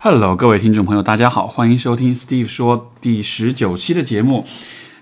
[0.00, 4.46] Hello，各位听众朋友，大家好，欢迎收听 Steve 说第十九期的节目。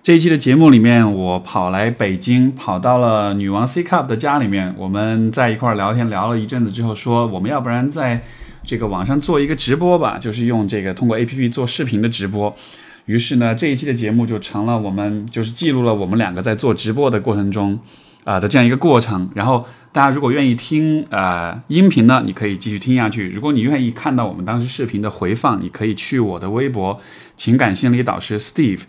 [0.03, 8.23] 这一期的节目里面，我跑来北京，跑到了女王 C Cup 的家里面，我们在一块儿聊天，聊了一阵子之后，说我们要不然在
[8.65, 12.57] 这个网上做一个直播吧，就是用这个通过 APP 做视频的直播。
[13.05, 17.79] 于是呢，这一期的节目就成了我们就是记录了我们两个在做直播的过程中
[18.25, 19.29] 啊、的这样一个过程。
[19.35, 19.67] 然后
[19.97, 27.01] 大家如果愿意听呃音频呢，你可以继续听下去；如果你愿意看到我们当时视频的回放，你可以去我的微博
[27.35, 28.83] 情感心理导师 Steve。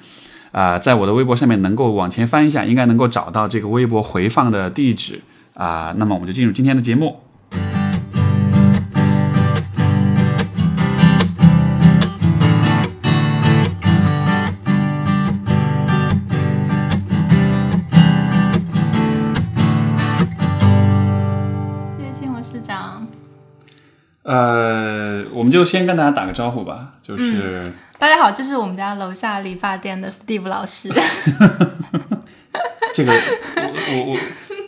[0.52, 5.22] 啊、在我的微博上面能够往前翻一下，应该能够找到这个微博回放的地址
[5.54, 7.22] 啊、那么我们就进入今天的节目。
[25.48, 30.90] 们就先跟大家打个招呼吧，就是、大家好，这是我们家楼下理发店的 Steve 老师。
[32.94, 34.18] 这个，我我我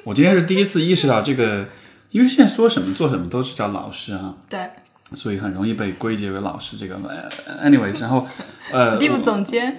[0.06, 1.68] 我今天是第一次意识到这个，
[2.12, 4.70] 因为现在说什么做什么都是叫老师啊，对
[5.16, 6.96] 所以很容易被归结为老师这个。
[7.46, 8.26] 呃 anyways，然后
[8.72, 9.76] 呃，Steve 总监，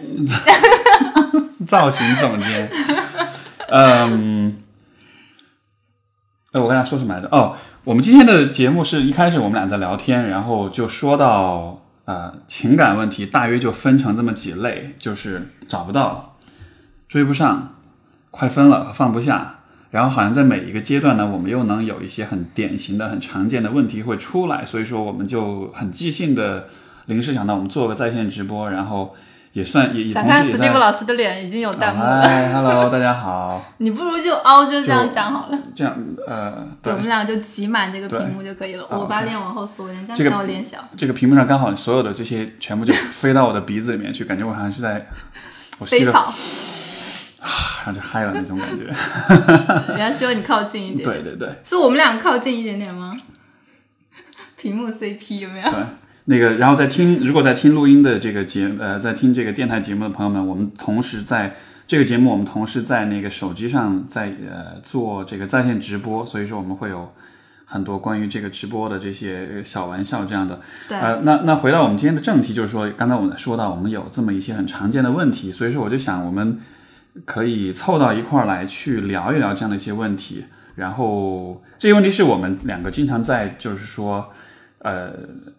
[1.66, 2.70] 造型总监，
[3.70, 4.58] 嗯，
[6.52, 7.28] 哎，我刚才说什么来着？
[7.28, 16.36] 哦，我们今天的节目是一开始我们俩在聊天，然后就说到呃情感问题，大约就分成这么几类，就是找不到、
[17.08, 17.76] 追不上、
[18.30, 19.60] 快分了放不下。
[19.90, 26.68] 然后好像在每一个阶段呢，我们又能有一些很典型的、很常见的问题会出来，所以说我们就很即兴的
[27.06, 29.16] 临时想到我们做个在线直播，然后
[29.52, 33.60] 也算也也想看同时也在 Steve 老师的脸已经有弹幕了，嗨，Hello， 大家好。
[33.78, 35.58] 你不如就凹就这样讲好了。
[35.74, 38.86] 这样，呃，对，我，们俩就挤满这个屏幕就可以了。
[38.88, 40.78] 我把脸往后缩一点，这这个样显我脸小。
[40.96, 45.04] 这个屏幕上刚好所有的这些全部就飞到我的鼻子里面去，感觉我好像是在
[45.78, 46.34] 我吸了， 飞草，
[47.40, 48.84] 然后就嗨了那种感觉。
[49.88, 51.02] 人家希望你靠近一点。
[51.08, 53.16] 对对对是我们俩靠近一点点吗？
[54.56, 55.70] 屏幕 CP 有没有？
[55.70, 55.80] 对，
[56.30, 61.56] 那个，然后在听，如果在听录音的这个节，呃，在听这个电台节目的朋友们，我们同时在
[61.88, 67.12] 这个节目，我们同时在那个手机上在呃做这个在线直播，所以说我们会有
[67.64, 70.60] 很多关于这个直播的这些小玩笑这样的。
[70.88, 76.60] 对呃，那那回到我们今天的正题，就是说，刚才我们说到我们有这么一些很常见的问题，所以说我就想我们
[77.24, 80.44] 可以凑到一块儿来去聊一聊这样的一些问题。
[80.76, 84.30] 然后这些问题是我们两个经常在就是说，
[84.80, 85.12] 呃，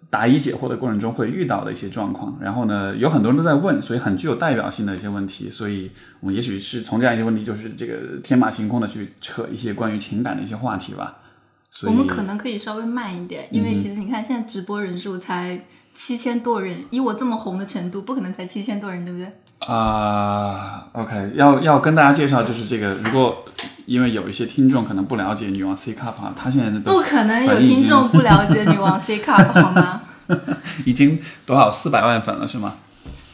[0.10, 2.38] 答疑解惑的过程中会遇到的一些状况。
[2.42, 5.50] 然后呢，有很多人都在问，所以很具有代表性的一些问题。
[5.50, 11.18] 所以我们也许是从这样一些问题，就是这个天马行空的去扯一些关于情感的一些话题吧。
[11.70, 19.32] 所以我们可能可以稍微慢一点，因为其实你看现在直播人数才七千多人，以我这么红的程度，不可能才七千多人，对不对？
[19.60, 23.46] 啊、o k 要要跟大家介绍，就是这个，如果
[23.86, 30.02] 因为有一些听众可能不了解女王 C Cup 啊，她现在的不可能有听众不了解女王 C Cup 好吗？
[30.86, 32.76] 已经多少四百万粉了是吗？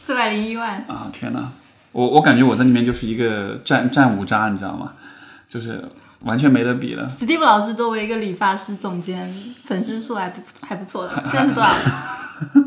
[0.00, 1.50] 四百零一万，啊，天哪，
[1.92, 4.92] 我我感觉我在里面就是一个战战五渣，你知道吗？
[5.46, 5.82] 就是
[6.20, 7.08] 完全没得比了。
[7.08, 9.32] Steve 老师作为一个理发师总监，
[9.64, 11.70] 粉丝数还不还不错的，现在是多少？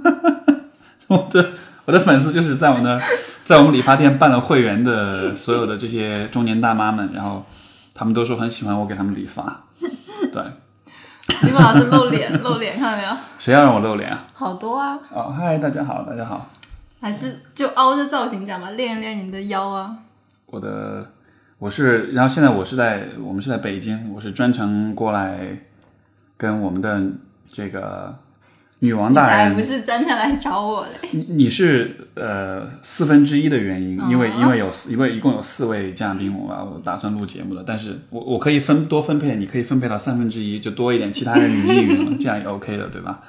[1.07, 1.51] 我的
[1.85, 3.01] 我的粉丝就是在我那儿，
[3.43, 7.45] 在我们理发店办了会员的所有的这些中年大妈们，然后
[8.01, 9.61] 他们都说很喜欢我给他们理发。
[9.79, 10.41] 对
[11.27, 13.15] ，Steve 老师露脸露脸，看到没有？
[13.37, 14.25] 谁要让我露脸啊？
[14.33, 16.49] 好多啊，哦，嗨，大家好，大家好。
[16.99, 19.95] 还是就凹着造型讲吧，练一练你的腰啊。
[20.47, 21.11] 我的
[21.59, 25.59] 我是，然后现在我是在我们是在北京，我是专程过来
[26.37, 27.03] 跟我们的
[27.45, 28.15] 这个
[28.83, 31.09] 女王大人才不是专程来找我嘞。
[31.11, 43.19] 你你是呃四分之一的原因，因为哦因为有四因为一共有四位嘉宾，我我打算录节目的，但是我我可以分多分配，你可以分配到三分之一，就多一点，其他人云一云了， 这样也 OK 的，对吧？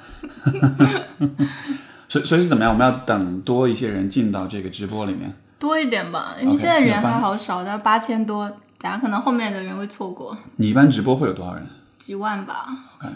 [2.09, 2.73] 所以所以是怎么样？
[2.73, 5.31] 我们要等多一些人进到这个直播里面。
[5.59, 11.63] 多一点吧，因为现在人还好少，但八千多，等下可能后面的人会错过你一般直播会有多少人
[11.99, 12.67] 几万吧。
[12.99, 13.13] ？OK，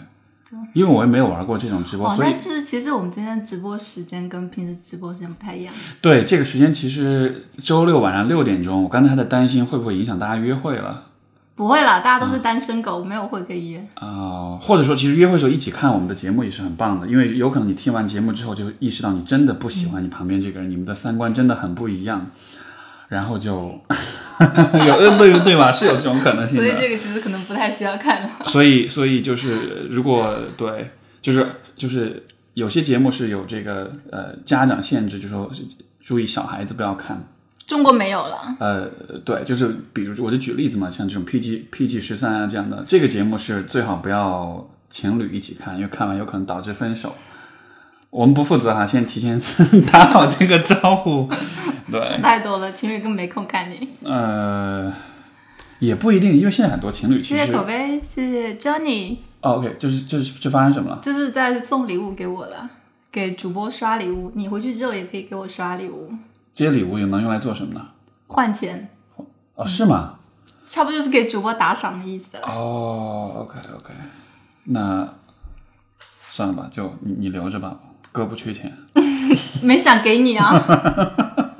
[0.72, 5.74] 因为我也没有玩过这种直播，哦，所以但是其实我们今天直播时间跟平时直播时间不太一样。
[6.00, 11.04] 对这个时间其实周六晚上六点钟，我刚才还在担心会不会影响大家约会了。
[11.54, 13.88] 不会啦，大家都是单身狗，没有会可以约。
[13.96, 22.30] 啊、或者说，其实约会的时候一起看我们的节目也是很棒的，因为有可能你听完节目之后就意识到你真的不喜欢你旁边这个人，你们的三观真的很不一样，
[23.08, 23.80] 然后就
[24.86, 25.70] 有呃对对嘛？
[25.72, 26.66] 是有这种可能性的。
[26.66, 28.30] 所以这个其实可能不太需要看了。
[28.46, 30.90] 所以所以就是如果对，
[31.20, 31.46] 就是
[31.76, 32.24] 就是
[32.54, 35.50] 有些节目是有这个呃家长限制，就说
[36.00, 37.24] 注意小孩子不要看。
[37.66, 38.88] 中国没有了，呃，
[39.26, 47.14] 对，就是比如我就举例子嘛，像这种 PG PG 十三啊这样的，这个节目是最好不要情侣一起看，因为看完有可能导致分手。
[48.10, 49.40] 我们不负责哈， 先提前
[49.92, 51.28] 打好这个招呼。
[51.90, 53.90] 对，太多了，情侣更没空看你。
[54.04, 54.92] 呃，
[55.78, 60.98] 也不一定，因为现在很多情侣其实谢谢口碑，谢谢 Johnny，哦，OK，就是就是就发生什么了？
[61.02, 62.68] 就是在送礼物给我了，
[63.10, 66.12] 给主播刷礼物，你回去之后也可以给我刷礼物，
[66.54, 67.86] 这些礼物又能用来做什么呢？
[68.26, 68.90] 换钱，
[69.54, 70.16] 哦，是吗？
[70.66, 72.42] 差不多就是给主播打赏的意思了。
[72.46, 73.94] 哦，OK OK，
[74.64, 75.08] 那
[76.20, 77.78] 算了吧，就你你留着吧，
[78.12, 78.72] 哥不缺钱。
[79.62, 80.54] 没想给你啊，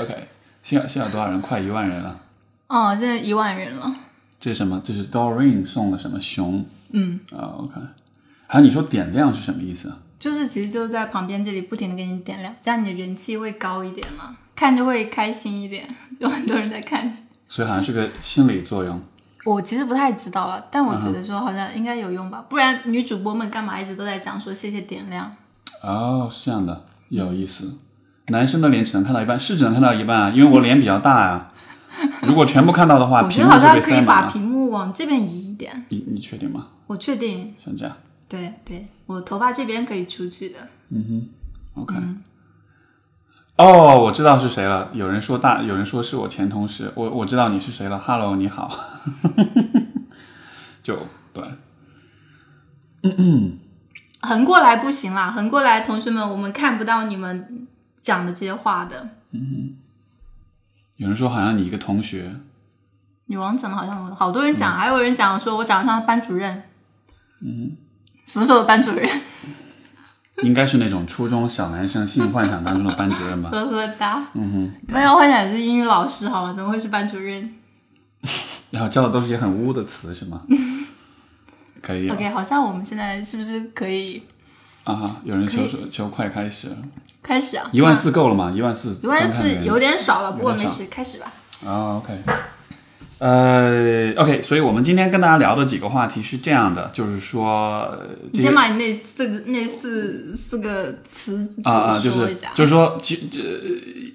[0.00, 0.28] OK，
[0.62, 1.40] 现在现在多少人？
[1.40, 2.18] 快一万人了。
[2.66, 3.94] 哦，现在一万人了，
[4.40, 4.80] 这是什么？
[4.84, 6.64] 这是 Doreen 送的什么熊？
[6.90, 7.80] 嗯，啊、o k
[8.46, 9.92] 还有你说点亮是什么意思？
[10.18, 15.86] 就是其实就在旁边这里不停的给你点亮，这样你的人气会高一点嘛，看就会开心一点，
[16.18, 17.18] 就很多人在看。
[17.48, 19.00] 所以好像是个心理作用。
[19.44, 25.34] 我其实不太知道了，但我觉得说好像应该有用吧，不然女主播们干嘛一直都在讲说谢谢点亮？
[25.82, 27.74] 哦，是这样的，有意思。
[28.28, 31.52] 男生的脸只能看到一半，是只能看到一半啊，因为我脸比较大啊。
[32.22, 34.30] 如果全部看到的话， 我觉得好屏幕就被像可以把。
[34.30, 36.68] 屏幕往这边移一点，你你确定吗？
[36.86, 37.96] 我确定，像这样
[38.28, 40.58] 对对，我头发这边可以出去的。
[40.90, 41.28] 嗯
[41.74, 41.94] 哼，OK。
[43.56, 44.88] 哦，我知道是谁了。
[44.92, 46.90] 有人说大，有人说是我前同事。
[46.94, 47.98] 我我知道你是谁了。
[47.98, 48.76] Hello，你好。
[50.82, 50.98] 就
[51.32, 51.44] 对，
[54.20, 59.10] 横过来不行啦，横过来，同学们，我们看不到你们讲的这些话的。
[59.30, 59.76] 嗯
[60.96, 62.34] 有人说好像你一个同学，
[63.26, 66.62] 女王长得好像好多人讲，还有人讲说我长得像班主任。
[67.40, 67.76] 嗯，
[68.26, 69.08] 什么时候的班主任？
[70.42, 73.50] 应该是那种初中小男生性幻想当中的班主任吧？
[73.54, 74.22] 呵呵哒。
[74.34, 76.52] 嗯哼，没有幻想是英语老师好吗？
[76.54, 77.54] 怎么会是班主任
[78.70, 80.42] 然后教的都是些很污的词是吗？
[81.82, 84.22] 可以有？OK，好像我们现在是不是可以
[84.84, 85.16] 啊哈！
[85.24, 86.68] 有人求求快开始，
[87.22, 87.68] 开始啊？
[87.72, 88.52] 一万四够了吗？
[88.54, 91.32] 一万四，一万四有点少了，不过没事，开始吧。
[91.66, 92.16] 啊、o k
[93.22, 97.96] 呃，OK，所以我们今天跟大家聊的几个话题是这样的，就是说，
[98.32, 102.50] 你先把你那四个那四四个词组啊啊，就是说一下。
[102.52, 103.40] 就是说，其这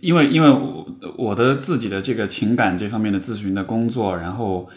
[0.02, 4.68] 因为因为我我的自己的这个情感这方面的咨询的工作，然后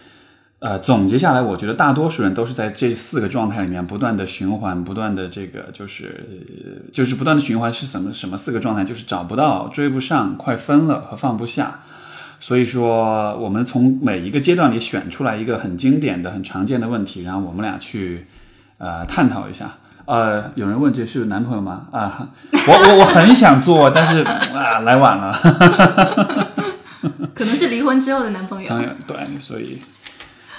[0.60, 11.80] 呃总结下来，我觉得大多数人都是在这四个状态里面不断的循环，不断的这个就是呃就是不断的循环是什么什么四个状态，就是找不到、追不上、快分了和放不下。
[12.40, 18.26] 所以说，我们从每一个阶段里选出来一个很经典的、很常见的问题，然后我们俩去
[18.78, 19.70] 呃探讨一下。
[20.06, 21.86] 呃，有人问这是男朋友吗？
[21.92, 24.22] 啊，我我 我很想做，但是
[24.56, 25.32] 啊来晚了。
[27.34, 28.68] 可能是离婚之后的男朋友。
[28.68, 29.78] 当然对，所以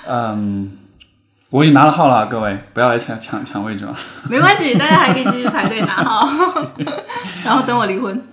[0.07, 0.71] 嗯，
[1.49, 3.93] 我已经拿了号了，各位不要来抢抢抢位置了。
[4.29, 6.29] 没关系，大家还可以继续排队拿号，
[7.43, 8.23] 然后等我离婚。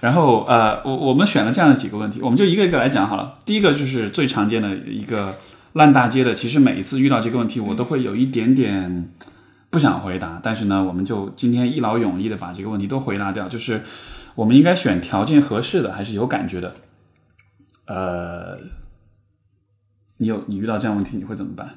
[0.00, 3.38] 然后呃，我我们选了这样的几个问题，我们就一个一个来讲好了。
[3.44, 5.34] 第一个就是最常见的一个
[5.72, 9.10] 烂大街的，其实每一次遇到这个问题，我都会有一点点
[9.70, 13.82] 不想回答，但是呢，我们就今天一劳永逸的把这个问题都回答掉，就是
[14.34, 16.74] 我们应该选条件合适的，还是有感觉的？
[17.86, 18.56] 呃，
[20.18, 21.70] 你有你遇到这样问题，你会怎么办？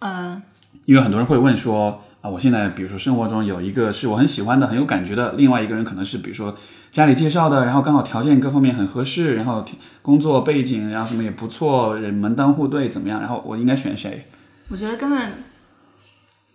[0.00, 0.42] 呃，
[0.86, 6.56] 因为很多人会问说啊，我现在比如说生活中有一个是我很喜欢的、很有感觉的，另外一个人可能是比如说
[6.90, 9.64] 家里介绍的，然后刚好条件各方面很合适，然后
[10.02, 13.20] 工作背景然后什么也不错，人门当户对怎么样？
[13.20, 14.26] 然后我应该选谁？
[14.68, 15.42] 我觉得根本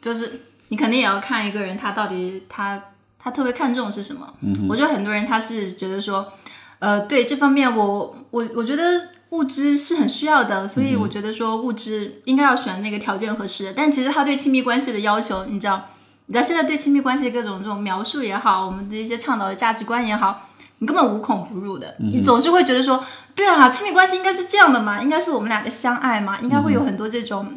[0.02, 2.82] 就是你肯定也要看一个人他到底他
[3.20, 4.34] 他特别看重是什么。
[4.42, 6.32] 嗯我觉得很多人他是觉得说，
[6.80, 8.84] 呃，对这方面我我我觉得
[9.30, 13.74] 物质是很需要的，所以我觉得说物质应该要选那个条件合适的。
[13.74, 15.90] 但其实他对亲密关系的要求，你知道，
[16.28, 20.50] 你知道现在对亲密关系各种这种描述也好，我们的一些倡导的价值观也好。
[20.80, 23.04] 你根本无孔不入的，你总是会觉得说，
[23.34, 27.48] 对啊，亲密关系应该是这样的嘛，应该是我们两个相爱嘛，应该会有很多这种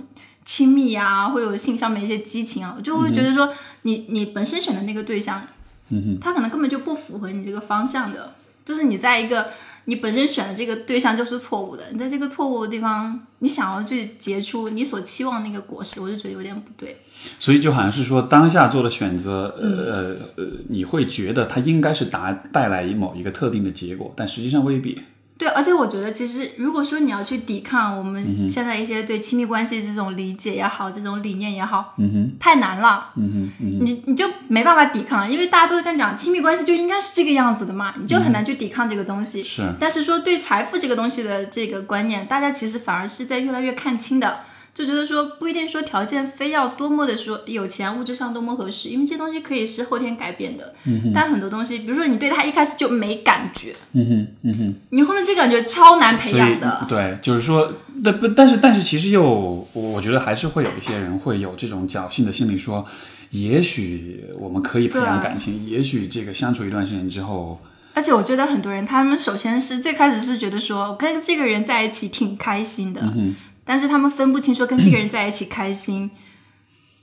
[0.42, 5.42] 亲密啊，会有性上面一些激情啊，我就会觉得说，你你本身选的那个对象，
[5.90, 8.32] 嗯他可能根本就不符合你这个方向的，
[8.64, 9.50] 就是你在一个
[9.86, 16.96] 你本身选的这个对象就是错误的，你在这个错误的地方，你想要去结出你所期望那个果实，我就觉得有点不对。
[17.38, 25.00] 所以就好像是说当下做的选择，呃呃，你会觉得它应该是达带来某一个特定的结果，但实际上未必。
[25.40, 33.08] 对，而且我觉得，其实如果说你要去抵抗我们现在一些对亲密关系这种理解也好，这种理念也好，嗯哼，太难了。
[33.16, 39.42] 嗯哼，你你就没办法抵抗，因为大家都在跟你讲亲密关系就应该是这个样子的嘛，你就很难去抵抗这个东西。
[39.42, 44.40] 是，但是说对财富这个东西的这个观念，大家其实反而是在越来越看清的。
[44.80, 50.74] 就觉得说不一定说条件非要多么的说有钱物质上多么合适，因为这东西可以是后天改变的。
[50.84, 54.74] 嗯但很多东西，比如说你对他一开始就没感觉，嗯哼，嗯哼。
[54.88, 56.86] 你后面这感觉超难培养的。
[56.88, 57.70] 对，就是说，
[58.02, 62.86] 但不，但是但是其实又，我我觉得还是会有一些人会有这种侥幸的心理，说，
[63.30, 67.60] 也许我们可以培养感情，也许这个相处一段时间之后，
[67.92, 73.34] 而且我觉得很多人，他们首先是最开始是觉得说我跟这个人在一起挺开心的，嗯
[73.70, 76.10] 但是他们分不清说跟这个人在一起开心。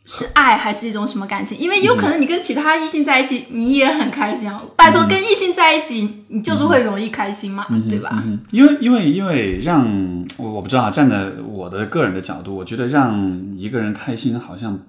[0.09, 1.57] 是爱还是一种什么感情？
[1.57, 4.61] 因为有可能你跟其他异性在一起，你也很开心啊。
[4.77, 8.23] 拜托，跟异性在一起，你就是会容易开心嘛，对吧？
[8.25, 9.85] 嗯，因为因为因为让
[10.37, 14.79] 我我不知道啊，站在我的个人的角度，我觉得让一个人开心好像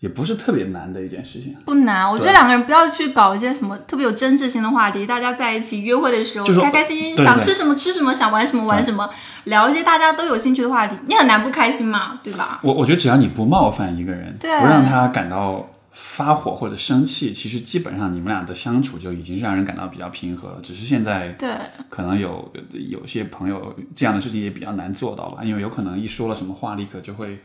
[0.00, 1.54] 也不是特别难的一件事情。
[1.64, 9.08] 不难，我觉得两个人不要去搞一些什么特别有争执性的话题，大家在一起约会的时候开开心心，想吃什么吃什么，想玩什么玩什么，
[9.44, 12.60] 聊一些大家都有兴趣的话题，你很难不开心嘛，对吧？
[12.62, 20.60] 我我觉得只要你不冒犯一个人，对不让他感到发火或者生气，其实基本上你们俩的相处就已经让人感到比较平和了。
[20.62, 21.50] 只是现在对，
[21.90, 22.50] 可能有
[22.88, 27.38] 有些朋友这样的事情也比较难做到吧，因为有可能一说了什么话，立刻就会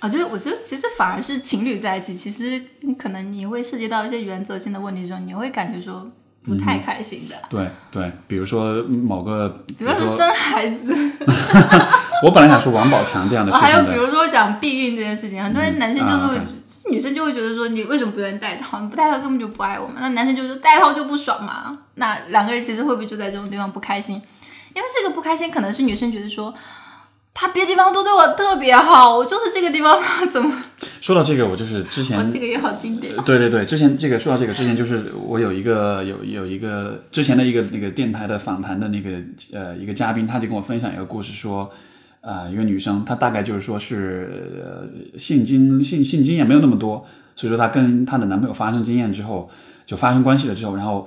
[0.00, 2.62] 我觉得，我觉得其实反而是情侣在一起，其实
[2.98, 6.10] 可能你会涉及到一些原则性的问题中，你会感觉说
[6.44, 10.94] 不太开心的，对对，比如说某个，比比如说是生孩子，
[12.22, 16.38] 我本来想说王宝强这样的事还有，比如说讲避孕这件事情，很多人男生就是会。
[16.38, 16.44] 啊
[16.90, 18.78] 女生就会觉得说，你为什么不愿意戴套？
[18.78, 19.94] 你不戴套根本就不爱我嘛。
[20.00, 21.72] 那男生就说戴套就不爽嘛。
[21.94, 24.16] 那两个人其实会不会就在这种地方不开心？
[24.74, 26.52] 因为这个不开心可能是女生觉得说，
[27.34, 30.00] 他别的地方都对我特别好，我就是这个地方
[30.32, 30.50] 怎么？
[31.00, 33.14] 说到这个，我就是之前我这个也好经典。
[33.26, 39.10] 对对对，之前这个说到这个，之前就是我有一个有有一个之前的一个那个电台的访谈的那个
[39.52, 41.70] 呃一个嘉宾，他就跟我分享一个故事说。
[42.26, 49.50] 呃，一个女生，她大概就是说是呃性经性性经验没有那么多，所以说她跟她的男朋友发生经验之后，
[49.84, 51.06] 就发生关系了之后，然后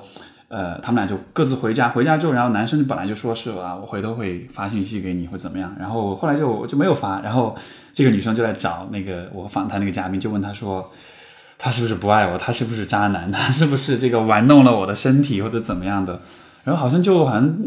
[0.49, 7.55] 呃他们俩就各自回家，回家之后，然后男生本来就说是啊，我回头会发信息给你，会怎么样，然后后来就就没有发，然后
[7.93, 10.91] 这个女生就来找那个我访谈那个嘉宾，就问他说。
[11.59, 12.37] 他是不是不爱我？
[12.37, 13.31] 他是不是渣男？
[13.31, 16.21] 他是不是这个玩弄了我的身体或者怎么样的？
[16.63, 17.57] 然后好像就好像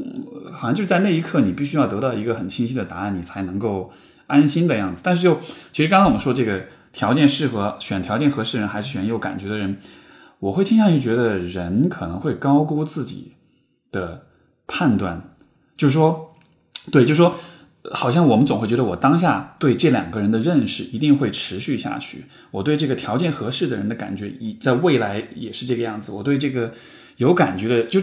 [0.53, 3.91] 好像就在那一刻，你必须要得到一个很清晰的答案，你才能够
[4.29, 5.03] 安心的样子。
[5.05, 5.41] 但是就
[5.73, 9.77] 其实刚刚我们说这个条件适合选条件合适人还是选有感觉的人，
[10.41, 13.35] 我会倾向于觉得人可能会高估自己
[13.93, 14.27] 的
[14.67, 15.37] 判断，
[15.77, 16.35] 就是说，
[16.91, 17.37] 对，就是说。
[17.93, 22.27] 好像我们总会觉得，我当下对这两个人的认识一定会持续下去。
[22.51, 26.13] 我对这个条件合适的人的感觉，以在未来也是这个样子。
[26.13, 26.75] 我对这个
[27.17, 27.99] 有感觉的，就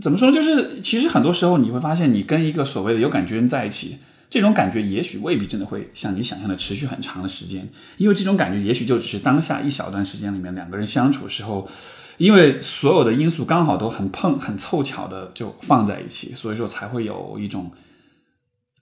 [0.00, 0.32] 怎么说？
[0.32, 3.98] 就是其实很多时候你会发现，你跟一个所谓的有感觉人在一起，
[4.32, 11.68] 这种感觉也许未必真的会像你想象的持续很长的时间，因为这种感觉也许就只是当下一小段时间里面两个人相处时候，
[12.16, 17.70] 因为所有的因素刚好都很碰、很凑巧的就放在一起，所以说才会有一种。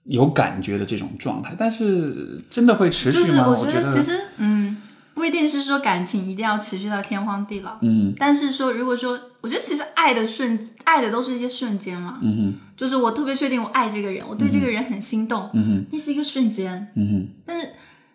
[0.05, 3.25] 有感觉的这种状态，但是真的会持续吗？
[3.25, 4.77] 就是我觉得其实，嗯，
[5.13, 17.67] 不一定是说感情一定要持续到天荒地老，嗯，但是说如果说，我觉得其实爱的瞬，爱的都是一些瞬间嘛，嗯哼，就是我特别确定我爱这个人，我对这个人很心动，嗯哼，那是一个瞬间，嗯哼，但是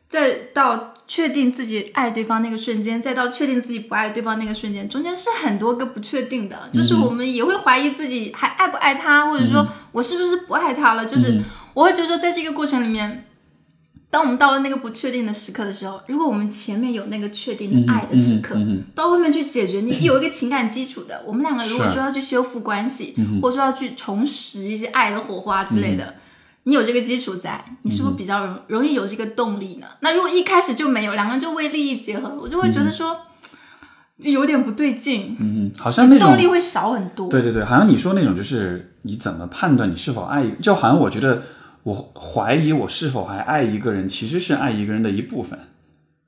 [0.09, 11.43] 再到确定自己爱对方那个瞬间，再到确定自己不爱对方那个瞬间，中间是很多个不确定的，就是我们也会怀疑自己还爱不爱他，或者说我是不是不爱他了，就是
[11.75, 13.27] 我会觉得说在这个过程里面。
[14.17, 18.57] 当我们到了那个不确定的时刻的时候，如果我们前面有那个确定的爱的时刻，
[18.95, 26.15] 到后面去解决，你有一个情感基础的，我们两个如果说要去修复关系，或者说要去重拾一些爱的火花之类的，
[26.63, 29.87] 你有这个基础在，你是不是比较容容易有这个动力呢？
[30.01, 33.15] 那如果一开始就没有，两个人就为利益结合，我就会觉得说，
[34.19, 37.29] 就有点不对劲，嗯哼，好像那种动力会少很多。
[37.29, 41.43] 对对对，好像你说那种就是你怎么判断你是否爱，就好像我觉得
[41.87, 45.57] 我怀疑我是否还爱一个人，其实是爱一个人的一部分。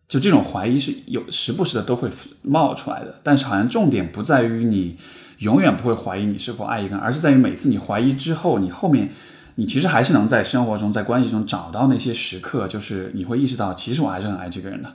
[0.07, 2.09] 就这种怀疑是有时不时的都会
[2.43, 4.97] 冒出来的，但是好像重点不在于你
[5.39, 9.11] 永远不会怀疑你是否爱一个人，而是在于每次你怀疑之后，你后面
[9.57, 14.95] 你其实还是能在生活中、在关系中找到那些时刻，就是你会意识到，其实我还是很爱这个人的。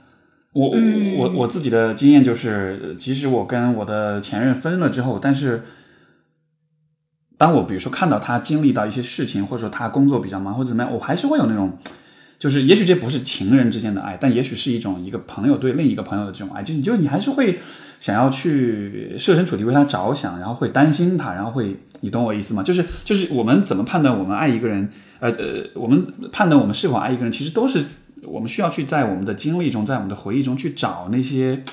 [0.53, 5.63] 我嗯我我自己的经验就是，即使我跟我的前任分了之后，但是
[7.37, 11.77] 当我比如说看到他经历到一些事情，或者说他工作比较忙或者怎么样，我还是会有那种，
[12.39, 17.59] 就是也许这不是情人之间的爱，但也许是一种一个朋友对另一个朋友的这种爱，就你就你还是会
[17.99, 22.61] 想要去设身处地为他着想，然后会担心他，然后会，你懂我意思吗？
[22.63, 27.83] 就是就是我们怎么判断我们爱一个人，呃呃，我们判断我们是否爱一个人，其实都是
[28.23, 31.63] 我们需要去在我们的经历中，在我们的回忆中去找那些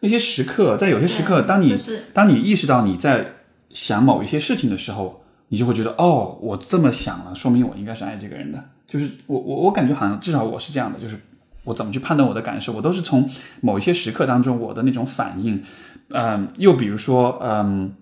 [0.00, 3.32] 那些时刻，在有些时刻，当你、就是当你意识到你在
[3.74, 8.64] 想某一些事情的时候，你就会觉得哦，我这么想了，说明我应该是爱这个人的。
[8.86, 11.18] 就是我我我感觉好像至少我是这样的，就是
[11.64, 13.28] 我怎么去判断我的感受，我都是从
[13.60, 15.62] 某一些时刻当中我的那种反应，
[16.08, 17.92] 嗯，又比如说嗯。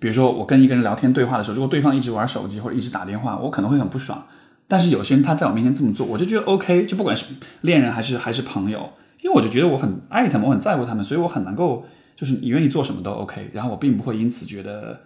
[0.00, 4.20] 比如说，我跟一个人聊天对话的时候，如果对方一直玩手机或者一直打电话，我可能会很不爽。
[4.66, 7.26] 但是有些人他在我面前这么做，我就觉得 OK，就不管是
[7.60, 8.90] 恋人还是还是朋友，
[9.20, 11.84] 因为我就觉得我很爱他们，我很在乎他们，所以我很能够
[12.22, 15.00] 就是你愿意做什么都 OK，然后我并不会因此觉得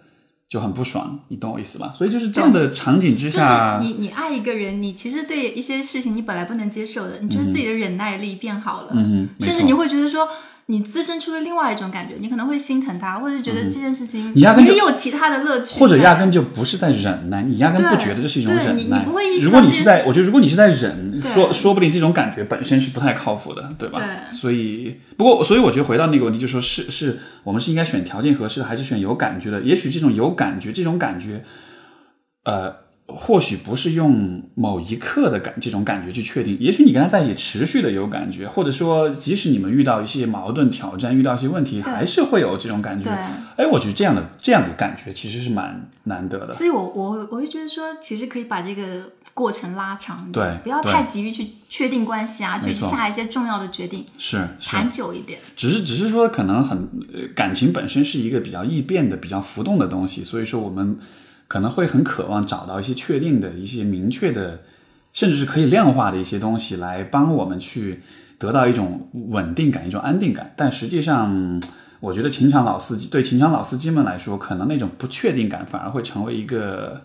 [0.47, 1.91] 就很不爽，你懂我意思吧？
[1.95, 10.29] 所以就是这样的场景之就是下，你你爱一个人，你其实对一些事情你本来不能接受的，你觉得自己的忍耐力变好了，嗯，甚至你会觉得说。
[10.69, 18.73] 你滋生出了另外一种感觉，你可能会心疼他，或者觉得这件事情嗯你压根就也有其他的乐趣，或者压根就不是在忍耐，你压根不觉得这是一种忍耐。
[18.73, 23.99] 你你不会意识如果你是在，我觉得如果你是在忍，说说不定这种感觉本身是不太靠谱的，对吧？
[23.99, 29.61] 对所以，不过，所以我觉得回到那个问题，就说是是我们是应该选条件合适的，还是选有感觉的？
[29.61, 31.43] 也许这种有感觉，这种感觉，
[32.43, 32.86] 呃。
[33.07, 43.05] 或许不是用某一刻的感这种感觉去确定，也许你跟他在一起持续的有感觉，或者说即使你们遇到一些矛盾挑战，遇到一些问题，还是会有这种感觉。
[43.05, 43.13] 对，
[43.63, 46.51] 哎，我觉得这样的这样的感觉其实是蛮难得的。
[46.51, 55.39] 所以我我我会觉得说，其实可以把这个过程拉长一点，不要太急于去确定关系啊，去下一些重要的决定，是是，谈久一点。
[55.55, 56.77] 只是只是说可能很
[57.13, 60.97] 呃感情本身是一个比较易变的、比较浮动的东西，所以说我们
[61.47, 64.61] 可能会很渴望找到一些确定的一些明确的，
[65.13, 68.01] 甚至是可以量化的一些东西来帮我们去
[68.37, 70.53] 得到一种稳定感、一种安定感。
[70.55, 71.61] 但实际上，
[71.99, 77.01] 我觉得情场老司机对情场老司机们来说，可能那种不确定感反而会成为一个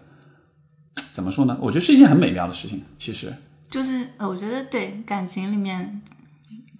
[0.95, 1.57] 怎么说呢？
[1.61, 2.83] 我觉得是一件很美妙的事情。
[2.99, 3.33] 其实，
[3.69, 6.03] 就是呃，我觉得对感情里面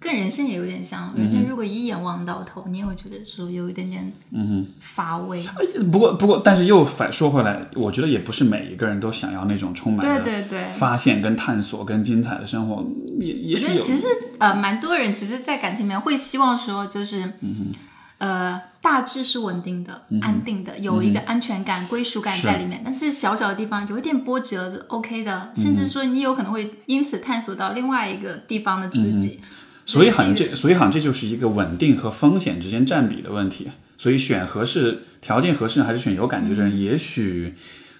[0.03, 5.41] 跟人生也有点像，嗯人生如果一眼望到头，你也会觉得说有一点点嗯乏味。
[5.43, 5.55] 哼，
[5.89, 12.85] 不过不过，但是又反说回来，我觉得也不是每一个人都想要那种充满对对对，发现、跟探索、跟精彩的生活，
[13.19, 14.05] 也也觉得其实
[14.39, 17.71] 呃，蛮多人其实，在感情里面会希望说，就是，嗯
[18.17, 22.81] 呃，大致是稳定的、安定的，有一个安全感、归属感在里面。
[22.83, 29.39] 但是小小的地方有一点波折是 OK 的，嗯甚至说你有可能会因此探索到另外一个地方的自己。
[29.85, 33.67] 嗯所以好像这这，所以好像这就是一个稳定和风险之间占比的问题。
[33.97, 37.53] 所以选合适条件合适还是选有感觉的人，也许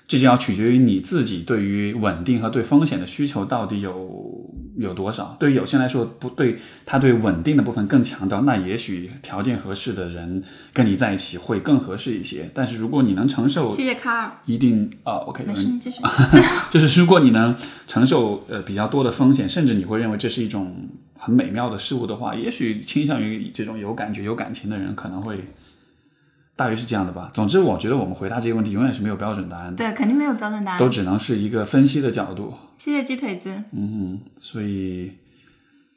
[0.08, 5.38] 这就要取决于你自己对于稳定和对风险的需求到底有有多少。
[5.40, 10.44] 对于有些人来说，不对，他对稳定的部分更强调，那也许条件合适的人
[10.74, 12.50] 跟你在一起会更合适一些。
[12.54, 16.02] 但是如果你能承受谢谢卡尔，一定啊，OK，有没事，人你继续。
[16.70, 17.56] 就是如果你能
[17.88, 20.76] 承受呃比较多的风险，甚至你会认为这是一种
[21.24, 25.48] 很美妙的事物的话，也许倾向于这种有感觉、有感情的人可能会
[26.56, 27.32] 大约是这样的吧。
[27.34, 30.80] 总之，我觉得我们回答这个问题永远是没有标准答案的，对，肯定没有标准答案。
[30.80, 32.54] 都只能是一个分析的角度。
[32.78, 33.64] 谢谢鸡腿子。
[33.72, 35.14] 嗯哼，所以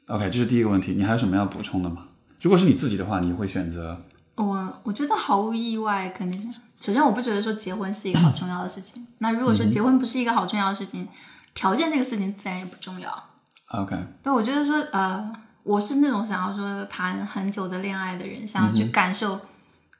[0.07, 0.93] OK，这是第一个问题。
[0.93, 2.07] 你还有什么要补充的吗？
[2.41, 4.01] 如果是你自己的话，你会选择
[4.35, 6.47] 我我觉得毫无意外，肯定是
[6.79, 9.05] 首先我不觉得说结婚是一个好重要的事情。
[9.17, 11.07] 那如果说结婚不是一个好重要的事情，
[11.53, 13.23] 条件这个事情自然也不重要。
[13.69, 19.39] OK，对，我觉得说呃，我是那种想要说谈很久的恋爱的人，想要去感受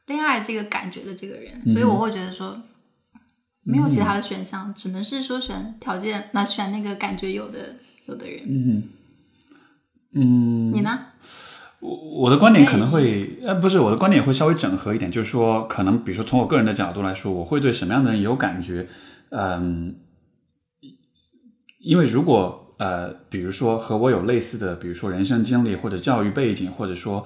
[0.05, 2.61] 恋爱这个感觉的这个人，所以我会觉得说
[3.63, 7.75] 没有其他的选项，只能是说选条件，那选那个感觉有的
[8.05, 8.41] 有的人。
[8.47, 8.83] 嗯
[10.13, 10.99] 嗯，你呢？
[11.79, 18.87] 我我的观点可能会，呃，不是我的观点也会稍微整合一点，就是说，可能比如说从我个人的角度来说，我会对什么样的人有感觉，
[19.29, 19.97] 嗯，
[21.79, 27.25] 因为如果呃，比如说和我有类似的，比如说人生经历或者教育背景，或者说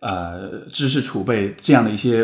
[0.00, 2.20] 呃知识储备这样的一些，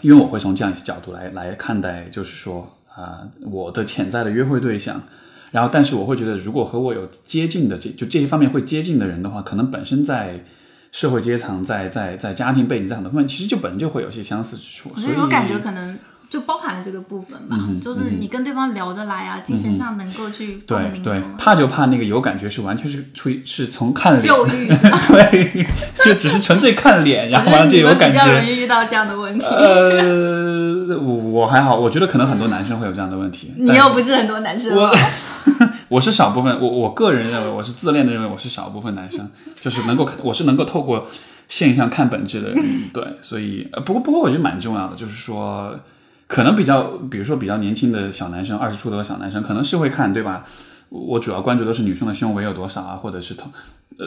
[0.00, 5.02] 因为我会从这样一些角度来来看待，就是说啊、我的潜在的约会对象。
[5.50, 10.42] 然后，但是我会觉得，如果和我有接近的这就这一方面会接近的人的话，可能本身在
[10.90, 14.88] 社会阶层、在在在家庭背景、在很多方面，其实就本身就会有些相似之处。
[14.96, 15.98] 所以我感觉可能
[16.32, 24.66] 就包含了这个部分吧，嗯就是你跟对方聊得来啊，精神上能够去共对对鸣啊，，他就怕那个有感觉是完全是出于是从看脸，肉欲？
[25.12, 25.66] 对，
[26.02, 28.46] 就只是纯粹看脸， 然后就有感觉比较容。
[28.46, 29.44] 易遇到这样的问题。
[29.44, 33.52] 呃，我我还好，我觉得可能很多男生会有这样的问题。
[33.58, 34.90] 你又不是很多男生我，
[35.88, 41.06] 我是少部分，我我个人认为我是自恋的，认为我是少部分男生，就是能够我是能够透过
[41.46, 42.64] 现象看本质的人，
[42.94, 45.78] 对，所以呃不过不过我觉得蛮重要的，就是说
[46.26, 50.46] 可能比较比如说比较年轻的小男生，二十出头的小男生可能是会看对吧？
[50.88, 53.50] 我主要关注的是女生的胸围有多少啊，或者是同
[53.98, 54.06] 呃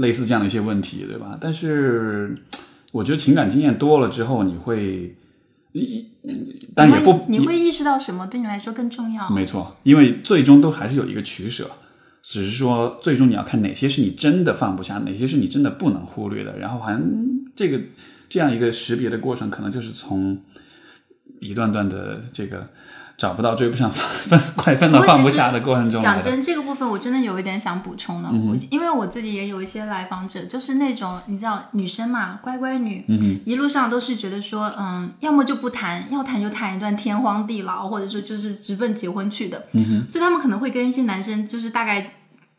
[0.00, 1.38] 类似这样的一些问题，对吧？
[1.40, 2.36] 但是
[2.92, 5.16] 我觉得情感经验多了之后，你会。
[5.76, 6.06] 一，
[6.72, 9.28] 但也不你会你会意识到什么对你来说更重要？
[9.28, 11.68] 没错，因为最终都还是有一个取舍，
[12.22, 17.02] 只是说最终你要看哪些是你真的放不下，哪些是你真的不能忽略的，然后好像
[17.56, 17.80] 这个
[18.28, 20.38] 这样一个识别的过程，可能就是从
[21.44, 22.66] 一段段的这个
[23.16, 26.00] 找不到、追不上、分快分了放不下的过程中。
[26.02, 42.14] 讲真，这个部分我真的有一点想补充的，嗯我因为我自己也有一些来访者，就是那种你知道女生嘛，乖乖女，嗯一路上都是觉得说，嗯，要么就不谈，要谈就谈一段天荒地老，或者说就是直奔结婚去的，嗯所以他们可能会跟一些男生就是大概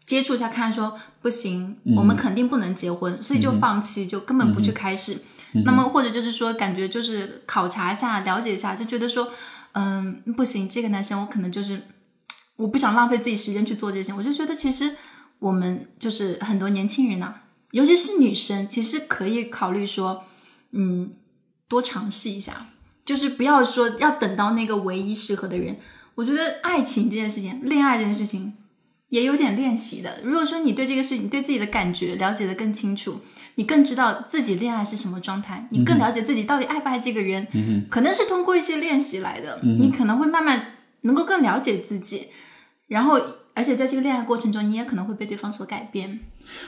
[0.06, 5.16] 接触一下，看说不行，嗯我们肯定不能结婚，所以就放弃，就根本不去开始。
[5.16, 5.20] 嗯
[5.64, 9.32] 那么或者就是说，感觉就是考察一下，了解一下，就觉得说，
[9.74, 11.82] 嗯，不行，这个男生我可能就是
[12.58, 14.96] 我不想浪费自己时间去做这些，我就觉得其实
[15.40, 17.34] 我们就是很多年轻人呐、
[17.72, 20.24] 尤其是女生，其实可以考虑说，
[20.72, 21.14] 嗯，
[21.68, 22.68] 多尝试一下，
[23.06, 25.78] 就是不要说要等到那个唯一适合的人。
[26.16, 28.54] 我觉得爱情这件事情，恋爱这件事情
[29.10, 30.20] 也有点练习的。
[30.24, 33.20] 如果说你对这个事情、对自己的感觉了解的更清楚，
[33.56, 37.48] 你更知道自己恋爱是什么状态，你更了解自己到底爱不爱这个人，
[37.90, 39.60] 可能是通过一些练习来的。
[39.64, 42.28] 你可能会慢慢能够更了解自己，
[42.88, 43.22] 然后
[43.54, 46.20] 而且在这个恋爱过程中，你也可能会被对方所改变。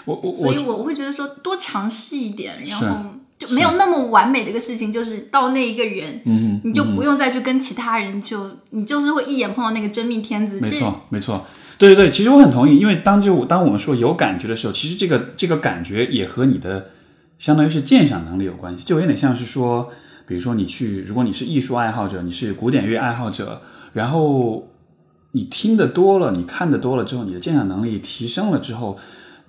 [0.05, 10.59] 我我所以我我会觉得说多尝试一点，然后就没有那么完美的一个事情，就是到那一个人，嗯你就不用再去跟其他人就，你就是会一眼碰到那个真命天子。
[10.61, 11.45] 这没错，没错，
[11.77, 16.89] 对对对，其实我很同意，因为当就当我们说有感觉的时候，其实这个这个感觉也和你的
[17.37, 19.89] 相当于是鉴赏能力有关系，就有点像是说，
[20.25, 23.61] 比如说你去，如果你是艺术爱好者，你是古典乐爱好者，
[23.93, 24.67] 然后
[25.31, 28.97] 你听得多了，你看得多了之后，你的鉴赏能力提升了之后。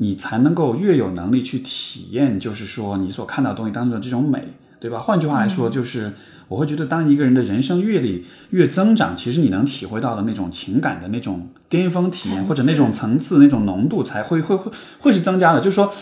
[0.01, 5.01] 你才能够越有能力去体验，就是说你所看到的东西当中的这种美，对吧？
[5.01, 6.13] 换句话来说，就是
[6.49, 15.61] 我会觉得，当一个人的人生阅历越增长，其实你能体会到的那种情感的那种巅峰体验，或者那种层次、那种浓度，才会会会会是增加的。
[15.61, 15.93] 就是说，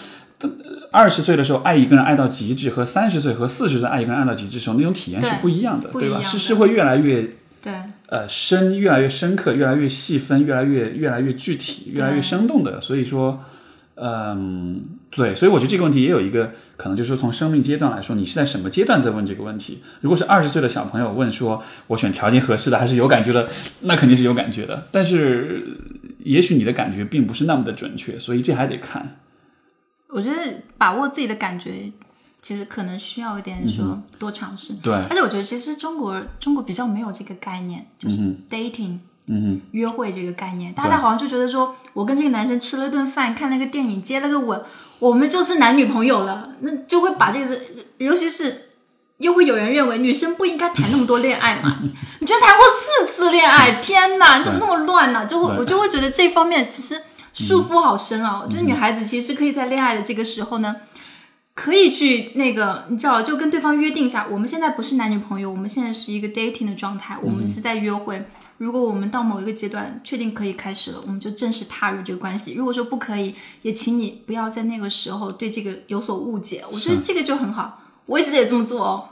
[0.93, 6.23] 二十岁的时候爱一个人爱到极致，和三十岁和四十岁爱一个人爱到极致的时候，那种体验是不一样的，对吧？
[6.23, 7.31] 是是会越来越
[7.61, 7.73] 对
[8.09, 12.81] 呃深，越来越深刻，越来越细分，越来越越来越具体，越来越生动的。
[12.81, 13.43] 所以说，
[13.99, 19.83] 嗯，对，所以我觉得这个问题也有一个可能，就是说从生命阶段来说，你是在什么阶段在问这个问题？
[20.03, 23.49] 如果是二十岁的小朋友问说，我选条件合适的还是有感觉的，
[23.81, 24.87] 那肯定是有感觉的。
[24.93, 25.79] 但是
[26.19, 29.17] 也许你的感觉并不是那么的准确，所以这还得看。
[30.09, 31.91] 我觉得把握自己的感觉，
[32.43, 34.75] 其实可能需要一点说多尝试。
[34.83, 38.19] 对，而且我觉得其实中国中国比较没有这个概念，就是
[38.51, 38.89] dating。
[38.89, 39.01] 嗯
[39.73, 44.63] 约会这个概念，大家好像就觉得说，我跟这个男生吃了顿饭，看了个电影，接了个吻，
[44.99, 47.61] 我们就是男女朋友了，那就会把这个是，
[47.99, 48.69] 尤其是
[49.19, 51.77] 又会有人认为女生不应该谈那么多恋爱嘛？
[52.21, 57.01] 你居然谈过四次恋爱，天哪，你怎么那么乱呢、就会我就会觉得这方面其实
[57.33, 58.41] 束缚好深啊。
[58.45, 60.77] 我觉得女孩子其实可以在恋爱的这个时候呢。
[61.59, 68.23] 可以去那个，你知道，就跟对方约定一下，我们现在不是男女朋友，我们现在是一个 dating 的状态，我们是在约会。
[68.59, 72.55] 如果我们到某一个阶段确定可以开始了，我们就正式踏入这个关系。
[72.55, 76.65] 如果说不可以，也请你不要在那个时候对这个有所误解。
[76.73, 79.09] 我觉得这个就很好，我一直也这么做哦。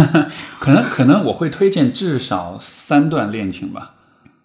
[0.58, 3.94] 可能可能我会推荐至少三段恋情吧，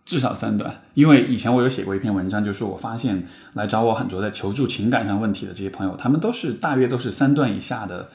[0.06, 8.10] 至少三段，因为以前我有写过一篇文章，就是我发现来找我很多在求助情感上问题的这些朋友，他们都是大约都是三段以下的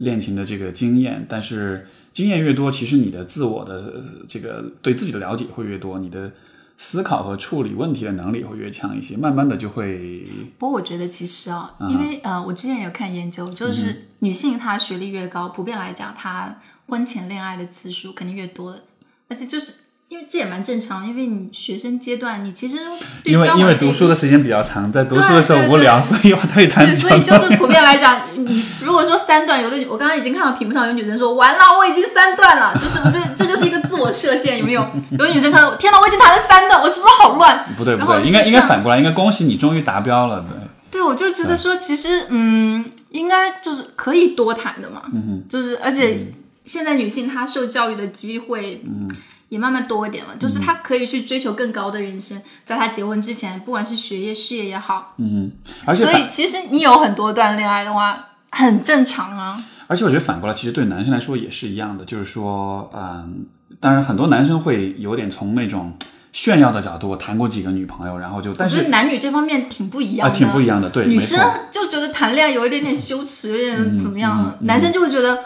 [0.00, 6.32] 恋情的这个经验，但是经验越多，其实你的自我的呃这个对自己的了解会越多，你的
[6.76, 10.24] 思考和处理问题的能力会越强一些，慢慢的就会
[10.58, 11.90] 不过我觉得其实啊，嗯。
[11.90, 18.82] 因为呃，我之前有看研究，就是女性她学历越高，普遍来讲，她婚前恋爱的次数肯定越多的，
[19.28, 19.72] 而且就是
[20.10, 22.78] 因为这也蛮正常，因为你学生阶段，你其实
[23.22, 34.84] 对因为因为读书的时间比较长，在读书的时候无聊，所以我对谈对，所以就是普遍来讲，你如果说三段，有的女我刚刚已经看到屏幕上有女生说完了，我已经三段了，就是我这这就是一个自我设限，有没有？
[35.12, 37.64] 有的女生看到天哪，我已经谈了三段，我是不是好乱？
[37.76, 40.58] 不对不对，应该应该反过来，应该恭喜你终于达标了，对。
[40.90, 46.32] 对，我就觉得说，其实嗯，应该就是可以多谈的嘛，嗯就是而且
[46.64, 49.08] 现在女性她受教育的机会，嗯。
[49.50, 55.52] 也慢慢多一点了，就是他可以去追求更高的人生，在他结婚之前，不管是学业、事业也好，嗯，
[55.84, 59.62] 而且所以其实你有很多段恋爱的话，很正常啊。
[59.88, 63.44] 而且我觉得反过来，其实对男生来说也是一样的，就是说，嗯，
[63.80, 65.92] 当然很多男生会有点从那种
[66.32, 71.40] 炫耀的角度，我谈过几个女朋友，然后就，但是男女这方面挺不一样啊，的，挺不一样的，对，女生
[71.72, 74.56] 就觉得谈恋爱有一点点羞耻，有点嗯怎么样？
[74.60, 75.36] 男生就会觉得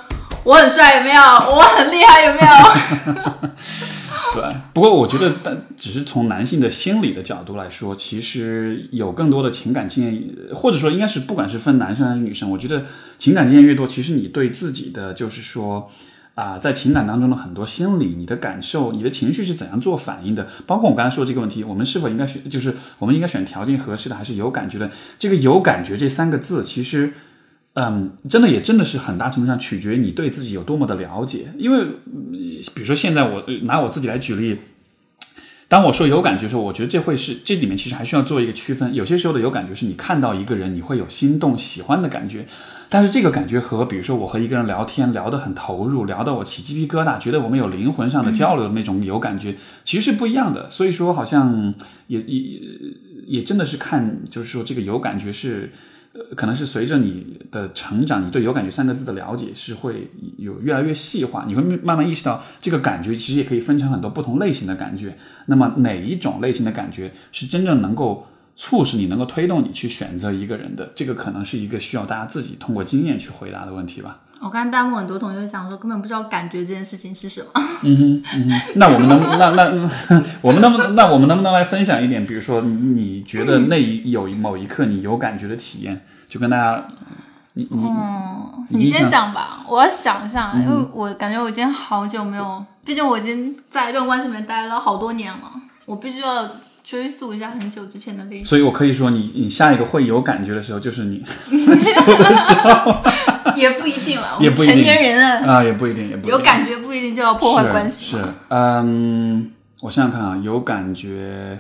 [0.45, 1.21] 我很帅，有没有？
[1.21, 3.51] 我很厉害，有没有？
[4.41, 12.85] 对，不过我觉得，但只是从男性的心理的角度来说，其实有更多的情感经验，或者说应该是不管是分男生还是女生，我觉得
[13.19, 15.91] 情感经验越多，其实你对自己的就是说。
[16.37, 20.49] 啊、在情感当中的很多心理、你的感受、你的情绪是怎样做反应的？
[20.67, 24.91] 包括我刚才说这个问题，我们是否应该选，就是我们应该选条件合适的，还是有感觉的？
[25.17, 27.13] 这个有感觉这三个字，其实
[27.75, 31.53] 嗯，真的也真的是很大程度上取决于你对自己有多么的了解。
[31.59, 31.85] 因为，
[32.73, 34.59] 比如说现在我拿我自己来举例，
[35.67, 38.95] 当我说有感觉的时候，我觉得这会是这里面其实还需要做一个区分。
[38.95, 42.47] 有些时候的有感觉是你看到一个人，你会有心动、喜欢的感觉，
[42.89, 50.71] 但是这个感觉和比如说我和一个人聊天聊得很投入，聊到我起鸡皮疙瘩，觉得我们有灵魂上的交流的那种有感觉，其实是不一样的。
[50.71, 51.75] 所以说，好像
[52.07, 52.61] 也也
[53.27, 55.73] 也真的是看，就是说这个有感觉是。
[56.15, 65.19] 呃，可能是随着你的成长，你对“有感觉”三个字的了解是会有越来越细化，你会慢慢意识到，这个感觉其实也可以分成很多不同类型的感觉。
[65.47, 70.93] 那么哪一种类型的感觉是真正能够促使你能够推动你去选择一个人的？
[70.95, 74.21] 这个可能是一个需要大家自己通过经验去回答的问题吧。
[74.45, 77.47] 我看弹幕很多同学讲说，根本不知道感觉这件事情是什么。
[77.83, 79.65] 嗯哼那我们能那那
[80.43, 82.27] 我们能不能那我们能不能来分享一点？
[82.27, 86.87] 比如说，你觉得那一有某一刻你有感觉的体验，就跟大家，
[87.55, 95.51] 你你嗯，你先讲吧，我要想一下，嗯因为我感觉我已经好久没有，毕竟我已经在一段关系里面待了好多年了，
[95.87, 96.47] 我必须要
[96.85, 98.45] 追溯一下很久之前的历史。
[98.45, 101.25] 所以我可以说你，你下一个会有感觉的时候，就是你
[103.59, 108.17] 也不一定了，我也不一定们成年人啊，啊，也不一定，也不一定有感觉不一定就要破坏关系是。
[108.19, 111.59] 是，嗯，我想想看啊，有感觉，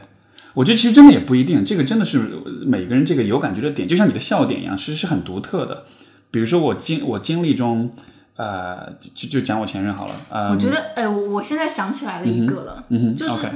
[0.54, 2.30] 我觉得其实真的也不一定，这个真的是
[2.66, 5.84] 每个人这个有感觉的点，就像你的笑点一样，其实是很独特的。
[6.30, 7.90] 比如说我经我经历中，
[8.36, 13.48] 呃，就就讲我前任好了，呃，我觉得，哎，我我现在想起来了一个了，嗯哼就是，OK，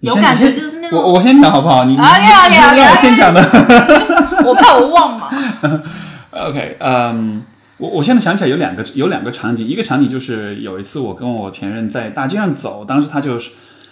[0.00, 1.84] 有感觉就是那种我我先讲好不好？
[1.84, 3.40] 你你 OK，OK，OK，我先讲的。
[4.46, 5.28] 我怕我忘嘛。
[6.30, 7.42] OK，嗯，
[7.82, 13.50] 我我现在想起来有两个有两个场景，一个场景就是有一次我跟我前任在大街上走，当时他就是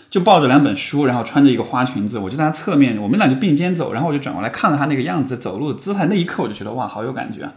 [0.09, 7.55] 就抱着两本书，然后穿着一个花裙子，我就在他侧面，我们俩就并肩走，然后我就转过来看了他那个样子走路的姿态，那一刻我就觉得哇，好有感觉啊！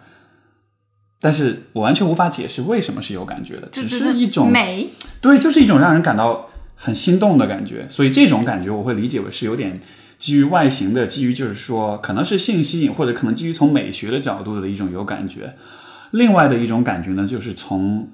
[1.21, 4.89] 但是我完全无法解释为什么是有感觉的，只是一种美，
[5.21, 7.85] 对，就是一种让人感到很心动的感觉。
[7.91, 9.79] 所以这种感觉我会理解为是有点
[10.17, 15.53] 基于外形的，基于就是说可能是性吸引，或者可能基于从美学的角度的一种有感觉。
[16.13, 18.07] 另外的一种感觉呢，就是从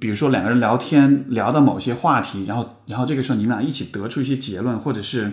[0.00, 5.32] 比如说两个人聊天聊到某些话题，然后然后这个时候你们俩一起得出一些结论，或者是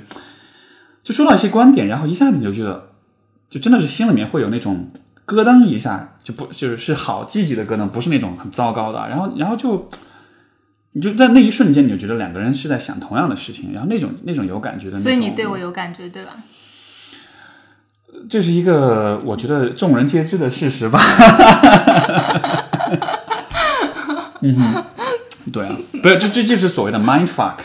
[1.01, 2.89] 就说到一些观点，然后一下子你就觉得，
[3.49, 4.89] 就真的是心里面会有那种
[5.25, 9.87] 咯噔一下，就不就是是好积极的咯噔，不是那种很糟糕的，然后然后就
[10.91, 16.43] 你就在那一瞬间，你就觉得两个人是在想同样的事情，然后那种那种有感觉的，所以你对我有感觉，对吧？
[18.29, 20.99] 这是一个我觉得众人皆知的事实吧。
[24.41, 24.83] 嗯哼，
[25.53, 27.55] 对啊，不是，这这就是所谓的 mind fuck，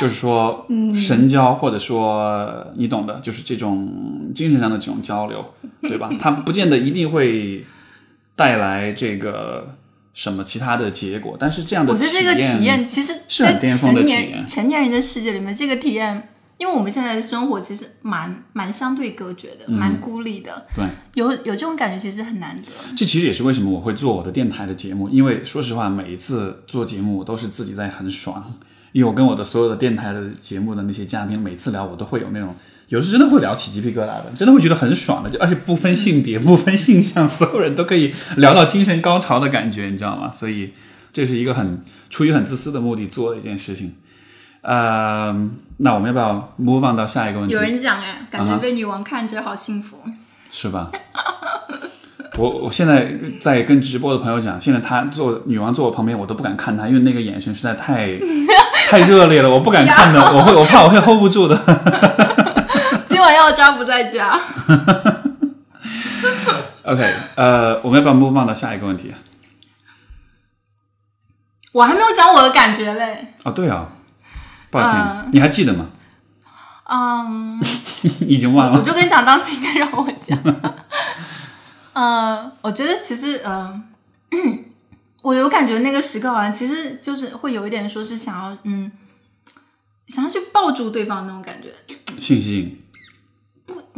[0.00, 5.44] 就是说神交，或者说你懂的，就是这种精神上的这种交流，
[5.82, 6.08] 对吧？
[6.20, 7.64] 它不见得一定会
[8.34, 9.74] 带来这个
[10.14, 20.84] 什么其他的结果，但是这样的我觉得这个体验其实，是很在巅峰的成体验年成年人的世界里面，这个体验，因为我们现在的生活其实蛮蛮相对隔绝的，蛮孤立的，对。
[21.14, 22.64] 有有这种感觉其实很难得。
[22.96, 28.54] 这其实也是为什么我会做我的电台的节目，因为说实话，每一次做节目我都是自己在很爽，
[28.92, 32.54] 因为我跟我的所有的电台的节目的那些嘉宾，每次聊我都会有那种，
[32.88, 40.30] 有时真的会聊起鸡皮疙瘩的，真的会觉得很爽的，就而且不分性别、不分性向， 所有人都可以聊到精神高潮的感觉，你知道吗？
[40.32, 40.72] 所以。
[41.10, 43.94] 这是一个很出于很自私的目的做的一件事情。
[44.60, 45.32] 呃，
[45.78, 47.60] 那我们要不要 move on 到下一个问题有？
[47.60, 49.98] 人讲哎，感觉被女王看着好幸福。
[50.50, 50.90] 是吧？
[52.36, 58.18] 我我现在在跟直播的朋友讲，现在她坐女王坐我旁边，我都不敢看她，因为那个眼神实在太
[58.88, 61.60] 太热烈了，我不敢看的，我会我怕我会 hold 不住的。
[63.06, 64.38] 今晚要渣不在家。
[66.84, 69.12] OK，呃，我们要不要 move on 到下一个问题？
[71.72, 73.34] 我还没有讲我的感觉嘞。
[73.44, 73.86] 哦，对啊，
[74.70, 75.86] 抱歉，嗯你还记得吗？
[76.90, 77.60] 嗯，
[78.26, 78.78] 已经忘了。
[78.78, 80.38] 我就跟你讲，当时应该让我讲。
[81.92, 83.82] 呃，我觉得其实，呃，
[85.22, 88.90] 我有感觉那个时刻好像其实就是会有一点说是想要，嗯，
[90.06, 91.74] 想要去抱住对方那种感觉。
[92.20, 92.82] 性吸引，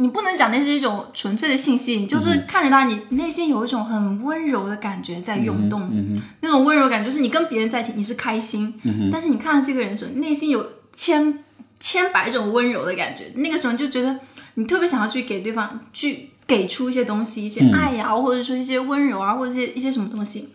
[0.01, 5.89] 你不能讲那是一种纯粹的信息，你，就是看着他，你内心有一种很温柔的感觉在涌动。
[5.93, 8.73] 嗯那种温柔感，就是你跟别人在一起你是开心，
[9.11, 11.43] 但是你看到这个人的时候，内心有千
[11.79, 13.31] 千百种温柔的感觉。
[13.35, 14.19] 那个时候你就觉得
[14.55, 20.49] 你特别想要去给对方去给出一些东西，一些爱呀、或者说一些温柔啊，或者一些一些什么东西。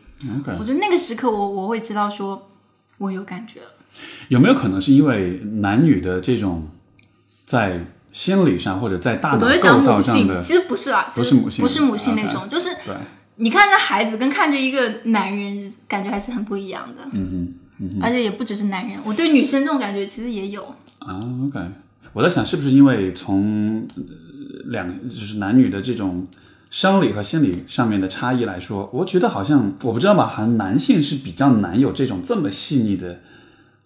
[0.58, 2.50] 我觉得那个时刻我我会知道说，
[2.98, 3.66] 我有感觉了。
[4.28, 6.68] 有没有可能是因为男女的这种
[7.42, 7.84] 在
[8.16, 12.94] 心理上或者在大脑构造上的，其实不是啦，不是母性不是母性那种，就是对，
[13.36, 17.06] 你看着孩子跟看着一个男人，感觉还是很不一样的。
[17.12, 17.54] 嗯哼。
[18.00, 20.62] 而且也不只是男人，我对女生这种感觉其实也有。
[20.98, 21.60] 啊，OK，
[22.14, 24.02] 我在想是不是因为从呃
[24.68, 26.26] 两就是男女的这种
[26.70, 33.20] 生理和心理上面的差异来说，我觉得好像我不知道吧，好像男性是比较难有这种这么细腻的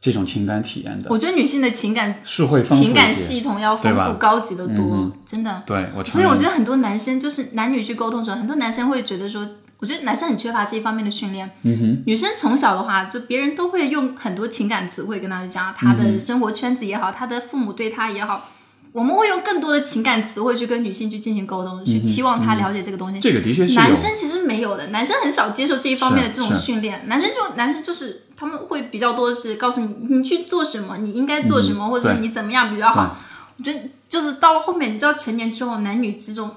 [0.01, 3.13] 这种情感体验的，我觉得女性的情感是会丰富情感。
[3.13, 5.63] 系统要丰富、高级的多，嗯真的。
[5.67, 9.47] 对，所以我觉得很多男生就是男女去沟通的时候，很多男生会觉得说，
[9.79, 11.51] 我觉得男生很缺乏这一方面的训练。
[11.65, 18.49] 嗯哼，女生从小的话，就别人都会用很多情感词汇跟他讲，他的生活圈子也好，他的父母对他也好，
[18.93, 23.21] 我们会用更多的情感词汇去跟女性去进行沟通，去期望她了解这个东西。
[23.21, 27.03] 这个的确是男生其实没有的，男生很少接受这一方面的这种训练。
[27.07, 33.19] 男生就男生就是他们会比较多的是告诉你你去做什么，你应该做什么，或者是你怎么样比较好。
[33.59, 36.51] 我觉得就是到了后面，你知道成年之后，男女之中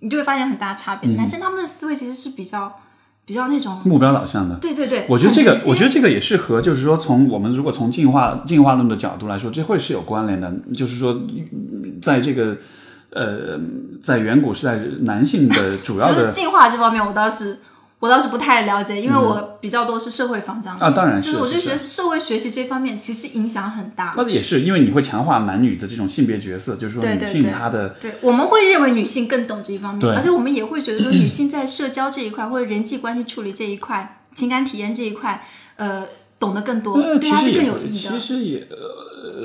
[0.00, 1.08] 你就会发现很大的差别。
[1.14, 2.80] 男生他们的思维其实是比较
[3.24, 4.56] 比较那种，目标导向的。
[4.56, 10.52] 对对对，我觉得这个我觉得这个也是和，就是说，从我们如果从进化进化论的角度来说，这会是有关联的。
[10.74, 11.16] 就是说，
[12.02, 12.56] 在这个
[13.10, 13.56] 呃，
[14.02, 17.60] 在远古时代，男性的主要的进化这方面，我倒是
[18.00, 24.12] 我倒是不太了解，因为我比较多是社会方向的啊当然就是是我就觉得社会学习这方面其实影响很大。
[24.16, 36.06] 那也是因为你会强化男女的这种性别角色，就是说女性她的对，我们会认为女性更懂这一方面，而且我们也会觉得说， 女性在社交这一块或者人际关系处理这一块、情感体验这一块，呃，
[36.38, 37.92] 懂得更多，呃，对她是更有益的。
[37.92, 38.66] 其实也，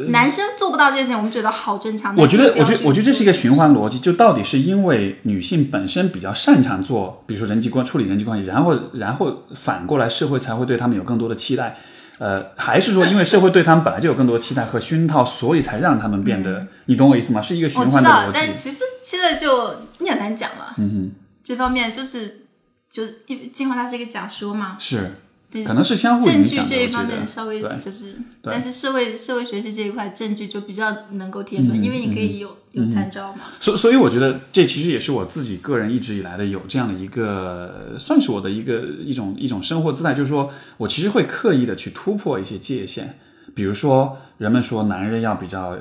[0.09, 2.15] 男生做不到这些，我们觉得好正常。
[2.15, 3.99] 我觉得，我觉得，我觉得这是一个循环逻辑。
[3.99, 11.77] 就到底是因为女性本身比较擅长做，比如说人际关处理人际关系，然后然后反过来社会才会对他们有更多的期待，
[12.19, 17.41] 呃，还是说因为社会对他们本来就有更多的期待和熏陶，所以才让他们变得，你懂我意思吗？
[17.41, 18.31] 是一个循我知道环的逻，辑。
[18.33, 20.73] 但其实现在就你很难讲了。
[20.77, 21.11] 嗯哼，
[21.43, 22.45] 这方面就是
[22.89, 25.15] 就是因为进化它是一个假说嘛，是
[25.63, 26.69] 可能是相互证影响的。
[26.69, 33.41] 据这一方面稍微对就是，但是社会社会学习这一块证据就比较能够体现出嗯来，因为你可以有有参照嘛。
[33.59, 43.17] 所所以我觉得这其实也是我自己个人一直以来的有这样的一个，算是我的一个一种一种生活姿态，就是说我其实会刻意的去突破一些界限，
[43.55, 45.79] 比如说人们说男人要比较呃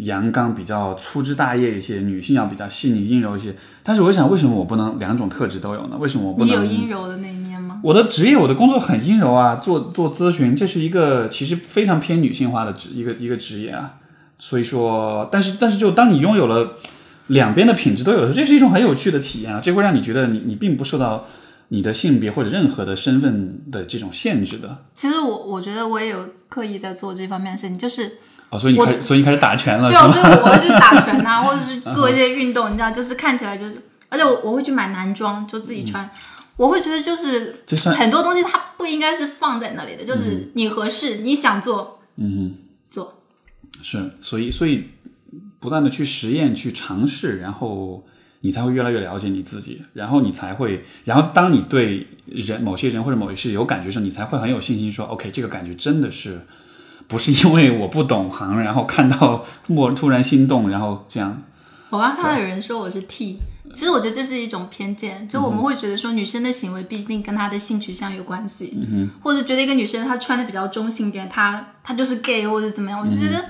[0.00, 5.96] 阳刚，比较粗枝大叶一些，女性要比较细腻阴柔一些，但是我想为什么我不能两种特质都有呢？
[6.00, 6.64] 为什么我不能你有？
[6.64, 7.80] 阴柔的那一面吗？
[7.84, 13.96] 我的职业，我的工作很阴柔啊，做做咨询，这是一个其实非常偏女性化的职一个一个职业啊。
[14.38, 16.78] 所以说，但是但是就当你拥有了
[17.28, 21.26] 两边的品质都有的时候，这是一种很有趣的体验啊，这会让你觉得你你并不受到
[21.74, 24.84] 你的性别或者任何的身份的这种限制的。
[24.94, 28.18] 其实我我觉得我也有刻意在做这方面的事情，就是
[28.50, 29.96] 哦，所以你开所以你开始打拳了，对？
[30.12, 33.76] 所以我会去打拳啊，或者是 做一些运动，你知道，就是看起来就是，
[34.08, 36.08] 而且我我会去买男装，就自己穿。
[36.56, 42.54] 我会觉得就是就算很多东西它不应该是放在那里的，就是你合适，你想做嗯
[42.88, 43.20] 做。
[43.82, 44.84] 是，所以所以
[45.58, 48.06] 不断的去实验、去尝试，然后
[48.44, 56.42] 你才会越来越了解你自己，然后你才会，然后当你对人某些人或者某些事有感觉的时候，你才会很有信心说，OK，这个感觉真的是
[57.08, 61.42] 不是因为我不懂行，然后看到 莫突然心动，然后这样。
[61.88, 63.38] 我刚看到有人说我是 T，
[63.72, 68.76] 其实我觉得这是一种偏见，就我们会觉得说女生的行为必定跟她的性取向有关系，
[69.22, 73.42] 或者觉得一个女生她穿的比较中性点，她她就是 gay 或者怎么样，我就觉得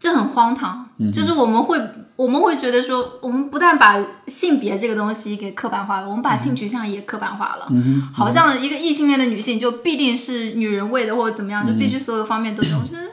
[0.00, 0.88] 这很荒唐。
[1.14, 1.80] 就是我们会
[2.16, 3.96] 我们会觉得说，我们不但把
[4.26, 7.68] 性别这个东西给刻板化了，我们把性取向也刻板化了，
[8.12, 13.12] 好像一个异性恋的女性就必定是女人味的或者怎么样，就必须所有方面都有，我觉得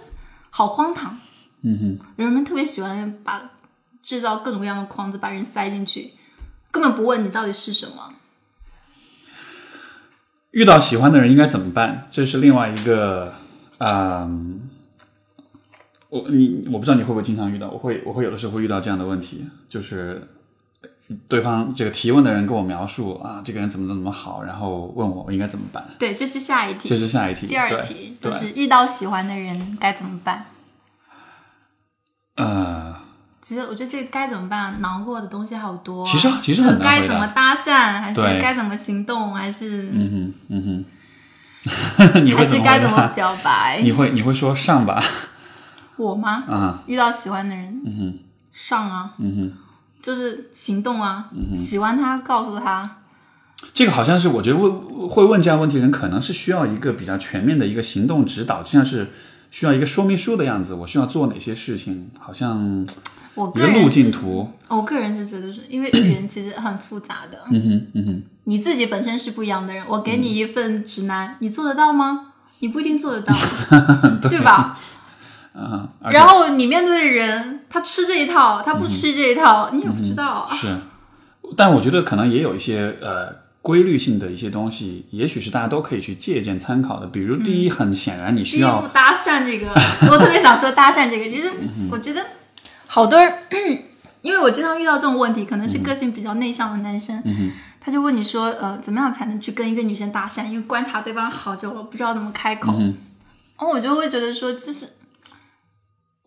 [0.49, 1.17] 好荒唐。
[1.61, 3.51] 嗯哼，人们特别喜欢把
[4.03, 6.13] 制造各种各样的框子，把人塞进去。
[6.69, 8.13] 根本不问你到底是什么。
[10.51, 12.07] 遇到喜欢的人应该怎么办？
[12.11, 13.33] 这是另外一个，
[13.79, 14.66] 嗯，
[16.09, 20.27] 我你我不知道你会不会经常遇到，我会我会有的时候会遇到这样的问题，就是
[21.27, 25.85] 对方这个提问的人跟我描述啊，这个人怎么怎么好，然后问我我应该怎么办？
[25.99, 30.45] 对，这是下一题，这是下一题，第二题就是遇到喜欢的人该怎么办？
[32.35, 32.95] 呃。
[33.39, 34.81] 其实我觉得这个该怎么办？
[34.81, 36.05] 难过的东西好多。
[36.05, 40.85] 其实其实很难该怎么搭讪，还是该怎么行动，还是嗯哼嗯
[41.65, 43.79] 哼，你还是 该怎么表白？
[43.81, 45.01] 你会你会说上吧？
[45.97, 46.43] 我吗？
[46.47, 48.19] 啊，遇到喜欢的人，嗯哼，
[48.51, 49.53] 上啊，嗯哼，
[50.01, 52.83] 就是行动啊，嗯喜欢他，告诉他。
[53.73, 59.07] 这个好像是我觉得问会问这样问题的人，可能是需要一个比较全面的一个行动指导，就像是
[59.51, 60.73] 需要一个说明书的样子。
[60.75, 62.09] 我需要做哪些事情？
[62.19, 62.85] 好像。
[63.33, 67.37] 我个人路径图，我个人是觉得是因为语言其实很复杂的。
[67.51, 72.33] 嗯哼，嗯哼，你自己本身是不一样的人，我给你一份指南，你做得到吗？
[72.61, 73.35] 你不一定做得到，
[74.27, 74.79] 对吧？
[75.57, 75.89] 嗯。
[76.11, 80.55] 然后你面对的人，他吃这一套，他不吃这一套，你也不知道啊。
[80.55, 80.77] 是，
[81.55, 87.07] 但我觉得可能也有一些呃规律性的一些东西，也许是大家都可以去借鉴参考的。
[87.07, 89.67] 比如，第一，很显然你需要搭讪这个，
[90.11, 92.23] 我特别想说搭讪这个，就是我觉得。
[92.89, 93.33] 好多人，
[94.23, 97.21] 因为我经常遇到这种问题，可能是个性比较内向的男生，
[97.81, 100.45] 他就问你说，呃，怎么样才能去跟一个女生搭讪？
[100.47, 102.71] 因为观察对方好久了，不知道怎么开口。
[102.79, 102.95] 然
[103.57, 104.87] 后我就会觉得说，就是，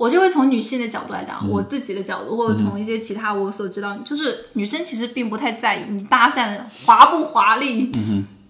[0.00, 7.92] 我就会从女性的角度来讲，我自己的角度，或者从一些其他我所知道，就是女生其实并不太在意你搭讪华不华丽，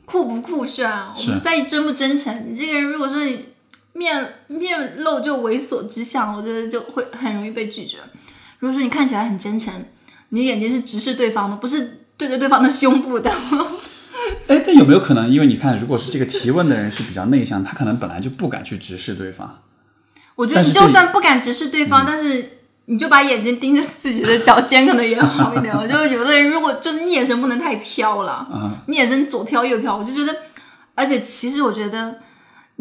[0.05, 2.53] 酷不酷炫，我们在意真不真诚。
[2.53, 3.47] 你这个人如果说你。
[3.93, 7.99] 面面露就猥琐之相，我觉得就会很容易被拒绝。
[8.61, 9.85] 如果说你看起来很真诚，
[10.29, 13.29] 你眼睛是直视对方的，不是对着对方的胸部的。
[14.47, 19.61] 哎，但有没有可能，因为你看，如果是这个提问的人是比较内向，他可能本来就不敢去直视对方。
[20.41, 25.77] 我觉得你就算不敢直视对方，但是你就把眼睛盯着自己的脚尖，可能也好一点。
[25.77, 28.49] 我就有的人，如果就是你眼神不能太飘了，
[28.87, 30.35] 你眼神左飘右飘，我就觉得，
[30.95, 32.19] 而且其实我觉得。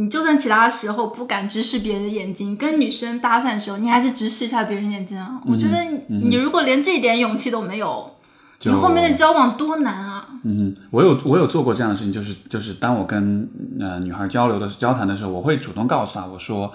[0.01, 5.41] 你就算其他时候不敢直视别人的眼睛，跟女生搭讪的时候，你还是直视一下别人眼睛啊！
[5.45, 5.75] 我觉得
[6.07, 8.15] 你如果连这一点勇气都没有，
[8.63, 10.25] 你后面的交往多难啊！
[10.45, 13.45] 嗯，我有我有做过这样的事情，就是就是当我跟
[13.77, 16.73] 呃女孩交流的交谈的时候，我会主动告诉她，我说，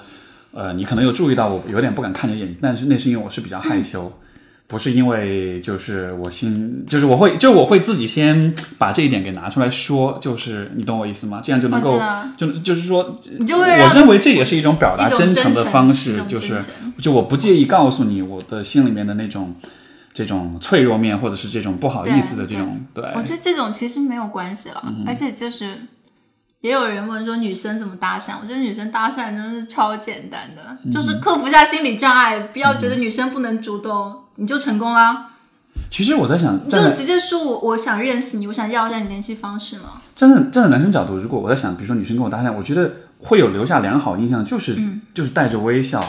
[0.55, 4.13] 呃，你可能有注意到我有点不敢看你眼睛，但是那是因为我是比较害羞。
[4.67, 11.43] 不是因为就是我心，就是我会，就我会自己先把这一点给拿出来说，就是你懂我意思吗？
[11.45, 12.01] 这样就能够，
[12.35, 16.59] 就就是说，你就会我认为这也是一种表达真诚的方式，就是
[16.99, 19.55] 就我不介意告诉你我的心里面的那种
[20.15, 23.05] 这种脆弱面，或者是这种不好意思的这种，对。
[23.15, 25.77] 我觉得这种其实没有关系了，而且就是。
[26.65, 28.37] 也有人问说女生怎么搭讪？
[28.41, 35.33] 我觉得女生搭讪真的是超简单的，就是克服一下心理障碍，不要觉得女生不能主动，你就成功啦。
[35.91, 40.01] 其实我在想，就是直接说我我想认识你，我想要一下你联系方式嘛。
[40.17, 44.75] 站在站在男生角度，如果我在想，比如说女生跟我搭讪，我觉得会有留下良好印象，就是
[45.13, 46.03] 就是带着微笑，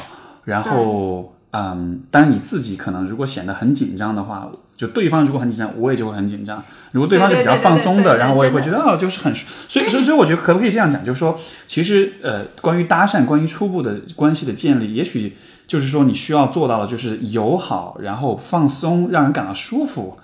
[0.46, 4.50] 然后嗯，当然你自己可能如果显得很紧张的话。
[4.78, 6.64] 就对方如果很紧张，我也就会很紧张。
[6.92, 15.36] 如果对方是比较放松的，然后我也会觉得哦，就是很所以所以所以我觉得可不可以这样讲，就是说，其实呃，关于搭讪，关于初步的关系的建立，也许
[15.68, 20.18] 就是说你需要做到的就是友好，然后放松，让人感到舒服，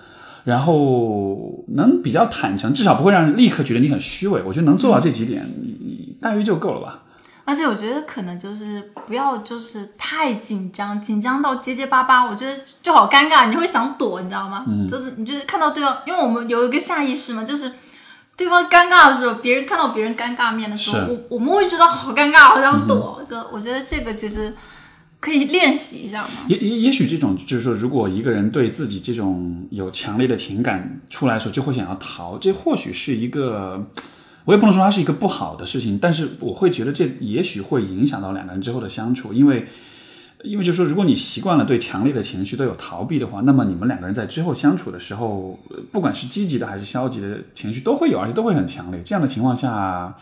[0.44, 4.42] 然后能比较坦诚，至少不会让人立刻觉得你很虚伪。
[4.46, 7.01] 我觉得能做到这几点，你大约就够了吧。
[7.44, 14.64] 而且我觉得可能就是不要就是太紧张，紧张到结结巴巴，我觉得就好尴尬，你会想躲，你知道吗？
[14.68, 17.72] 嗯，就是你就是看到对方，因为我们有一个下意识嘛，就是
[18.36, 23.20] 对方尴尬的时候，别人看到别人尴尬面的时候，我我们会觉得好尴尬，好想躲。
[23.28, 24.54] 就我觉得这个其实
[25.18, 26.28] 可以练习一下嘛。
[26.46, 33.84] 也也也许这种就是说，如果一个人对自己这种有强烈的情感出来的时候，就会想要逃，这或许是一个。
[34.44, 39.66] 我也不能说它是一个不好的事情，但是我会觉得这也许会影响到两个人之后的相处，因为，
[40.42, 45.58] 因为就是说，如果你习惯了对强烈的情绪都有逃避的话，那么你们两个人在之后相处的时候，
[45.92, 49.00] 不管是积极的还是消极的情绪都会有，而且都会很强烈。
[49.04, 50.16] 这样的情况下，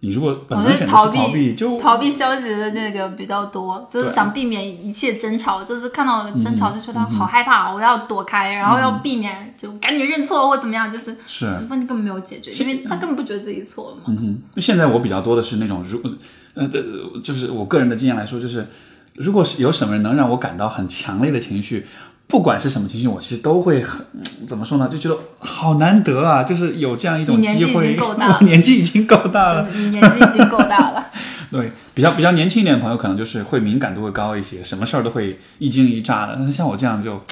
[0.00, 11.46] 你如果本我能选择是觉得逃避逃避，就逃避消极的那个比较多，就是想避免一切争吵，就是看到争吵就觉嗯得好害怕，我要躲开，然后要避免，就赶紧认错或怎么样，就是是。
[11.46, 14.02] 这问题根本没有解决，因为他根本不觉得自己错了嘛。
[14.08, 16.00] 嗯，现在我比较多的是那种，如
[16.54, 16.82] 呃，这
[17.22, 18.66] 就是我个人的经验来说，就是
[19.14, 21.86] 如果是有什么人能让我感到很强烈的情绪，
[22.28, 29.68] 不管是什么情绪，我其实都会很嗯怎么说呢，就觉得好难得啊，就是有这样一种你年纪已机会，经够大了 年纪已经够大了。
[29.70, 31.06] 年纪已经够大了。
[31.52, 36.36] 对，比较比较年轻一点的朋友，可能就是会敏感度会高一些，什么事儿都会一惊一乍的。
[36.40, 37.22] 那像我这样就，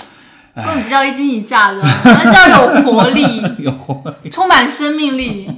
[0.55, 5.51] 根本不叫一惊一乍的， 那叫有活力，有活力充满生命力，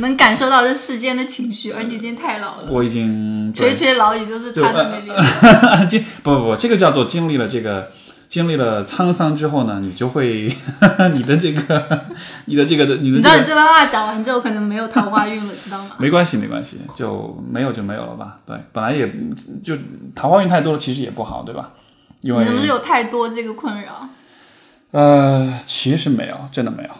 [0.00, 5.88] 能感受到这世间的情绪，而你已经太老了，我已经垂对垂老矣就是就他的那边。
[5.88, 7.90] 经不不不，这个叫做经历了这个
[8.28, 10.54] 经历了沧桑之后呢，你就会
[11.14, 12.06] 你的这个
[12.44, 15.96] 你的这个的你的你知道这个你这番话讲完之后，可能没有桃花运了，知道吗？
[15.98, 18.38] 没关系没关系，就没有就没有了吧。
[18.46, 19.10] 对，本来也
[19.62, 19.76] 就
[20.14, 21.70] 桃花运太多了，其实也不好，对吧？
[22.20, 24.08] 因为你是不是有太多这个困扰？
[24.90, 26.90] 呃，其实没有，真的没有。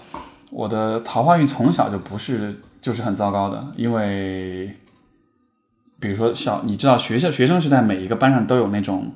[0.50, 4.74] 我的桃花运从小就不是就是很糟糕的，因为
[6.00, 9.12] 比如说小，你知道学校学生时代每一个班上都有那种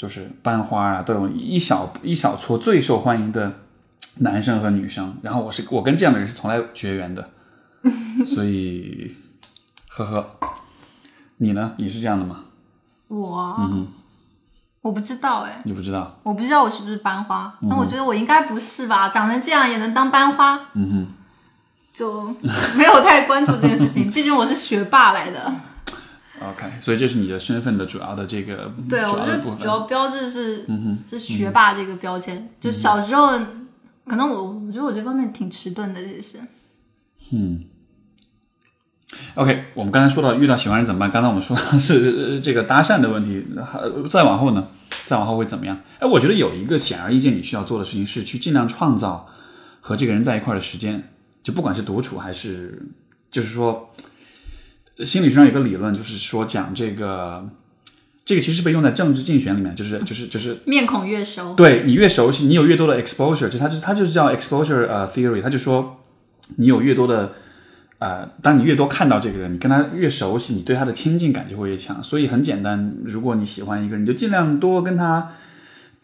[0.00, 3.52] 就是班花啊，都有一小一小撮最受欢迎的
[4.20, 7.28] 男生和女生，然后我是我跟这样的人是从来绝缘的，
[8.24, 9.14] 所以
[9.90, 10.30] 呵呵，
[11.36, 11.74] 你呢？
[11.76, 12.44] 你是这样的吗？
[13.08, 13.70] 我啊，
[14.80, 16.18] 我不知道哎、你不知道？
[16.22, 19.10] 我不知道我是不是班花，那、我觉得我应该不是吧？
[19.10, 21.06] 长成这样也能当班花，嗯哼。
[21.92, 22.24] 就
[22.78, 24.08] 没有太关注这件事情。
[24.14, 25.52] 毕竟我是学霸来的，
[26.42, 29.38] OK，所以这是你的身份的主要的这个对，我觉得。
[29.58, 32.48] 主要标志是、嗯是学霸这个标签。
[32.58, 33.38] 就小时候，
[34.06, 36.38] 可能我我觉得我这方面挺迟钝的，其实。
[37.32, 37.64] 嗯
[39.34, 41.10] OK，我们刚才说到遇到喜欢人怎么办？
[41.10, 44.68] 刚才我们说的是呃这个搭讪的问题，还再往后呢？
[45.04, 45.78] 再往后会怎么样？
[45.98, 49.28] 哎，我觉得有一个显而易见你需要做的事情是去尽量创造
[49.80, 51.10] 和这个人在一块儿的时间，
[51.42, 52.86] 就不管是独处还是，
[53.30, 54.09] 就是说，呃
[55.04, 57.48] 心理学上有个理论，就是说讲这个，
[58.24, 66.00] 这个其实被用在政治竞选里面，就是就是就是面孔越熟，对你越熟悉，你有越多的 exposure，就它是它就是叫 exposure 呃 theory，它就说
[66.56, 67.32] 你有越多的
[67.98, 72.02] 呃，当你越多看到这个人，你跟他越熟悉，你对他的亲近感就会越强。
[72.02, 75.32] 所以很简单，如果你喜欢一个人，你就尽量多跟他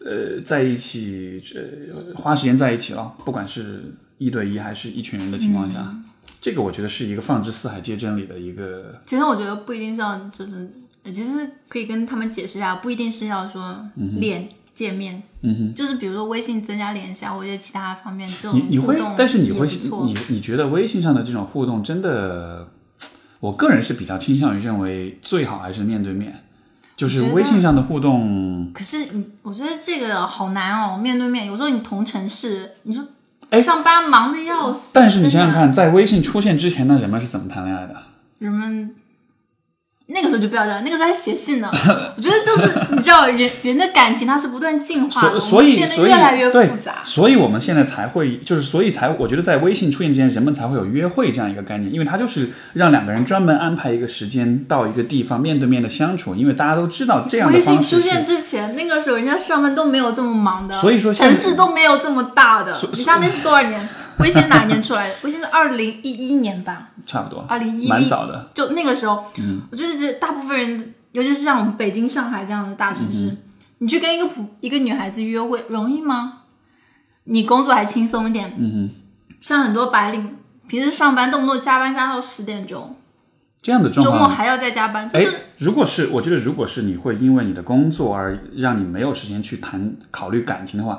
[0.05, 5.95] 呃在一起，呃花时间在一起了，不管是一对一还是一群人的情况下，
[6.39, 10.71] 这个我觉得是一个放之四海皆真理的一个其实我觉得不一定是要，就是
[11.03, 15.73] 呃其实可以跟他们解释一下，不一定是要说脸见面，嗯哼。
[15.73, 19.67] 就是比如说微信增加联系啊，或者其他方面这种你你会，但是你会
[20.03, 22.67] 你你觉得微信上的这种互动真的，
[23.39, 26.43] 我个人是比较倾向于认为最好还是面对面，
[26.95, 33.07] 就是微信上的互动，可是你，我觉得这个好难哦，面对面，有时候你同城市，你说哎
[33.61, 37.95] 上班忙的要死，但是你想想，看，在微信出现之前呢，人们是怎么谈恋爱的？
[38.39, 38.95] 人们
[40.09, 41.69] 那个时候就不要这样，那个时候还写信呢。
[42.15, 47.01] 我觉得就是你知道，人人的感情它是不断进化的，所所我们变得越来越复杂。
[47.03, 62.89] 所以我们现在才会就是所以才我觉得在微信出现之前，人们才会有约会这样一个概念，因为它就是让两个人专门安排一个时间到一个地方面对面的相处，因为大家都知道这样的微信方式是出现之前，那个时候人家上班都没有这么忙的，所以说城市都没有这么大的所。
[62.93, 63.89] 你像那是多少年？
[64.19, 65.15] 微信哪一年出来的？
[65.21, 68.51] 微信是二零一一年吧，差不多，二零一蛮早的。
[68.53, 73.35] 就那个时候，嗯，我觉得这大部分人，尤其是像我们北京、上海这样的大城市，
[73.79, 76.43] 你去跟一个普一个女孩子约会容易吗？
[77.23, 78.89] 你工作还轻松一点，嗯哼，
[79.41, 80.37] 像很多白领
[80.67, 82.95] 平时上班动不动加班加到十点钟，
[83.61, 90.97] 这样的状况周末还要再加班，就哎是，如果是我觉得，如果是你会因为你的工作而让你没有时间去谈考虑感情的话，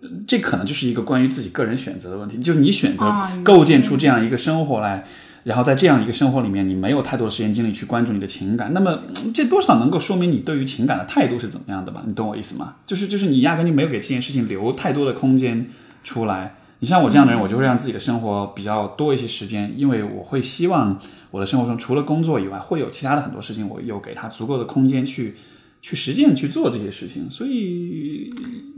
[0.00, 2.38] 呃这可能就是一个关于自己个人选择的问题。
[2.38, 5.04] 就是你选择啊构建出这样一个生活来，
[5.44, 12.02] 然后在这样一个生活里面，你没有太多的时间精力去关注你的情感，那么嗯这多少能够说明你对于情感的态度是怎么样的吧？
[12.06, 12.74] 你懂我意思吗？
[12.86, 15.70] 就是就是你压根就没有给这件事情留太多的空间
[16.02, 16.56] 出来。
[16.80, 20.98] 你像我这样的人，我就会让自己的生活比较多一些时间，因为我会希望
[21.30, 25.34] 我的生活中除了工作以外，会有其他的很多事情，我有给他足够的空间去
[25.80, 27.30] 去实践去做这些事情。
[27.30, 28.28] 所以，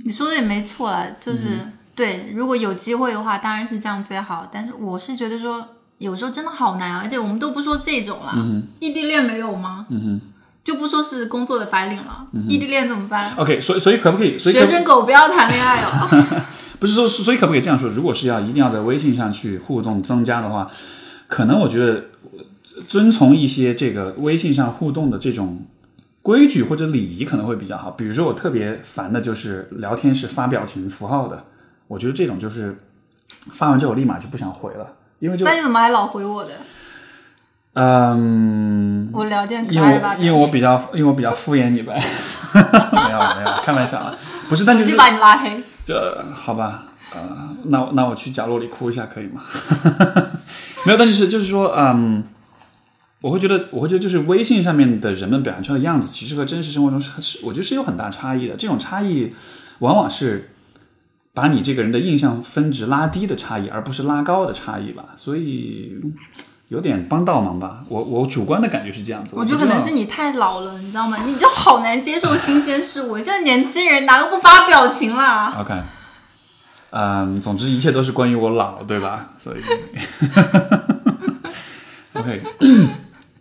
[0.05, 4.49] 你说的也没错啦，就是、嗯对，如果有机会的话，当然是这样最好。
[4.53, 5.67] 但是我是觉得说，
[5.99, 8.35] 有时候真的好难啊，而且我们都不说这种啦，
[8.81, 9.87] 异地恋没有吗？
[9.89, 10.21] 嗯哼，
[10.63, 14.39] 就不说是工作的白领了，异地恋怎么办？OK，所以所以可不可以？
[14.39, 16.45] 所以学生狗不要谈恋爱哦。
[16.79, 17.89] 不是说，所以可不可以这样说？
[17.89, 20.71] 如果是要一定要在微信上去互动增加的话，
[21.27, 22.05] 可能我觉得
[22.37, 25.65] 呃遵从一些这个微信上互动的这种
[26.21, 27.93] 规矩或者礼仪可能会比较好。
[27.93, 31.45] 比如说，我特别烦的就是聊天是发表情符号的，
[31.89, 32.77] 我觉得这种就是
[33.53, 36.53] 发完之后立马就不想回了，因为就那你怎么还老回我的？
[37.75, 40.15] 嗯，我聊天可因爱吧？
[40.19, 41.95] 为因为我比较因为我比较敷衍你呗，
[42.55, 44.17] 没有没有开玩笑啊，
[44.49, 45.63] 不是，但就是去把你拉黑。
[45.85, 49.43] 这好吧，呃，那我那我去角落里哭一下可以吗？
[50.87, 52.25] 没有，但就是就是说，嗯，
[53.21, 58.57] 我会觉得，我会觉得，就是微信上面的人们表现出来的样子，其实和真实生活中是是，我觉得是有很大差异的。
[58.57, 59.35] 这种差异
[59.81, 60.51] 往往是
[61.37, 65.05] 把你这个人的印象分值拉低的差异，而不是拉高的差异吧。
[65.17, 65.95] 所以
[66.69, 67.85] 有点帮倒忙吧。
[67.91, 69.35] 我我主观的感觉是这样子。
[69.37, 71.19] 我觉得可能是你太老了，你知道吗？
[71.27, 73.19] 你就好难接受新鲜事物。
[73.19, 75.83] 现在年轻人哪个不发表情啦？OK，
[76.89, 79.35] 嗯，总之一切都是关于我老，对吧？
[79.37, 79.57] 所以，
[82.19, 82.43] OK，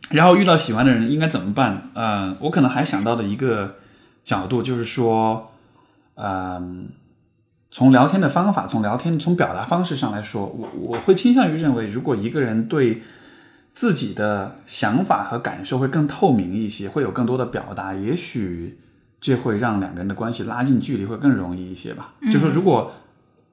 [0.10, 1.82] 然后遇到喜欢的人应该怎么办？
[1.94, 3.76] 嗯，我可能还想到的一个
[4.22, 5.50] 角度就是说，
[6.16, 6.90] 嗯，
[7.76, 13.02] 从聊天的方法，从聊天从表达方式上来说，我我会倾向于认为，如果一个人对
[13.74, 18.80] 自己的想法和感受会更透明一些，会有更多的表达，也许
[19.20, 22.14] 这会让两个人的关系拉近距离，会更容易一些吧。
[22.32, 22.94] 就说如果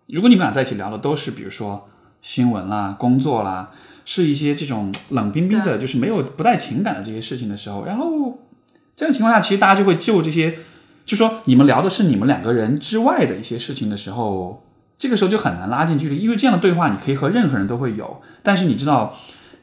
[0.07, 1.89] 如果你们俩在一起聊的都是比如说
[2.21, 3.73] 新闻啦、工作啦，
[4.05, 8.39] 是一些这种冷冰冰的，就是没有不带情感的这些事情的时候，然后
[8.95, 10.61] 这样情况下，其实大家就会就这些，
[11.13, 14.65] 就说你们聊的是你们两个人之外的一些事情的时候，
[14.97, 19.15] 这个时候就很难拉近距离，因为这样的对话你可以和任何人都会有，但是你知道。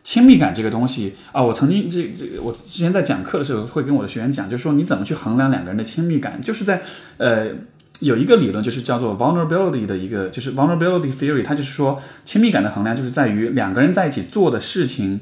[0.02, 6.82] 亲密感这个东西啊，我曾经这这，我之前在讲课的时候会跟我的学员讲，就是说你怎么去衡量两个人的亲密感，就是在
[7.18, 7.48] 呃
[8.00, 15.20] 有一个理论就是叫做 vulnerability 的一个，就是 vulnerability theory，它就是说亲密感的衡量就是在于两个人在一起做的事情，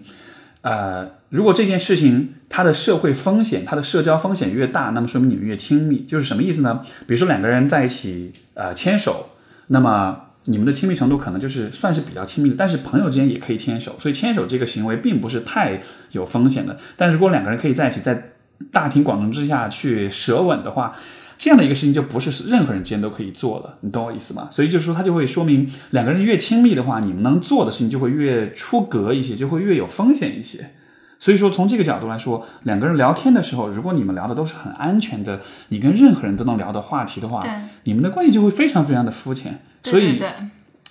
[0.61, 6.05] 呃，如果这件事情它的社会风险、它的社交风险越大，那么说明你们越亲密。
[6.07, 6.81] 就是什么意思呢？
[7.05, 9.29] 比如说两个人在一起呃牵手，
[9.67, 16.77] 那么你们的亲密程度可能就是算是比较亲密的，但是朋友之间也可以牵手，所以牵手这个行为并不是太有风险的。
[16.95, 18.31] 但如果两个人可以在一起，在
[18.71, 20.95] 大庭广众之下去舌吻的话，
[21.37, 24.47] 这样的一个事情就不是任何人之间都可以做的，你懂我意思吗？
[24.49, 30.71] 所以就是说，它就会说明两个人越亲密的话，你们能做的事情就会越出格一些，就会越有风险一些。
[31.19, 37.41] 所以说，从这个角度来说，两个人聊天的时候，如果你们聊的都是很安全的，你跟任何人都能聊的话题的话，
[37.83, 39.59] 你们的关系就会非常非常的肤浅。
[39.83, 40.31] 所以，对对对，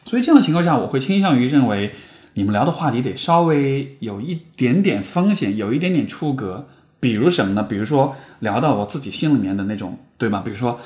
[0.04, 1.94] 所以这样的情况下，我会倾向于认为
[2.34, 6.66] 你们聊的话题得稍微有一点点风险，有一点点出格。
[6.98, 7.62] 比如什么呢？
[7.62, 10.42] 比如说聊到我自己心里面的那种，对吧？
[10.44, 10.80] 比如说，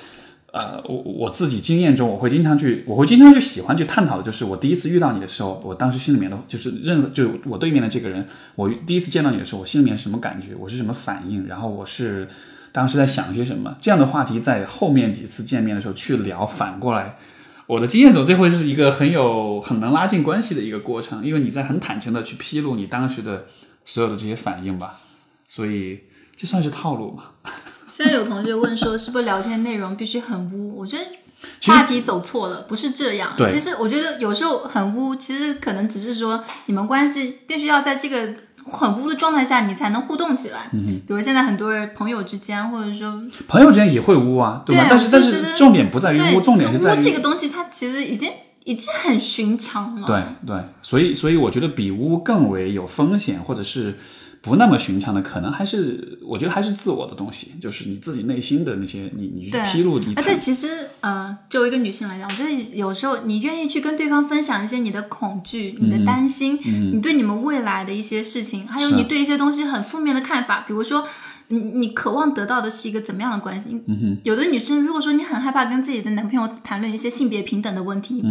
[0.52, 8.26] 呃，我我自己经验中，我会经常去，我会经常去喜欢去探讨的，就是我第一次遇到你的时候，我当时心里面的，就是任何就我对面的这个人，
[8.56, 12.28] 我第一次见到你的时候，我心里面是什么感觉，我是什么反应，然后我是
[12.72, 17.16] 当时在想些什么，这样的话题在后面几次见面的时候去聊，反过来。
[17.66, 23.46] 我的经验中，这会是一个很有很能拉近关系的一个过程，因为你在很坦诚的去披露你当时的
[23.84, 24.94] 所有的这些反应吧，
[25.46, 26.00] 所以
[26.34, 27.24] 这算是套路嘛？
[28.00, 30.74] 现在有同学问说，是不是聊天内容必须很污？
[30.74, 31.04] 我觉得
[31.66, 33.34] 话题走错了，不是这样。
[33.46, 38.34] 其实我觉得有时候很污，其实可能只是说你们关系必须要在这个
[38.64, 40.70] 很污的状态下，你才能互动起来。
[40.72, 44.84] 嗯比如现在很多人朋友之间，或者说朋友之间也会污啊，对吧？
[44.84, 48.32] 对啊但是但是重点不在于污，重点是在污这个东西，它其实已经
[48.64, 50.06] 已经很寻常了。
[50.06, 53.98] 对对，所以所以我觉得比污更为有风险，或者是
[54.42, 66.58] 不那么寻常的，可能还是我觉得还是自我的东西，就是你自己内心的那些，你你去披露，你而且其实，呃，就一个女性来讲，我觉得有时候你愿意去跟对方分享一些你的恐惧、你的担心，
[66.92, 71.06] 你对你们未来的一些事情，还有你对一些东西很负面的看法，比如说。
[71.52, 73.82] 你你渴望得到的是一个怎么样的关系？
[74.22, 78.22] 有的女生，如果说你很害怕跟自己的男朋友谈论一些性别平等的问题，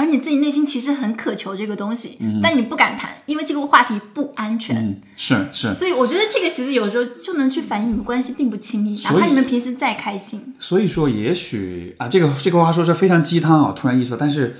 [0.00, 4.74] 而你自己内心其实很渴求这个东西，但你不敢谈，因为这个话题不安全。
[4.76, 10.54] 嗯是是，所以我觉得这个其实有时候就能去反映你们关系并不亲密，哪怕你们平时再开心。
[10.58, 14.56] 所以说，也许啊，这个这个话说是非常鸡汤啊，突然意识到，但是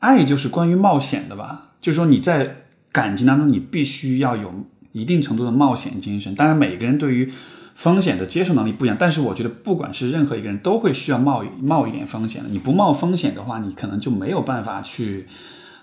[0.00, 1.70] 爱就是关于冒险的吧？
[1.80, 2.56] 就是说你在
[2.92, 4.52] 感情当中，你必须要有
[4.92, 6.34] 一定程度的冒险精神。
[6.34, 7.32] 当然，每个人对于
[7.74, 12.48] 风险的接受能力不一样，但是我觉得不管是任何一个人，都会需要冒冒一点风险的。
[12.48, 15.26] 你不冒风险的话，你可能就没有办法去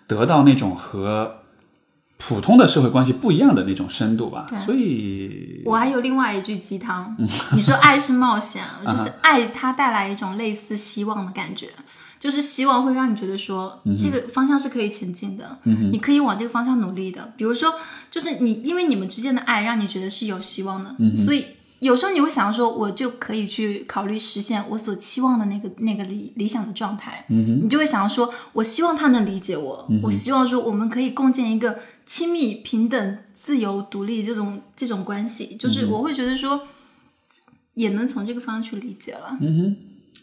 [0.07, 1.37] 得到那种和
[2.17, 4.47] 普通的社会关系不一样的那种深度吧。
[4.65, 7.15] 所以，我还有另外一句鸡汤，
[7.53, 11.69] 你说爱是冒险， 就是爱它带来一种类似希望的感觉。
[12.19, 15.57] 就是希望会让你觉得说这个方向是可以前进的，
[15.91, 17.33] 你可以往这个方向努力的。
[17.35, 17.73] 比如说，
[18.11, 21.47] 就是你因为你们之间的爱让你觉得是有希望的，所以
[21.81, 27.25] 有时候你会想说，我就可以去考虑实现我所期望的那个那个理理想的状态。
[27.29, 35.55] 嗯你就会想要说，我希望他能理解我，我希望说我们可以共建一个亲密、平等、自由、独立这种这种关系。
[35.57, 36.61] 就是我会觉得说，
[37.73, 39.37] 也能从这个方向去理解了。
[39.41, 39.77] 嗯哼，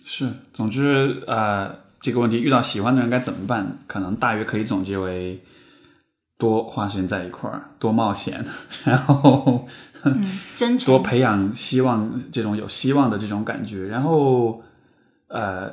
[0.05, 1.87] 是，总之呃。
[2.01, 3.77] 这个问题遇到喜欢的人该怎么办？
[3.89, 5.43] 可能大约可以总结为：
[6.39, 8.45] 多花时间在一块儿，多冒险，
[8.85, 9.67] 然后
[10.55, 13.89] 真诚，多培养希望这种有希望的这种感觉。
[13.89, 14.63] 然后，
[15.27, 15.69] 呃，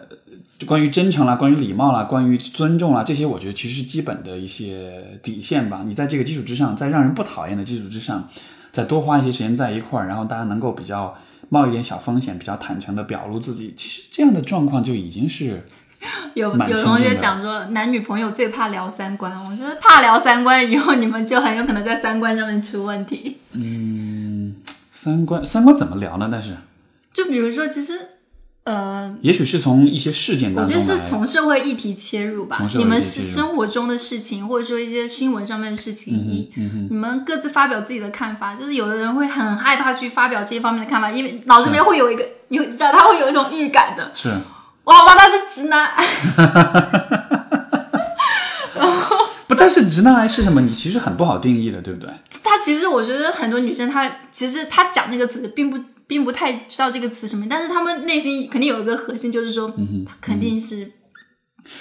[0.65, 5.83] 关于真诚啦，关于礼貌啦，关于尊重啦，这些我觉得其实是基本的一些底线吧。
[5.85, 8.27] 你在这个基础之上，在让人不讨厌的基础之上，
[8.71, 11.15] 再多花一些时间在一块儿，然后大家能够比较
[11.49, 15.67] 冒一点小风险，比较坦诚的表露自己，其实这样的状况就已经是。
[16.35, 19.31] 有有同学讲说，男女朋友最怕聊三观。
[19.49, 23.37] 我觉得怕聊三观，以后你们就很有可能在三观上面出问题。
[23.51, 24.55] 嗯，
[24.91, 26.29] 三观三观怎么聊呢？
[26.31, 26.55] 但是，
[27.13, 27.93] 就比如说，其实
[28.65, 32.59] 呃，也许是从一些事件当中，我觉得是从社会议题切入吧。
[32.75, 36.51] 你们是生活中的事情，或者说一些新闻上面的事情，你
[36.89, 38.55] 你们各自发表自己的看法。
[38.55, 44.09] 就是有的人会很害怕去发表这些方面的看法，因为脑子里面会有一个，你知道他会有一种预感的。
[44.13, 44.33] 是。
[44.85, 46.05] 我好吧，他是直男癌。
[49.47, 50.61] 不，但是直男癌是什么？
[50.61, 52.09] 你其实很不好定义的，对不对？
[52.43, 55.77] 他其实，我觉得很多女生，她其实她讲这个词，并不
[56.07, 59.67] 并不太知道这个词什么，但是她们内心肯定有一个核心，就是说，
[60.05, 60.91] 他肯定是，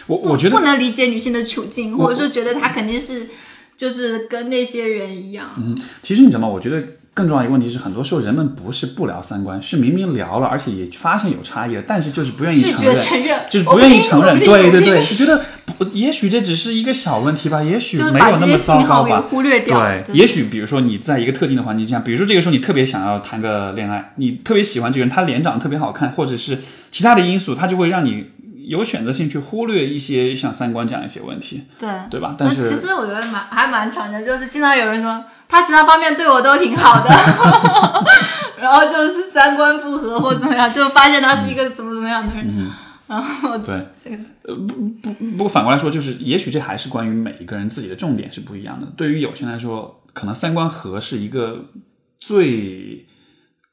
[0.07, 3.29] 我我觉得不能理解女性的处境，或者说觉得她肯定是
[3.77, 5.51] 就是跟那些人一样。
[5.59, 6.49] 嗯，其实你知道吗？
[6.49, 6.83] 我觉得。
[7.15, 12.95] 更重要一个问题是，很多时候人们不是不聊三观，是明明聊了，而且也发现有差异了，但是就是不愿意承认，
[13.49, 14.37] 就是不愿意承认。
[14.39, 19.23] 对对对，就觉得不，也许这只是一个小问题吧，也许没有那么糟糕吧。
[19.31, 19.79] 忽略掉。
[19.79, 26.59] 对，也许比如说你在一个特定的环境下，比如说这个时候你特别想要谈个恋爱，你特别喜欢这个人，他脸长得特别好看，或者是
[26.91, 28.34] 其他的因素，他就会让你。
[28.67, 32.35] 有选择性去忽略一些像三观这样一些问题，对对吧？
[32.39, 37.11] 但是其实我觉得蛮还蛮常见，就是经常有人说他其他方面对我都挺好的，
[38.61, 42.71] 然后就是三观不合或怎么样，就发现他是一个怎么怎么样的人。
[43.07, 48.87] 然后对这个呃不不不过反过来说，就是也许这还是关于每一个人自己的重点是不一样的。
[48.97, 51.67] 对于有些人来说，可能三观合是一个
[52.19, 53.07] 最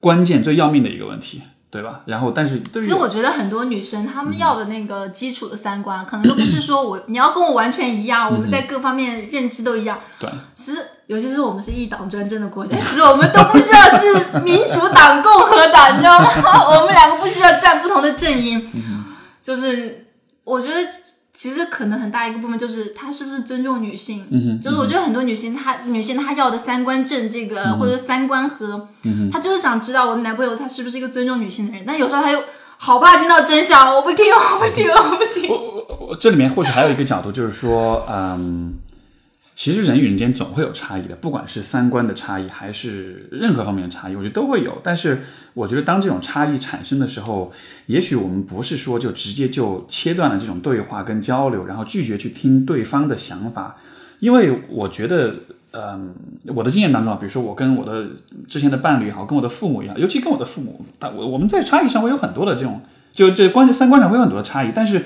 [0.01, 1.41] 关键、最要命的一个问题。
[1.71, 2.01] 对吧？
[2.05, 9.97] 然后，但是其实我觉得很多女生她们要的那个基础的三观，可能都不是说我你要跟我完全一样，我们在各方面认知都一样。
[10.19, 16.29] 对，其实尤其是我们是一党专政的国家，其实我们都不需要是民主党、共和党，你知道吗？
[16.75, 18.69] 我们两个不需要站不同的阵营。
[19.41, 20.07] 就是
[20.43, 20.75] 我觉得。
[21.33, 28.89] 其实可能很大一个部分就是他是不是尊重女性，就是我觉得很多女性她女性她要的三观正这个或者三观和，
[29.31, 32.43] 她就是想知道我的男朋友他是不是一个尊重女性的人，但有时候他又
[32.77, 35.49] 好怕听到真相，我不听，我不听，我不听。
[35.49, 38.73] 我我我这里面或许还有一个角度就是说，嗯。
[39.61, 44.79] 其实人与人间总会有差异的，不管是三观的差异，还是任何方面的差异，我觉得都会有。
[44.81, 45.21] 但是，
[45.53, 47.53] 我觉得当这种差异产生的时候，
[47.85, 53.77] 也许我们不是说就直接就切断了这种对话跟交流，然后拒绝去听对方的想法。
[54.19, 55.35] 因为我觉得，
[55.73, 56.11] 嗯，
[56.47, 58.07] 我的经验当中啊，比如说我跟我的
[58.47, 62.81] 之前的伴侣也好，跟我的父母也好，尤其跟我的父母，但我我们在差异上会有很多的这种，
[63.13, 65.03] 就这关系三观上会有很多的差异，但是。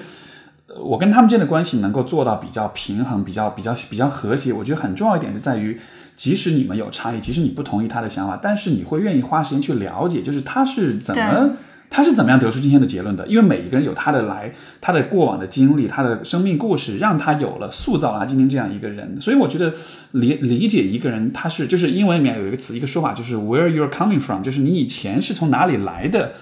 [0.84, 5.80] 我跟他们之间的关系能够做到比较平衡、比较比较比较和谐，我觉得很重要一点是在于，
[6.16, 11.52] 即使你们有差异，即使你不同意他的想法，但是你会愿意花时间去了解，就是他是怎么
[11.90, 13.26] 他是怎么样得出今天的结论的。
[13.26, 19.16] 因为每一个人有他的来，他的过往的经历，他的生命故事，让他有了塑造了他今天这样一个人。
[19.22, 19.74] 所以我觉得
[20.12, 26.34] 理理解一个人，他是就是英文里面有一个词，一个说法，就是 where you're coming from，就是你以前是从哪里来的。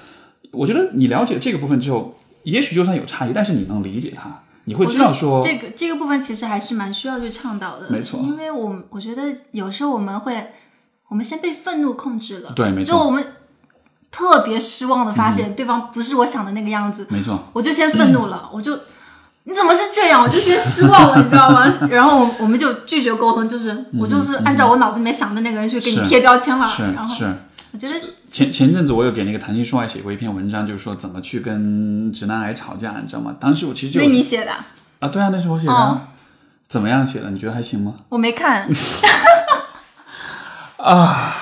[0.51, 2.15] 我觉得你了解这个部分之后。
[2.43, 7.89] 也许就算有差异，但是你能理解他，你会知道说这个这个部分其实还是蛮需要去倡导的。
[7.89, 10.51] 没错，因为我我觉得有时候我们会，
[11.07, 12.51] 我们先被愤怒控制了。
[12.55, 12.93] 对，没错。
[12.93, 13.25] 就我们
[14.11, 17.07] 特别失望的发现对方不是我想的那个样子。
[17.09, 17.49] 没错。
[17.53, 18.77] 我就先愤怒了，我就
[19.45, 20.23] 你怎么是这样？
[20.23, 21.65] 我就先失望了， 你知道吗？
[21.89, 26.67] 然后我们就拒绝沟通，就是我就是按照我脑子里面想的那个人去给你贴标签了。
[26.67, 27.35] 是是。
[27.73, 27.95] 我觉得
[28.27, 33.35] 前前阵子我有给那个谈心说爱写过一篇文章，就是说怎么去跟直男癌吵架，你知道吗？
[33.39, 34.51] 当时我其实就那你写的
[34.99, 36.01] 啊，对啊，那是我写的。
[36.67, 37.31] 怎么样写的？
[37.31, 37.95] 你觉得还行吗？
[38.09, 38.69] 我没看，
[40.77, 41.35] 啊，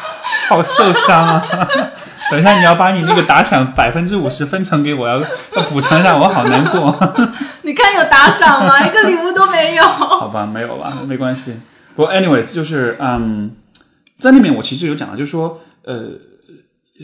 [0.48, 1.46] 好受伤啊！
[2.32, 6.98] 等一下，你要把你那个打赏百分之五十分成给我，要要补偿一下，我好难过。
[7.64, 8.82] 你看有打赏吗？
[8.86, 9.84] 一个礼物都没有。
[9.84, 11.60] 好吧，没有吧，没关系。
[11.96, 13.52] 不过，anyways，就是嗯，
[14.18, 16.12] 在那边我其实有讲到，就是说，呃，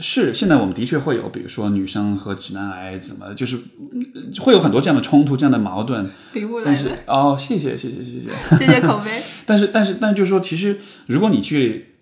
[0.01, 3.57] 是现在我们的确会有，比如说女生和直男癌怎么，就是
[3.91, 6.09] 嗯会有很多这样的冲突、这样的矛盾。
[6.33, 8.57] 礼物来但是了，哦，谢谢，谢谢，谢谢。
[8.57, 9.23] 谢谢口碑。
[9.45, 11.96] 但是，但是，但就是说，其实如果你去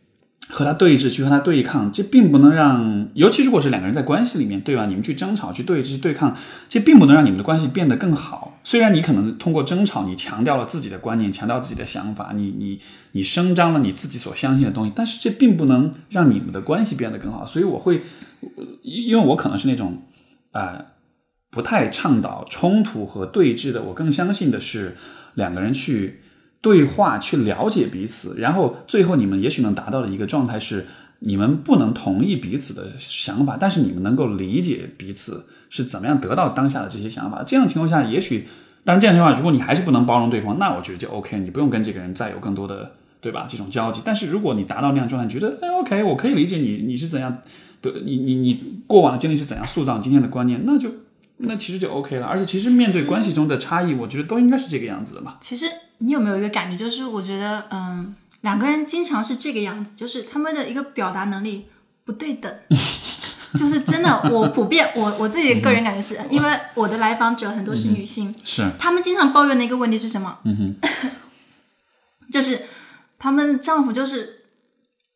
[0.50, 4.86] 和他对峙，去和他对抗，这并不能让，尤其如果是两个人在关系里面，对吧？
[4.86, 6.36] 你们去争吵、去对峙、对抗，
[6.70, 8.60] 这并不能让你们的关系变得更好。
[8.64, 12.80] 虽然你可能通过争吵，你强调了自己的观念，强调自己的想法，你你
[13.14, 17.46] 你声张了你自己所相信的东西，但是这并不能让你们的关系变得更好。
[17.46, 18.02] 所以我会，
[18.84, 20.04] 因为我可能是那种，
[20.52, 20.86] 呃，
[21.50, 24.96] 不太倡导冲突和对峙的，我更相信的是
[25.34, 26.22] 两个人去
[26.66, 30.88] 对话，去了解彼此，然后最后你们也许能达到的一个状态是，
[31.20, 37.44] 你们不能同意彼此的想法，但是你们能够理解彼此是怎么样得到当下的这些想法。
[37.46, 38.48] 这样情况下，也许，
[38.84, 42.94] 当然这样的情况下，如果你还是不能包容对方，那我觉得就 OK，你不用跟这个人再有更多的。
[43.22, 43.48] 对吧？
[43.50, 47.40] 这种交集，但是如果你达到那样状态，觉得哎，OK，我可以理解你，你是怎样
[47.82, 50.92] 的，你你你过往的经历是怎样塑造今天的观念，那就
[51.38, 52.26] 那其实就 OK 了。
[52.26, 55.38] 而且其实面对关系中的差异，我觉得都应该是这个样子的嘛。
[55.42, 55.66] 其实
[56.00, 61.68] 你有没有一个感觉，就是我觉得，嗯，两个人经常是这个样子，就是他们的一个表达能力
[62.04, 62.54] 不对等。
[63.58, 70.40] 就是真的，我普遍我我自己个人感觉是， 因为我的来访者很多是女性，是，他们经常抱怨的一个问题是什么？
[70.44, 71.12] 嗯哼，
[72.30, 72.64] 就是
[73.18, 74.42] 他们丈夫就是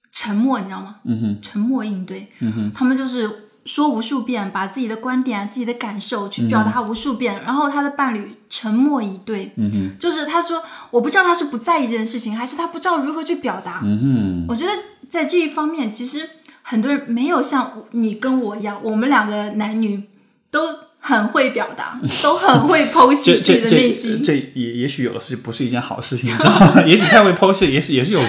[0.10, 0.98] 沉默，你知道吗？
[1.04, 13.82] 嗯哼，沉默应对，嗯哼，他们就是说无数遍，把自己的观点、自己的感受去表达无数遍，然后他的伴侣沉默以对，嗯哼，就是他说我不知道他是不在意这件事情，还是他不知道如何去表达。
[13.84, 14.72] 嗯哼，我觉得
[15.10, 16.28] 在这一方面，其实
[16.62, 20.04] 很多人没有像你跟我一样，我们两个男女
[20.50, 20.62] 都
[21.00, 24.24] 很会表达， 都很会剖析自己的内心。
[24.24, 26.82] 这也也许有的是不是一件好事情，你知道吗？
[26.88, 28.22] 也许太会剖析，也是也是有。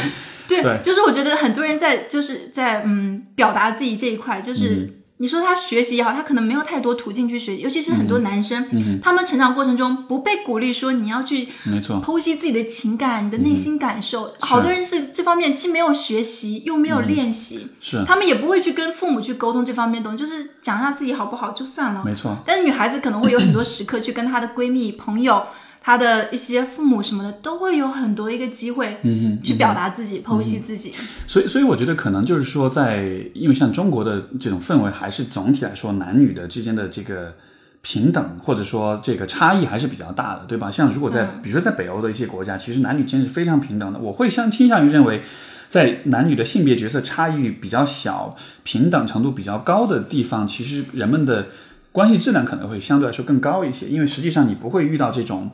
[0.47, 0.81] 对，对。
[0.83, 22.03] 就是我觉得很多人在就是在嗯表达自己这一块，就是、你说他学习也好，他可能没有太多途径去学习，尤其是很多男生，他们成长过程中不被鼓励说你要去没错，剖析自己的情感、你的内心感受，好多人是这方面既没有学习又没有练习，是他们也不会去跟父母去沟通这方面的东西，就是讲一下自己好不好就算了。
[22.03, 25.45] 没错，但是女孩子可能会有很多时刻去跟她的闺蜜、朋友、
[25.83, 30.93] 她的一些父母什么的，都会有很多一个机会，嗯嗯，去表达自己、剖析自己。
[31.27, 37.35] 所以，所以我觉得可能就是说在，因为像中国的这种氛围，还是总体来说男女的之间的这个
[37.81, 40.71] 平等，或者说这个差异还是比较大的，对吧？
[40.71, 43.99] 像如果在，比如说在北欧的一些国家，其实男女之间是非常平等的。
[43.99, 45.23] 我会相倾向于认为，
[45.71, 51.47] 在男女的性别角色差异比较小、平等程度比较高的地方，其实人们的
[51.91, 55.51] 关系质量可能会相对来说更高一些，因为实际上你不会遇到这种。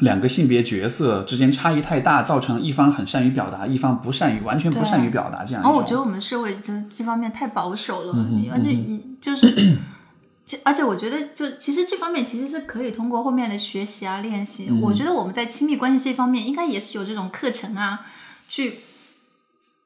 [0.00, 5.70] 两个性别角色之间差异太大，造成一方很善于表达，一方不善于完全不善于表达这样一种。
[5.70, 8.12] 然后我觉得我们社会这这方面太保守了，
[8.52, 9.76] 而且嗯就是，
[10.44, 14.70] 这而且我觉得就其实这方面其实是可以通过后面的学习啊练习。
[14.82, 18.00] 我觉得我们在亲密关系这方面应该也是有这种课程啊，
[18.48, 18.74] 去。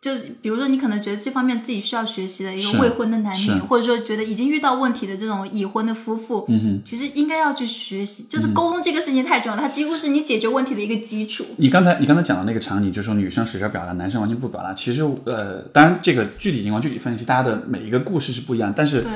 [0.01, 6.49] 就是比如说，你可能觉得这方面自己需要学习的一个未婚的男女，或者说觉得已经遇到问题的这种已婚的夫妇。
[6.84, 8.24] 其实应该要去学习。
[8.28, 11.44] 就是沟通这个事情太重要，它几乎是你解决问题的一个基础。
[11.57, 14.72] 你刚才你刚才讲的那个场景，就是说女生使劲表达，男生完全不表达。
[14.72, 18.72] 其实呃，当然这个具体情况具体分析，大家的每一个故事是不一样。
[18.76, 19.11] 但是对，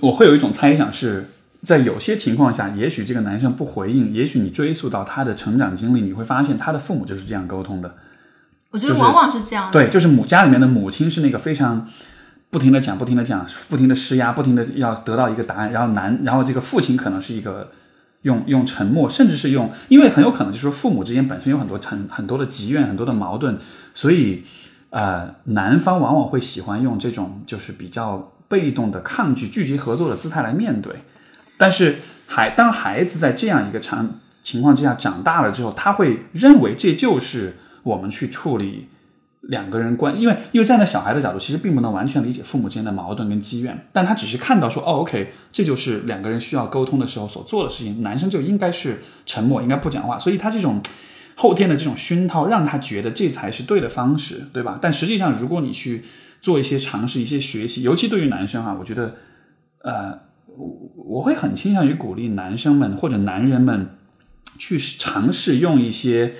[0.00, 1.26] 我会有一种猜想是，
[1.62, 7.94] 在有些情况下，也许这个男生不回应，也许你追溯到他的成长经历，你会发现他的父母就是这样沟通的。
[8.78, 9.72] 就是我觉得往往是这样的。
[9.72, 11.88] 对，就是母家里面的母亲是那个非常
[12.50, 17.70] 不停的讲、不停的讲、不停的施压、不停的要得到一个答案，然后男，然后这个父亲可能是一个
[18.22, 23.58] 用用沉默，甚至是用，因为很有可能就是说父母之间本身有很多很很多的积怨、很多的矛盾，
[23.94, 24.44] 所以
[24.90, 30.96] 呃，男方往往会喜欢用这种就是比较被动的抗拒、拒绝合作的姿态来面对，
[31.56, 31.96] 但是
[32.26, 38.88] 孩当孩子在这样一个场情况之下长大了之后，他会认为这就是我们去处理
[39.42, 50.80] 两个人关，因为因为站在小孩的角度，其实并不能完全理解父母之间的矛盾跟积怨，但他只是看到说，哦，OK，这就是两个人需要沟通的时候所做的事情，男生就应该是沉默，应该不讲话，所以他这种
[51.34, 54.78] 后天的这种熏陶，让他觉得这才是对的方式，对吧？
[54.80, 56.04] 但实际上，如果你去
[56.40, 59.16] 做一些尝试、一些学习，尤其对于男生哈、我觉得，
[59.82, 63.96] 呃，我我会很倾向于鼓励男生们或者男人们
[64.58, 66.34] 去尝试用一些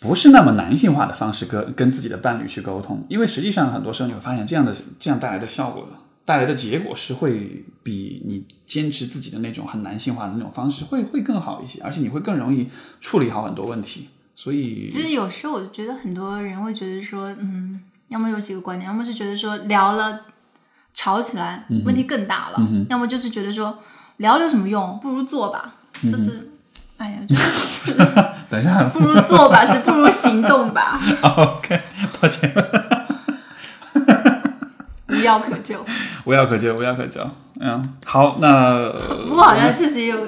[0.00, 5.88] 不是那么男性化的方式跟跟自己的伴侣去沟通，因为实际上很多时候你会发现，这样的这样带来的效果
[6.24, 12.68] 带来的结果是会比你坚持自己的那种很男性化的那种方式会会更好一些，而且你会更容易
[13.00, 14.08] 处理好很多问题。
[14.36, 20.20] 所以就是有时候我觉得很多人会觉得说，嗯，要么有几个观点，要么是觉得说聊了
[20.94, 23.76] 吵起来问题更大了，要么就是觉得说
[24.18, 25.74] 聊了有什么用，不如做吧，
[26.04, 26.52] 就是。
[26.98, 27.94] 哎呀，就是
[28.50, 31.80] 等一下，不如做吧，是不如行动吧， OK，
[32.20, 32.52] 抱歉，
[35.08, 35.84] 无药可救。
[36.24, 37.20] 无药可救，无药可救。
[37.60, 38.90] 嗯，好，那
[39.26, 40.18] 不过好像确实也有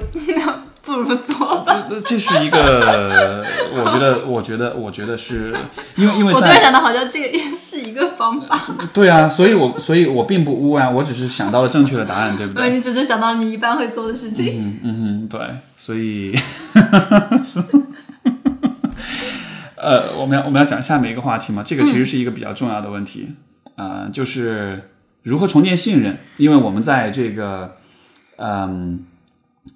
[0.83, 1.85] 不如做吧。
[1.89, 5.53] 呃这是一个， 我觉得，我觉得，我觉得是
[5.95, 8.59] 因为因为我突然想到，好像这个也是一个方法。
[8.93, 12.75] 对啊，所以我所以我并不污啊，我只是想到了正确的答案，对不对，对？
[12.75, 14.57] 你只是想到你一般会做的事情。
[14.59, 15.39] 嗯嗯哼，对，
[15.75, 16.37] 所以，
[19.75, 23.35] 呃，我们要我们要讲下面一个话题嘛，这个其实是一个比较重要的问题，
[23.75, 24.89] 啊、就是
[25.23, 27.75] 如何重建信任，因为我们在这个，
[28.37, 29.05] 嗯，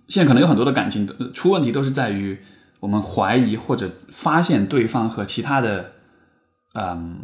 [0.07, 2.37] 现在可能有很多的感情出问题，都是在于
[2.79, 5.93] 我们怀疑或者发现对方和其他的，
[6.73, 7.17] 嗯，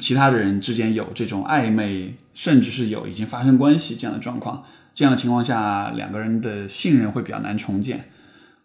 [0.00, 4.64] 其他的人之间有这种暧昧，甚至是有已经发生关系这样的状况。
[4.94, 8.10] 这样的情况下，两个人的信任会比较难重建，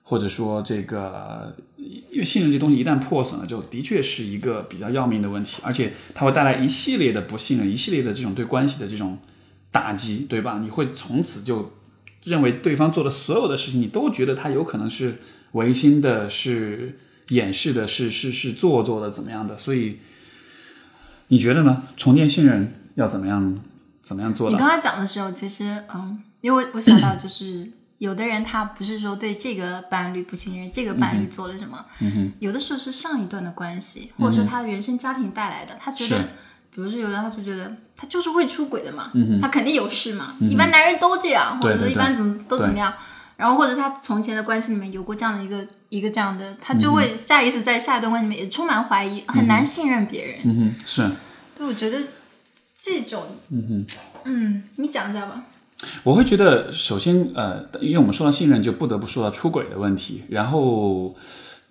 [0.02, 9.20] 或者说这个，因为信任这东西一旦破损了，就的确是一个比较要命的问题，而且它会带来一系列的不信任，一系列的这种对关系的这种
[9.70, 10.58] 打击，对吧？
[10.60, 11.72] 你会从此就
[12.24, 15.20] 认为对方做的所有的事情，你都觉得他有可能是
[15.54, 17.00] 违心的，是
[17.30, 19.58] 掩饰的，是是是做作的，怎么样的？
[19.58, 20.00] 所以
[21.28, 21.84] 你觉得呢？
[21.98, 23.60] 重建信任要怎么样？
[24.02, 24.50] 怎么样做？
[24.50, 27.72] 你刚才讲的时候，其实嗯，因为我想到就是。
[28.00, 36.28] 有的人他不是说对这个伴侣不信任，这个伴侣做了什么，嗯有的时候是上一段的关系，或者说他的原生家庭带来的，他觉得是，
[36.76, 42.94] 比如说有人他就觉得他就是会出轨的嘛，嗯他肯定有事嘛，一般男人都这样，或者是一般怎么都怎么样，
[43.38, 50.40] 然后或者他从前的关系里面有过这样的一个一个这样的，他就会下意识在下一段关系里面也充满怀疑，很难信任别人。
[50.44, 51.12] 嗯哼，是。
[51.56, 52.00] 对，我觉得
[52.76, 53.96] 这种，嗯哼，
[54.26, 55.44] 嗯，你讲一下吧。
[56.04, 60.24] 我会觉得，首先，呃，因为我们说到信任，就不得不说到出轨的问题。
[60.30, 61.14] 然后，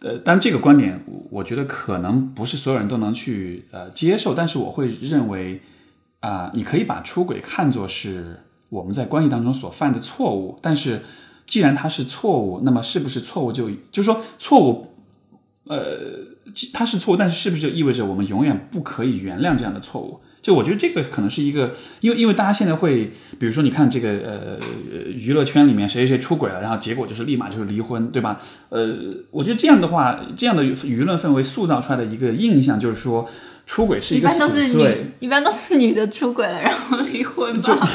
[0.02, 1.00] 呃，但这个观点，
[1.30, 4.34] 我觉得可能不是所有人都能去呃接受。
[4.34, 5.60] 但是我会认为，
[6.20, 10.58] 啊、你可以把出轨看作是我们在关系当中所犯的错误。
[10.60, 11.02] 但是，
[11.46, 14.88] 既然它是错误，那么是不是错误就就是说错误，
[15.66, 15.76] 呃，
[16.72, 20.20] 它是错误，但是是不是就意味着我们永远不可以原谅这样的错误？
[20.42, 24.58] 就我觉得这个可能是一个，因为因为大家现在会，比如说你看这个呃
[25.14, 28.40] 娱乐圈里面谁谁谁出轨了，然后结果就是立马就是离婚，对吧？
[28.70, 28.92] 呃，
[29.30, 33.30] 我觉得这样的话，这样的舆论氛围塑造出来的一个印象就是说，
[33.66, 35.14] 出轨是一个一般都是死罪。
[35.20, 37.88] 女，一般都是女的出轨了，然后离婚吧。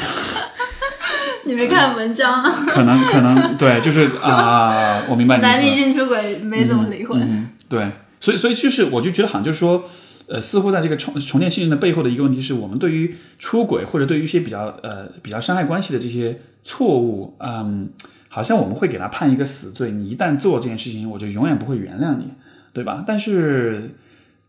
[1.44, 2.66] 你没看文章啊？
[2.68, 7.18] 可能可能对，就是啊、我明白男明星出轨没怎么离婚。
[7.22, 7.90] 嗯，对，
[8.20, 9.84] 所以所以就是我就觉得好像就是说，
[10.28, 17.90] 呃，似乎在这个重重建信任的背后的一个问题是我们对于出轨或者对于一些比较呃比较伤害关系的这些错误，嗯，
[18.28, 22.32] 好像我们会给他判一个死罪，你一旦做这件事情，我就永远不会原谅你，
[22.74, 23.02] 对吧？
[23.06, 23.94] 但是，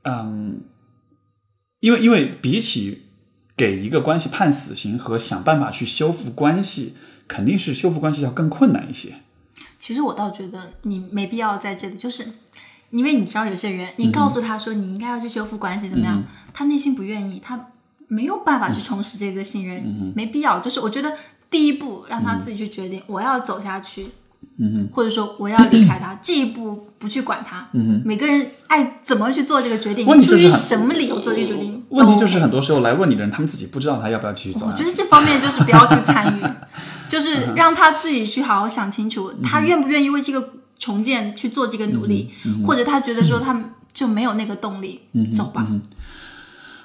[0.04, 0.62] 嗯，
[1.80, 3.04] 因为因为比起
[3.56, 6.96] 给一个关系判死刑和想办法去修复关系，
[7.28, 9.14] 肯定是修复关系要更困难一些。
[9.78, 12.26] 其实我倒觉得你没必要在这里，就是
[12.92, 16.24] 因为你知道有些人，你告诉他说你应该要去修复关系，怎么样？
[16.54, 17.68] 他内心不愿意，他
[18.08, 20.60] 没有办法去重拾这个信任，没必要。
[20.60, 21.14] 就是我觉得
[21.50, 24.12] 第一步让他自己去决定，我要走下去。
[24.62, 27.68] 嗯或者说我要离开他， 这一步不去管他。
[27.74, 34.66] 嗯每个人爱怎么去做这个决定，出于什么理由做这个决定，问题就是很多时候来问你的人，他们自己不知道他要不要继续走。
[34.66, 36.44] 我觉得这方面就是不要去参与，
[37.10, 40.50] 就是让他自己去好好想清楚，他愿不愿意为这个
[40.80, 42.32] 重建去做这个努力，
[42.66, 45.68] 或者他觉得说他就没有那个动力，嗯走吧。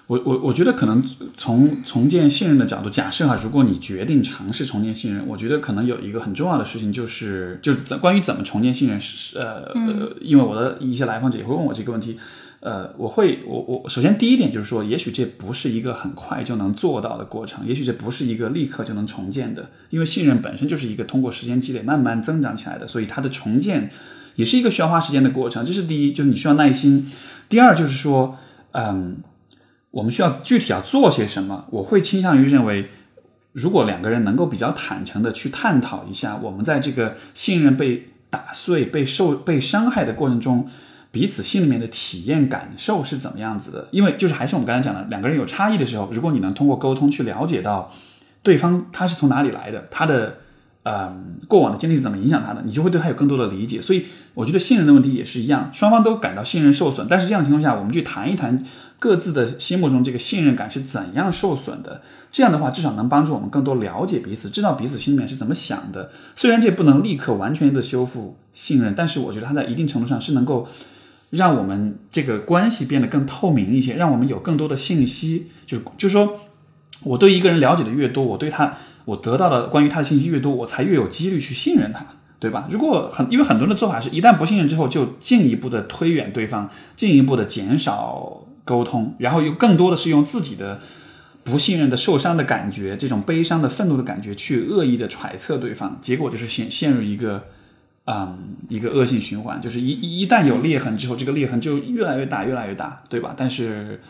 [0.07, 1.03] 我我我觉得可能
[1.39, 12.19] 从重建信任的角度，假设哈，如果你决定尝试重建信任，我觉得可能有一个很重要的事情就是，就是怎关于怎么重建信任，是呃呃，因为我的一些来访者也会问我这个问题，
[12.65, 23.91] 呃，我会我我首先第一点就是说，也许这不是一个很快就能做到的过程，也许这不是一个立刻就能重建的，因为信任本身就是一个通过时间积累慢慢增长起来的，所以它的重建
[24.37, 27.13] 也是一个需要花时间的过程，这是第一，就是你需要耐心。
[27.49, 28.39] 第二就是说，
[28.73, 29.19] 嗯。
[29.95, 31.67] 我们需要具体要做些什么？
[31.71, 32.91] 我会倾向于认为，
[33.53, 40.67] 如果两个人能够比较坦诚的去探讨一下，我们在这个信任被打碎、被受、被伤害的过程中，
[41.15, 43.87] 彼此心里面的体验感受是怎么样子的。
[43.93, 47.93] 因为就是还是我们刚才讲的，两个人有差异的时候，如果你能通过沟通去了解到
[48.43, 50.39] 对方他是从哪里来的，他的
[50.83, 53.81] 呃过往的经历是怎么影响他的，你就会对他有更多的理解。
[53.81, 58.61] 所以我觉得信任的问题也是一样，双方都感到信任受损，但是这样的情况下，我们去谈一谈
[58.99, 62.03] 各自的心目中这个信任感是怎样受损的。
[62.33, 66.11] 这样的话，至少能帮助我们更多了解彼此，知道彼此心里面是怎么想的。
[66.35, 70.67] 虽然这不能立刻完全的修复信任，但是我觉得它在一定程度上是能够
[71.35, 75.51] 让我们这个关系变得更透明一些，让我们有更多的信息。
[75.67, 76.41] 就是就是说，
[77.05, 82.07] 我对一个人了解的越多，我对他我得到的关于他的信息越多，我才越有几率去信任他，
[82.39, 82.67] 对吧？
[82.71, 90.81] 如果很因为很多人的做法是一旦不信任之后，就进一步的推远对方，进一步的减少沟通，然后又更多的是用自己的。
[91.47, 97.45] 不信任的、受伤的感觉，这种悲伤的、愤怒的感觉，去恶意的揣测对方，结果就是陷陷入一个，
[98.07, 103.35] 嗯，一个恶性循环，就是一一旦有裂痕之后，这个裂痕就越来越大，越来越大，对吧？
[103.37, 104.01] 但是，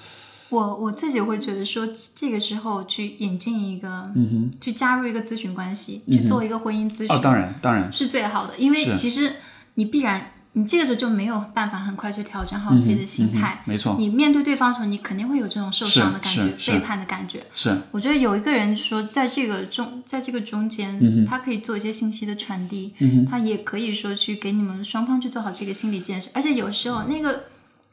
[0.51, 9.33] 我我自己会觉得说，这个时候去引进一个，嗯哼，去加入一个咨询关系，去做一个婚姻咨询，哦，当然，当然是最好的，因为其实
[9.75, 10.31] 你必然。
[10.57, 13.97] 你这个时候就没有办法很快去调整好自己的心态，没错。
[13.99, 17.45] 你面对对方的时候，你肯定会有这种受伤的感觉、背叛的感觉。
[17.53, 22.95] 是，我觉得有一个人说，在这个中，在这个中间，他可以做一些信息的传递，
[23.29, 26.31] 他也可以说去给你们双方去做好这个心理建设。
[26.33, 27.45] 而且有时候那个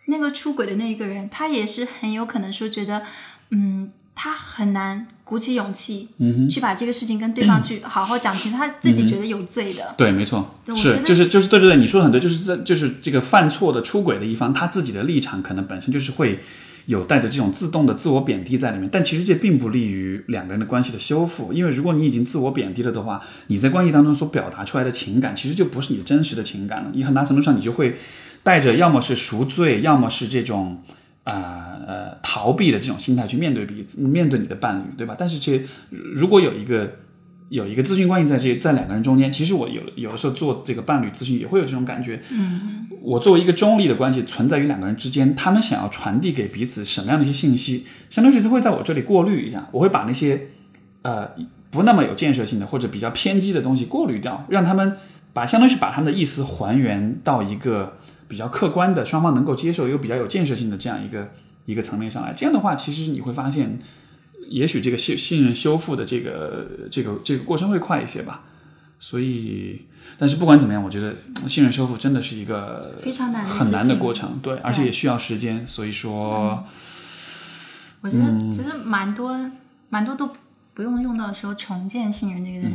[0.05, 3.03] 那个出轨的那一个人，他也是很有可能说觉得，
[3.49, 3.91] 嗯。
[4.23, 9.95] 他很难鼓起勇气，嗯去把这个事情跟对方去 好好讲清，他自己觉得有罪的。
[9.97, 10.47] 对，没错，
[10.77, 16.39] 是就是就是对对对，你说的很对，就是在就是这个犯错的出轨的一方，他自己的立场可能本身就是会
[16.85, 27.97] 有带着这种自动的自我贬低在里面，但其实这并不利于两个人的关系的修复，因为如果你已经自我贬低了的话，你在关系当中所表达出来的情感，其实就不是你真实的情感了，你很大程度上你就会
[28.43, 30.83] 带着要么是赎罪，要么是这种。
[31.23, 35.15] 啊呃，逃避的这种心态去面对彼此，面对你的伴侣，对吧？
[35.17, 36.93] 但是这如果有一个
[37.49, 42.21] 有一个咨询关系在这在两个人中间，其实我有有的时候做这个伴侣咨询也会有这种感觉。
[42.31, 50.47] 嗯，我作为一个中立的关系存在于两个人之间，他们想要传递给彼此什么样的一些信息，相当于是会在我这里过滤一下，我会把那些
[51.03, 51.29] 呃
[51.69, 54.97] 不那么有建设性的或者比较偏激的东西过滤掉，让他们
[55.33, 57.97] 把相当于是把他们的意思还原到一个。
[58.31, 61.33] 比较客观的，双方能够接受又比较有建设性的这样一个
[61.65, 63.77] 一个层面上来，这样的话，其实你会发现，
[64.47, 68.43] 也许这个信信任修复的这个这个这个过程会快一些吧。
[68.99, 69.81] 所以，
[70.17, 71.13] 但是不管怎么样，我觉得
[71.49, 75.67] 信任修复真的是一个非常难很难的过程，对，而且也需要时间。
[75.67, 76.63] 所以说，
[77.99, 79.37] 我觉得其实蛮多
[79.89, 80.29] 蛮多都
[80.73, 82.67] 不用用到说重建信任这个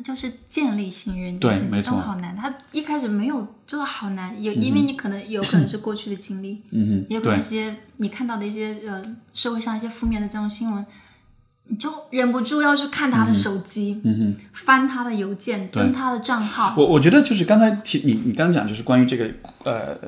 [0.00, 0.04] 人。
[0.10, 2.34] 就是建立信任，对，没错，好难。
[2.34, 9.00] 他一开始没有，就是好难，有因为你可能有可能是过去的经历，嗯也有可能一些你看到的一些呃
[9.34, 10.84] 社会上一些负面的这种新闻，
[11.68, 16.74] 你就忍不住要去看他的手机，嗯哼，翻他的邮件，登他的账号。
[16.78, 19.30] 我我觉得就是刚才提你你刚讲就是关于这个
[19.64, 19.98] 呃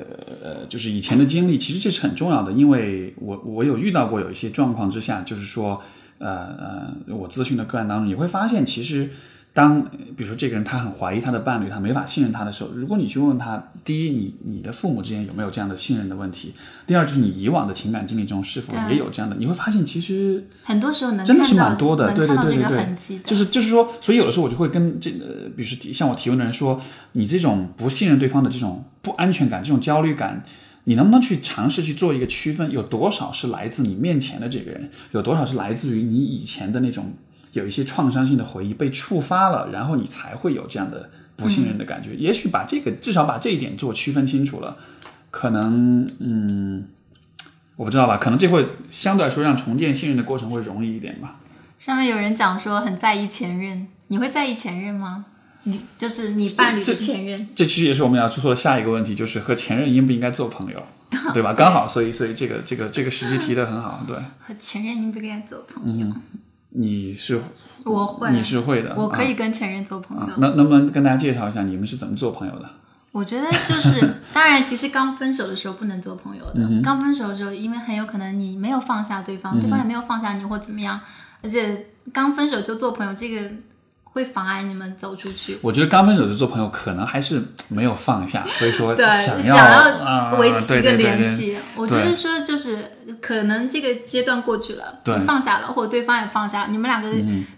[0.43, 5.79] 呃就是以前的经历，其实这是很重要的，因为我我有遇到过有一些状况之下，就是说
[6.17, 6.47] 呃
[7.07, 9.11] 呃我咨询的个案当中，你会发现其实。
[9.53, 9.83] 当
[10.17, 16.55] 比如说这个人他很怀疑他的伴侣，他没法信任他的时候，如果你去问问他，第一，你你的父母之间有没有这样的信任的问题？
[16.87, 19.35] 第二，就是你以往的情感经历中是否也有这样的？
[19.37, 26.81] 你会发现其实很多时候能真的是蛮多的，对对对对对，就是就是说，所以有的时候我就会跟这呃，比如说像我提问的人说，
[27.11, 30.43] 你这种不信任对方的这种不安全感、这种焦虑感，
[30.85, 32.71] 你能不能去尝试去做一个区分？
[32.71, 34.89] 有多少是来自你面前的这个人？
[35.11, 37.13] 有多少是来自于你以前的那种？
[37.53, 42.13] 有一些创伤性的回忆被触发了，然后你才会有这样的不信任的感觉。
[42.15, 44.77] 也许把这个至少把这一点做区分清楚了，
[45.31, 46.85] 可能嗯，
[47.75, 51.39] 我不知道吧，可能这会相对来说让重建信任的过程会容易一点吧。
[51.79, 55.25] 上面有人讲说很在意前任，你会在意前任吗？
[55.65, 57.49] 你就是你伴侣的前任。
[57.55, 60.83] 这其实也是我们要说的下一个问题，就是和前任应不应该做朋友，
[61.33, 61.53] 对吧？
[61.53, 64.17] 刚好，所以所以这个这个这个时机提的很好，对。
[64.39, 66.07] 和前任应不应该做朋友？
[66.75, 67.41] 你是
[67.83, 70.33] 我会，你是会的，我可以跟前任做朋友。
[70.37, 72.69] 能能不能跟大家介绍一下你们是怎么做朋友的？
[73.11, 76.67] 我觉得就是， 当然，其实刚分手的时候不能做朋友的。
[76.81, 80.99] 刚分手的时候，因为很有可能你没有放下对方，对方也没有放下你，或怎么样，
[81.41, 83.51] 而且刚分手就做朋友，这个。
[84.13, 85.57] 会妨碍你们走出去。
[85.61, 91.57] 我觉得刚分手就做朋友，可能还是没有放下，所以说 想要维持一个联系。
[91.75, 92.77] 我觉得说就是
[93.19, 97.09] 可能这个阶段过去了，放下了，或者对方也放下，你们两个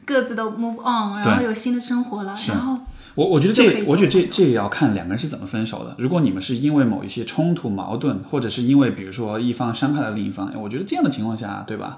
[0.05, 2.77] 各自都 move on，然后有新的生活了，然后
[3.15, 5.95] 我我觉得这，我觉得这这也要看两个人是怎么分手的。
[5.97, 11.97] 如果你们是因为某一些冲突、矛盾，或者是因为比如说一方伤害了另一方，我觉得这样的情况下，对吧？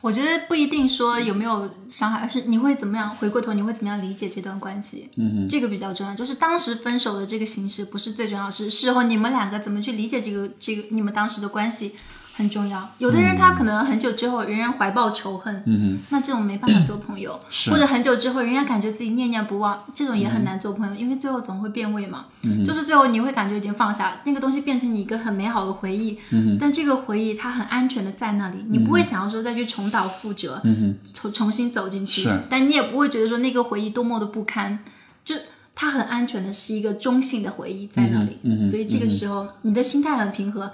[0.00, 6.14] 我觉得不一定说有没有伤害，而是你会怎么样回过头，你会怎么样理解这段关系，嗯这个比较重要。
[6.14, 11.94] 就是当时分手的这个形式不是最重要，是事后你们两个怎么去理解这个这个你们当时的关系
[12.36, 12.88] 很重要。
[12.98, 17.70] 有的人他可能很久之后仍然怀抱仇恨，嗯那这种没办法做朋友， 是。
[17.70, 22.26] 或者很久之后仍然感觉自己念念不忘，这种也很难做朋友，因为最后总会变味嘛。
[22.66, 26.18] 就是最后你会感觉已经放下那个东西，变成你一个很美好的回忆，
[26.60, 30.60] 但这个回忆它很安全的在那里，你不会想要说再去重蹈覆辙，
[31.14, 34.80] 重重新走进去是，但你也不会觉得说那个回忆多么的不堪，
[35.24, 35.36] 就。
[35.76, 40.70] 它很安全的是一个中性的回忆在那里，所以这个时候你的心态很平和，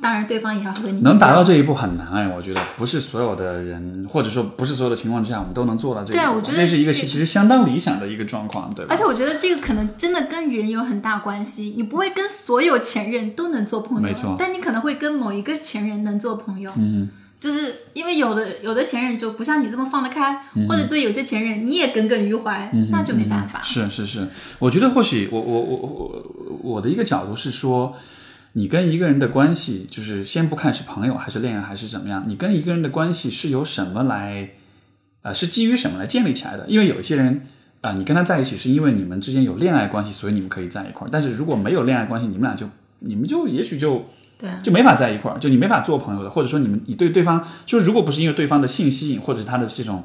[0.00, 6.12] 当然对方也要和你能达到这一步很难哎，我觉得不是所有的人，或者说不是所有的情况之下，我们都能做到这一步。
[6.12, 8.94] 对啊我觉得这是一个这其实相当理想的一个状况，对吧？
[8.94, 16.70] 而且我觉得这个可能真的跟人有很大关系，你不会跟所有前任都能做朋友，没错但你可能会跟某一个前任能做朋友。
[16.76, 17.08] 嗯，
[17.40, 23.60] 就是因为有的有的前任就不像你这么放得开，或者对有些前任你也耿耿于怀，那就没办法。
[23.62, 24.28] 是是是，
[24.60, 26.24] 我觉得或许我我我我
[26.62, 27.94] 我的一个角度是说，
[28.52, 34.50] 你跟一个人的关系，就是先不看是朋友还是恋人还是怎么样，你跟一个人的关系是由什么来，
[35.22, 36.66] 呃，是基于什么来建立起来的？
[36.68, 37.42] 因为有一些人。
[37.80, 41.10] 啊、你跟他在一起是因为你们之间有恋爱关系，所以你们可以在一块儿。
[41.12, 42.68] 但是如果没有恋爱关系，你们俩就
[42.98, 44.04] 你们就也许就
[44.36, 50.02] 对啊，就没法在一块儿，就你没法做朋友的，或者说你们你对对方，就是如果不是因为对方的性吸引，或者是他的这种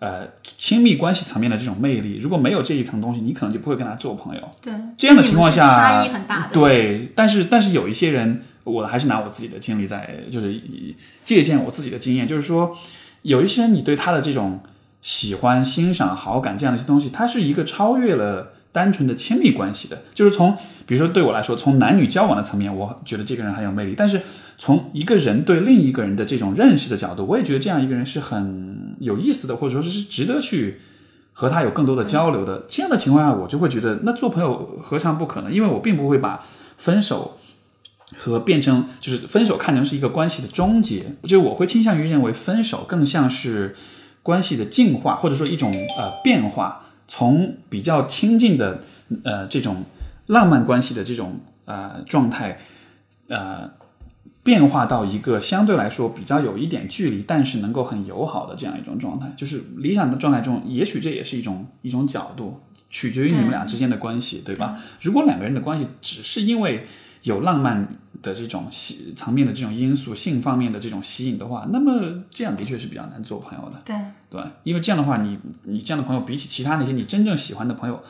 [0.00, 4.42] 呃亲密关系层面的这种魅力，如果没有这一层东西，你可能就不会跟他做朋友。
[4.60, 6.54] 对，这样的情况下，差异很大的。
[6.54, 12.76] 对，但是但是有一些人，我还是拿我自己的经历在，就是以借鉴我自己的经验，就是说，
[13.22, 14.60] 有一些人你对他的这种
[15.02, 20.56] 喜欢、欣赏、好感这样的一些东西，它是一个超越了单纯的亲密关系的，就是从
[20.86, 24.20] 比如说对我来说，从男女交往的层面，我觉得这个人很有魅力，但是
[24.58, 30.80] 从一个人对另一个人的这种认识的角度，我也觉得这样一个人是很有意思的，或者说是值得去。
[31.32, 35.50] 和他有更多的交流的这样的情况下，我就会觉得那做朋友何尝不可能？
[35.50, 36.44] 因为我并不会把
[36.76, 37.38] 分手
[38.18, 43.74] 和变成就是分手看成是一个关系的终结，就我会倾向于认为分手更像是
[44.22, 48.80] 关系的进化，或者说一种呃变化，从比较亲近的
[49.24, 49.84] 呃这种
[50.28, 52.58] 浪漫关系的这种呃状态，
[53.28, 53.78] 呃。
[54.42, 62.58] 变化到一个相对来说比较有一点距离，但是能够很友好的这样一种状态，就是理想的状态中，也许这也是一种一种角度，
[62.88, 64.80] 取决于你们俩之间的关系，对吧？
[65.02, 66.86] 如果两个人的关系只是因为
[67.22, 67.86] 有浪漫
[68.22, 73.96] 的这种吸层面的这种因素，性方面的这种吸引的话，那么这样的确是比较难做朋友的，对
[74.30, 78.02] 对，因为这样的话，你你这样的朋友比起其他那些你真正喜欢的朋友，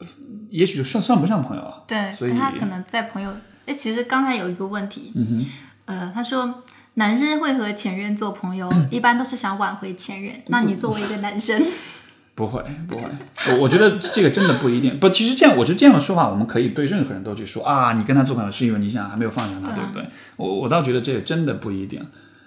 [0.00, 0.06] 呃
[0.50, 1.82] 也许就算算不上朋友啊。
[1.86, 3.32] 对，所以他可能在朋友。
[3.66, 5.46] 哎，其实刚才有一个问题，嗯哼，
[5.84, 6.62] 呃，他说
[6.94, 10.40] 男生会和前任做朋友， 一般都是想挽回前任。
[10.46, 11.62] 那你作为一个男生，
[12.38, 13.02] 不会，不会，
[13.50, 14.96] 我我觉得这个真的不一定。
[15.00, 20.04] 不，其实这样，我觉得这样的说法，我们可以对任何人都去说啊，你跟他做朋友是因为你想还没有放下他，对不对？
[20.36, 22.00] 我我倒觉得这个真的不一定。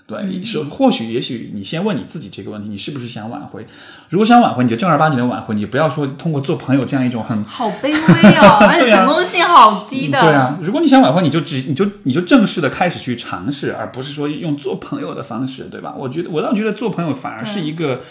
[0.07, 3.67] 对，嗯说或许也许你先问你自己这个问题，你是不是想挽回？
[4.07, 10.21] 如果想挽回，你就正儿八经的挽回，你不要说通过做朋友这样一种很好卑微哦， 而且成功性好低的。
[10.21, 15.93] 对啊，如果你想挽回，你就只你就你就正式的开始去尝试，而不是说用做朋友的方式，对吧？
[15.97, 18.01] 我觉得我倒觉得做朋友反而是一个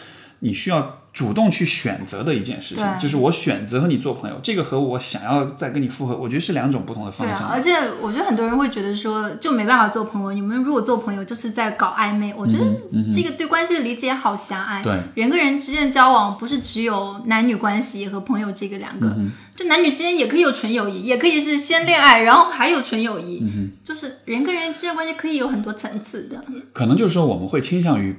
[0.40, 7.48] 你需要主动去选择的一件事情，就是我选择和你做朋友，这个和我想要再跟你复合，我觉得是两种不同的对啊，方向。
[7.48, 10.32] 而且我觉得很多人会觉得说，就没办法做朋友。
[10.32, 12.32] 你们如果做朋友，就是在搞暧昧。
[12.36, 12.64] 我觉得
[13.12, 14.82] 这个对关系的理解好狭隘。
[14.82, 23.40] 嗯对，人跟人之间的交往不是只有男女关系和朋友这个两个，嗯就男女之间也可以有纯友谊，也可以是先恋爱，然后还有纯友谊。
[23.42, 26.40] 嗯就是人跟人之间的关系可以有很多层次的。
[26.72, 28.16] 可能就是说我们会倾向于。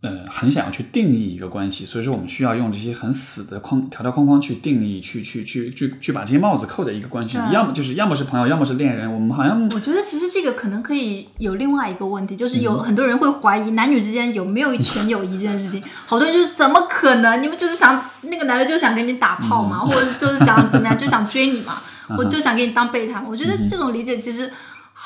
[0.00, 9.12] 呃，很想要去定义一个关系，所以说我们需要用这些很死的框条条框框去定义，去去去去去把这些帽子扣在一个关系上，要么就是要么是朋友，要么是恋人。
[9.12, 15.82] 我们好像我觉得其实这个可能可以有另外一个问题，就是嗯有很多人会怀疑男女之间有没有纯友谊这件事情。
[16.06, 17.42] 好多人就是怎么可能？
[17.42, 21.82] 你们就是想那个男的就想跟你打炮嘛，嗯或者就是想怎么样，就想追你嘛，
[22.16, 23.20] 我就想给你当备胎。
[23.26, 24.48] 我觉嗯得这种理解其实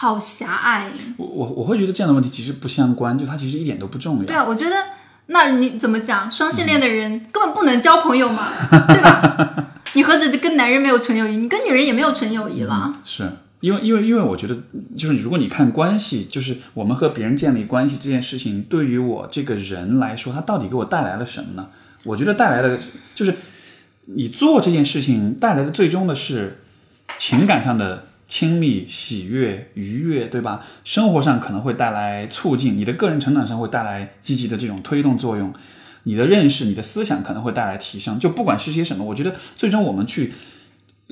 [0.02, 0.90] 好狭隘。
[1.16, 4.24] 我我我会觉得这样的问题其实不相关，就它其实一点都不重要。
[4.24, 4.74] 对啊，我觉得
[5.26, 6.28] 那你怎么讲？
[6.28, 8.48] 双性恋的人根本不能交朋友嘛，
[8.88, 9.68] 对吧？
[9.92, 12.92] 你何止跟男人没有纯友谊，你跟女人也没有纯友谊了。
[13.04, 13.30] 是
[13.60, 14.56] 因为因为因为我觉得，
[14.98, 21.68] 就是如果你看关系，就是我们和别人建立关系这件事情，对于我这个人来说，它到底给我带来了什么呢？
[22.02, 22.80] 我觉得带来的
[23.14, 23.36] 就是
[24.06, 26.64] 你做这件事情带来的最终的是
[27.18, 30.64] 情感上的亲密、喜悦、愉悦，对吧？
[30.84, 35.52] 生活上可能会带来促进，你的个人成长上会带来积极的这种推动作用，
[36.04, 38.18] 你的认识、你的思想可能会带来提升。
[38.18, 40.32] 就不管是些什么，我觉得最终我们去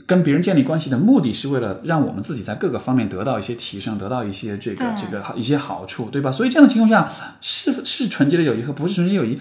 [0.06, 6.32] 跟别人建立关系的目的是为了让我们自己在各个方面得到一些提升，得到一些这个这个好一些好处，对吧？
[6.32, 9.38] 所以这样的情况下，是是纯洁的友谊和不是纯洁友谊，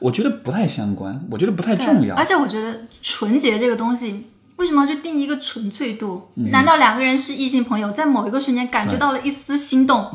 [0.00, 2.22] 我觉得不太相关，我觉得不太重要而。
[2.22, 4.26] 且我觉得纯洁这个东西，
[4.56, 6.28] 为什么要去定义一个纯粹度？
[6.36, 10.10] 嗯难道两个人是异性朋友，在某一个瞬间感觉到了一丝心动，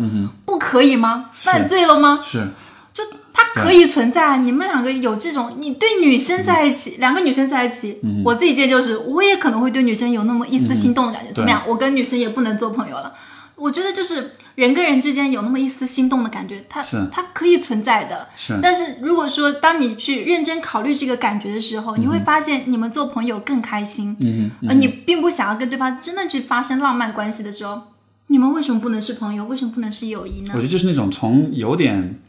[0.45, 1.29] 不可以吗？
[1.33, 2.19] 犯罪了吗？
[2.23, 2.47] 是，
[2.93, 3.03] 就
[3.33, 4.37] 它可以存在啊！
[4.37, 11.31] 你们两个有这种，你对女生在一起，两个女生在一起，我自己见就是，我也可能会对女生有那么一丝心动的感觉。
[11.33, 11.61] 怎么样？
[11.67, 13.13] 我跟女生也不能做朋友了。
[13.55, 18.27] 我觉得就是人跟人之间有那么一丝心动的感觉，它是它可以存在的。
[18.35, 24.15] 是但是如果说当你去认真考虑这个感觉的时候，你会发现你们做朋友更开心。
[24.19, 27.81] 嗯嗯，而你并不想要跟对方真的去发生浪漫关系的时候，
[28.27, 29.45] 你们为什么不能是朋友？
[29.45, 30.59] 为什么不能是友谊呢我？
[30.59, 32.19] 觉得就是那种从有点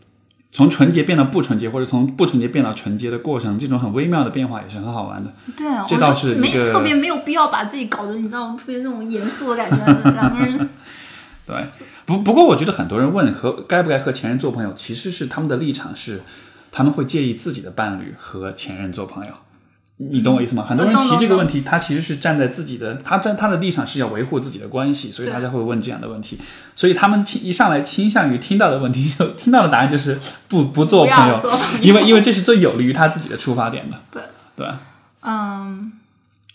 [0.55, 5.33] 从纯洁变到不纯洁，或者从不纯洁变到纯洁的过程，这种很微妙的变化也是很好玩的。
[5.57, 10.69] 对啊，这倒是没特别没有必要把自己搞得你知道特别那种严肃的感觉，两个人
[11.47, 11.67] 对，
[12.07, 16.23] 不不过我觉得很多人问和该不该和前任做朋友，其实是他们的立场是
[16.71, 19.33] 他们会介意自己的伴侣和前任做朋友。
[19.97, 20.65] 你懂我意思吗？
[20.69, 26.39] 很多人提这个问题，他其实是站在自己的，他站他的立场是要维护自己的关系，所以他对才会问这样的问题。
[26.75, 31.79] 所以他们倾一上来倾向于听到的问题，就听到的答案就是不不做朋友，做朋友。
[31.81, 34.01] 因为因为这是最有利于他自己的出发点的。
[34.11, 34.23] 对。
[34.55, 34.69] 对，
[35.23, 35.91] 嗯，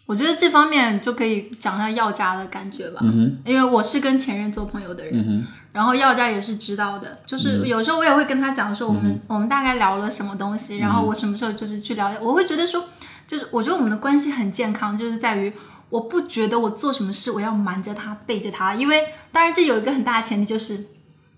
[0.07, 12.84] 我觉得这方面就可以讲一下药渣的感觉吧，嗯因为我是跟前任做朋友的人，嗯，然后药渣也是知道的，就是有时候我也会跟他讲说我们、我们大概聊了什么东西，然后我什么时候就是去了解，我会觉得说，
[13.27, 15.51] 就是我觉得我们的关系很健康，就是在于
[15.89, 20.96] 我不觉得我做什么事我要瞒着他背着他，因为当然这有一个很大的前提就是。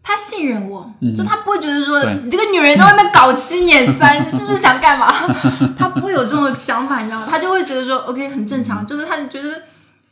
[0.09, 5.13] 他信任我，就他不会觉得说你这个女人在外面搞七撵三， 是不是想干嘛？
[5.77, 7.27] 他不会有这种想法，你知道吗？
[7.29, 9.61] 他就会觉得说 OK 很正常，就是他就觉得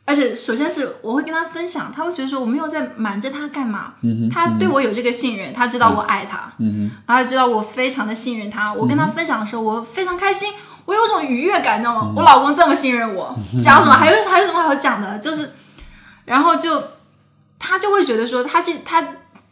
[0.04, 3.94] 而且首先是我会跟他分享，他会觉得说我没有在瞒着他干嘛，
[4.32, 8.72] 他对我有这个信任，他知道我爱他，嗯然后他知道我非常的信任他。
[8.72, 10.52] 我跟他分享的时候，我非常开心，
[10.84, 12.12] 我有种愉悦感，你知道吗？
[12.14, 15.18] 我老公这么信任我，讲什么还有还有什么好讲的？
[15.18, 15.50] 就是，
[16.24, 16.82] 然后就
[17.58, 19.04] 他就会觉得说他是他。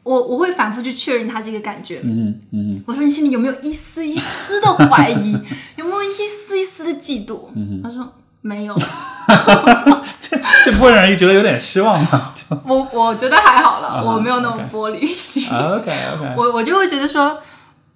[0.07, 2.01] 我我会反复去确认他这个感觉。
[2.05, 5.33] 嗯嗯我说你心里有没有一丝一丝的怀疑？
[5.74, 7.47] 有没有一丝一丝的嫉妒？
[7.83, 8.09] 他说
[8.41, 8.74] 没有。
[10.20, 12.33] 这，这不会让人觉得有点失望吗？
[12.65, 15.49] 我我觉得还好了，啊我没有那么玻璃心。
[15.51, 17.39] OK OK，我我就会觉得说，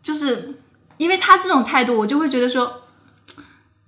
[0.03, 0.59] 就是
[0.97, 2.73] 因为他这种态度，我就会觉得说，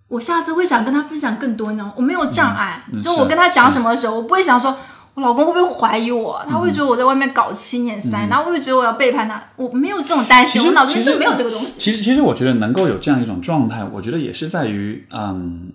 [0.07, 1.95] 我下次会想跟他分享更多，你知道吗？
[1.97, 4.77] 我没有障碍，嗯就是我跟他讲什么的时候，我不会想说。
[5.15, 6.43] 我老公会不会怀疑我？
[6.49, 9.43] 他会觉得我在外面搞七年三，然后会不会觉得我要背叛他？
[9.57, 11.81] 我没有这种担心，我脑子里就没有这个东西。
[11.81, 15.71] 其实，其实我觉得能够有这样一种状态，我觉得也是在于，嗯，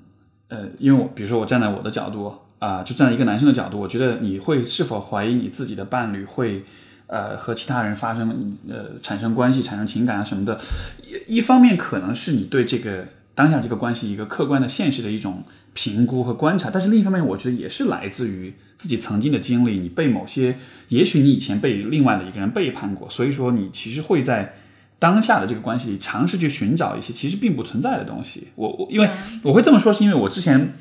[0.47, 6.63] 呃，因为我比如说我站在我的角度啊、就站在一个男生的角度，我觉得你会是否怀疑你自己的伴侣会，
[7.05, 10.59] 呃，和其他人发生呃产生关系、产生情感啊什么的，
[11.27, 13.05] 一一方面可能是你对这个
[13.35, 15.43] 当下这个关系一个客观的现实的一种
[15.73, 24.53] 评估和观察，但是另一方面，我觉得也是来自于自己曾经的经历，你被某些，也许你以前被另外的一个人背叛过，所以说你其实会在。
[24.99, 28.47] 当下的这个关系里，尝试去寻找一些其实并不存在的东西。
[28.55, 29.07] 我我因为
[29.43, 30.73] 我会这么说，是因为我之前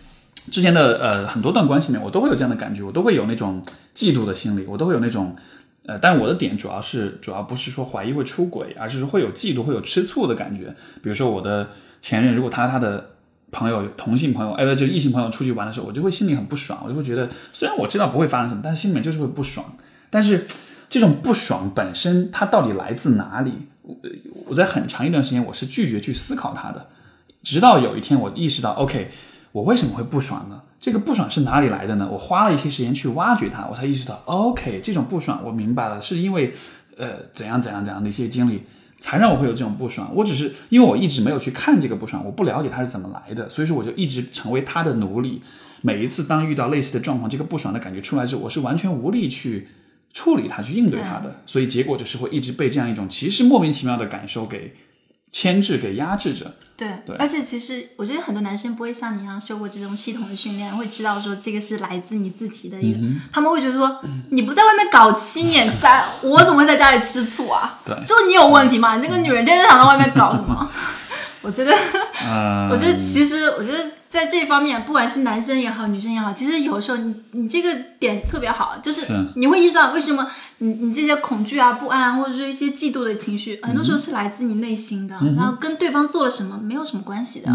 [0.51, 3.63] 之前的呃很多段关系里面，我都会有这样的感觉，我都会有那种
[3.95, 5.37] 嫉妒的心理，我都会有那种
[5.85, 10.75] 呃，但我的点主要是主要不是说怀疑会出轨，而是说会有嫉妒，会有吃醋的感觉。
[11.03, 11.69] 比如说我的
[12.01, 13.16] 前任，如果他他的
[13.51, 19.77] 朋友同性朋友，哎不就异性朋友出去玩的时候，我就会心里很不爽，我就会觉得虽然我知道不会发生什么，但是心里面就是会不爽。
[20.11, 20.47] 但是
[20.89, 23.53] 这种不爽本身，它到底来自哪里？
[23.83, 23.97] 我
[24.47, 26.89] 我在很长一段时间我是拒绝去思考它的，
[27.43, 29.11] 直到有一天我意识到，OK，
[29.53, 30.63] 我为什么会不爽呢？
[30.79, 32.09] 这个不爽是哪里来的呢？
[32.11, 36.55] 我花了一些时间去挖掘它，我才意识到，OK，这种不爽我明白了，是因为
[36.97, 38.63] 呃怎样怎样怎样的一些经历，
[38.99, 40.11] 才让我会有这种不爽。
[40.15, 45.43] 我只是因为我一直没有去看这个不爽，我不了解它是怎么来的，所以说我就一直成为它的奴隶。
[45.83, 49.69] 每一次当遇到类似的状况，这个不爽的感觉出来之后，我是完全无力去
[50.13, 54.75] 处理它、去应对它的，所以结果就是会一直被这样一种其实莫名其妙的感受给
[55.37, 56.51] 牵制、给压制着。
[56.79, 64.01] 对，对而且其实我觉得很多男生不会像你一样受过这种系统的训练，会知道说这个是来自你自己的一个，嗯他们会觉得说
[64.31, 67.79] 你不在外面搞七年三，我怎么会在家里吃醋啊？
[67.85, 68.97] 对就你有问题吗？
[68.97, 70.71] 你这个女人天天想在外面搞什么？
[71.43, 71.73] 我觉得，
[72.25, 87.51] 呃，我觉得其实，我觉得在这一方面，不管是男生也好，女生也好，其实有时候你你这个点特别好，就是是你会意识到为什么你你这些恐惧啊、不安，或者说一些嫉妒的情绪，很多时候是来自你内心的，然后跟对方做了什么没有什么关系的。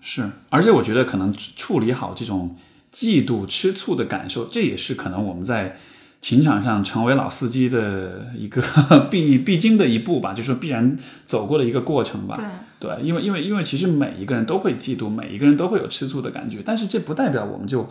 [0.00, 2.56] 是，而且我觉得可能处理好这种
[2.92, 5.78] 嫉妒、吃醋的感受，这也是可能我们在
[6.22, 8.62] 情场上成为老司机的一个
[9.10, 10.96] 必必经的一步吧，就是必然
[11.26, 12.34] 走过的一个过程吧。
[12.80, 17.90] 对，对，因为因为因为其实每一个人都会嫉妒，每一个人都会有吃醋的感觉，但是这不代表我们就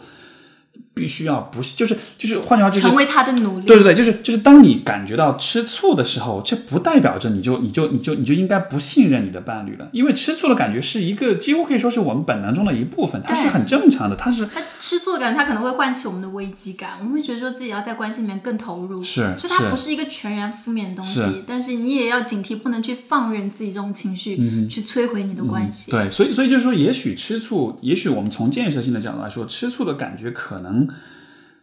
[0.94, 3.66] 必须要不就是就是换句话就是成为他的努力。
[3.66, 24.36] 对对对，就是就是当你感觉到吃醋的时候，这不代表着你就你就你就你就应该不信任你的伴侣了，因为吃醋的感觉是一个几乎可以说是我们本能中的一部分，它是很正常的，它是它吃醋的感觉，它可能会唤起我们的危机感，我们会觉得说自己要在关系里面更投入，是所以它不是一个全然负面的东是西，但是你也要警惕，不能去放任自己这种情绪、
[24.68, 25.92] 去摧毁你的关系。
[25.92, 30.67] 嗯对，所以所以就是说，也许吃醋，也许我们从建设性的角度来说，吃醋的感觉可能。
[30.68, 30.88] 能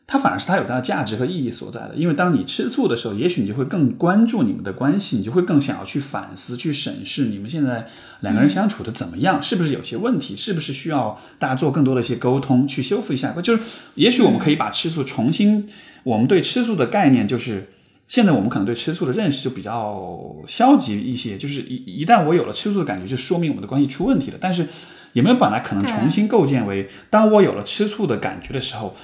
[0.06, 7.86] 它反而是它有它的价值和意义所在的，因为当你吃醋的时候，也许你就会更关注你们的关系，你就会更想要去反思、去审视你们现在
[8.20, 13.32] 两个人相处的怎么样，是不是有些问题，是不是需要大家做更多的一些沟通，去修复一下。
[13.40, 13.62] 就是
[13.94, 15.68] 也许我们可以把吃醋重新，
[16.02, 17.70] 我们对吃醋的概念就是。
[18.06, 24.36] 现在我们可能对吃醋的认识就比较消极一些，就是一一旦我有了吃醋的感觉，就说明我们的关系出问题了。
[24.38, 24.68] 但是
[25.14, 28.94] 有没有本来可能重新构建为，当我有了吃醋的感觉的时候，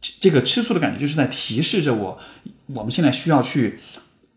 [0.00, 2.18] 这这个吃醋的感觉就是在提示着我，
[2.74, 3.78] 我们现在需要去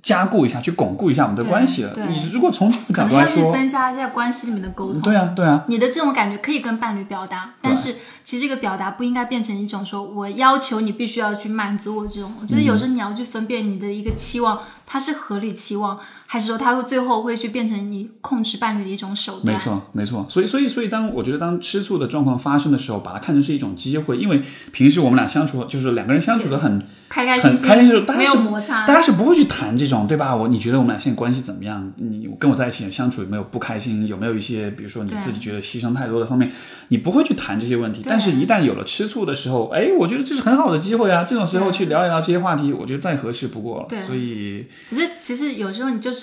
[0.01, 1.93] 加固一下，去巩固一下我们的关系了。
[2.09, 5.01] 你如果从这个可能要去角度来说，增加一下关系里面的沟通。
[5.01, 7.95] 对啊，对啊，你的这种感觉可以跟伴侣表达，但是
[8.25, 12.33] 其实这个表达不应该变成一种说我要求你必须要去满足我这种。
[12.41, 15.97] 我觉得有时候你要去分辨你的一个期望，它是合理期望，
[16.33, 19.53] 还是说他会最后会去变成你控制伴侣的一种手段。
[19.53, 20.25] 没错，没错。
[20.27, 24.41] 所以，所以，所以，当我觉得当吃醋的状况发生的时候，把它看成是一种机会，因为
[24.71, 28.87] 平时我们俩相处，就是两个人相处的很开开心很开心的时候，没有摩擦。
[28.87, 30.35] 大家是不会去谈这种，对吧？
[30.35, 31.93] 我你觉得我们俩现在关系怎么样？
[31.97, 34.07] 你跟我在一起相处有没有不开心？
[34.07, 36.51] 有没有一些，比如说你自己觉得牺牲太多的方面，
[36.87, 38.01] 你不会去谈这些问题。
[38.03, 41.23] 但是，一旦有了吃醋的时候，哎，我觉得这是很好的机会啊！
[41.23, 43.85] 这种时候去聊一聊这些话题，我觉得再合适不过了。
[43.87, 46.22] 对所以，我觉得其实有时候你就是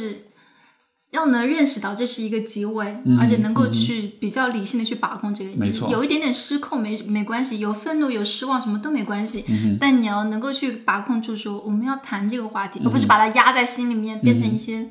[1.13, 2.85] 要能认识到这是一个机会，
[3.19, 14.89] 而且能够去比较理性的去把控这个，嗯没错有一点点失控没没关系，有愤怒有失望什么都没关系，嗯但你要能够去把控住说我们要谈这个话嗯题，而不是把它压在心里面，变成一些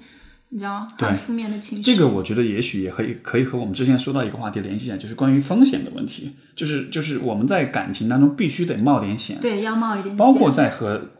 [0.50, 1.84] 你知道很负面的情绪。
[1.84, 11.12] 这个我觉得也许也可以可以和我们之前说到一个话题联系一下，就是关于风险的问题，就是就是我们在感情当中必须得冒点险，对要冒一点险，包括在和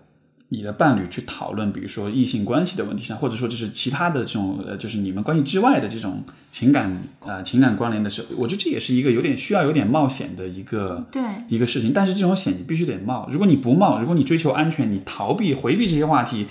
[0.50, 11.22] 你的伴侣去讨论，比如说异性关系的问题上，或者说就是其他的这种呃，就是你们关系之外的这种情感呃情感关联的时候，我觉得这也是一个有点需要有点冒险的一个对。
[11.48, 11.94] 一个事情。
[11.94, 16.48] 但是这种险你必须得冒，如果你不冒，如果你追求安全，你逃避回避这些话题，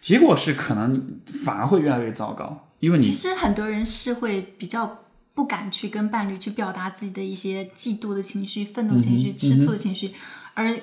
[0.00, 5.00] 结果是可能反而会越来越糟糕，因为你其实很多人是会比较
[5.34, 10.12] 不敢去跟伴侣去表达自己的一些嫉妒的情绪、愤怒情绪、嗯吃醋的情绪，
[10.54, 10.74] 而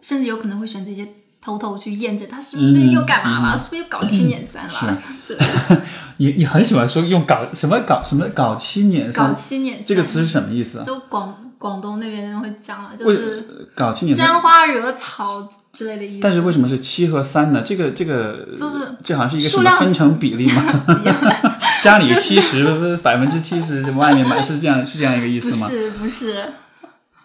[0.00, 1.06] 甚至有可能会选择一些
[1.40, 5.02] 偷偷去验证他是不是最近又干嘛了，是不是又搞七捻三了。
[6.18, 10.84] 你你很喜欢说用搞什么搞什么搞七年搞三七捻三这个词是什么意思啊？
[10.84, 16.20] 就广广东那边会讲了，就是搞七年三沾花惹草之类的意思。
[16.20, 17.62] 但是为什么是七和三呢？
[17.62, 20.84] 这个这个就是这好像是一个什么分成比例吗？
[21.80, 25.68] 家里七十，百分之七十，外面买是这样是这样一个意思吗？
[25.68, 26.52] 不是不是，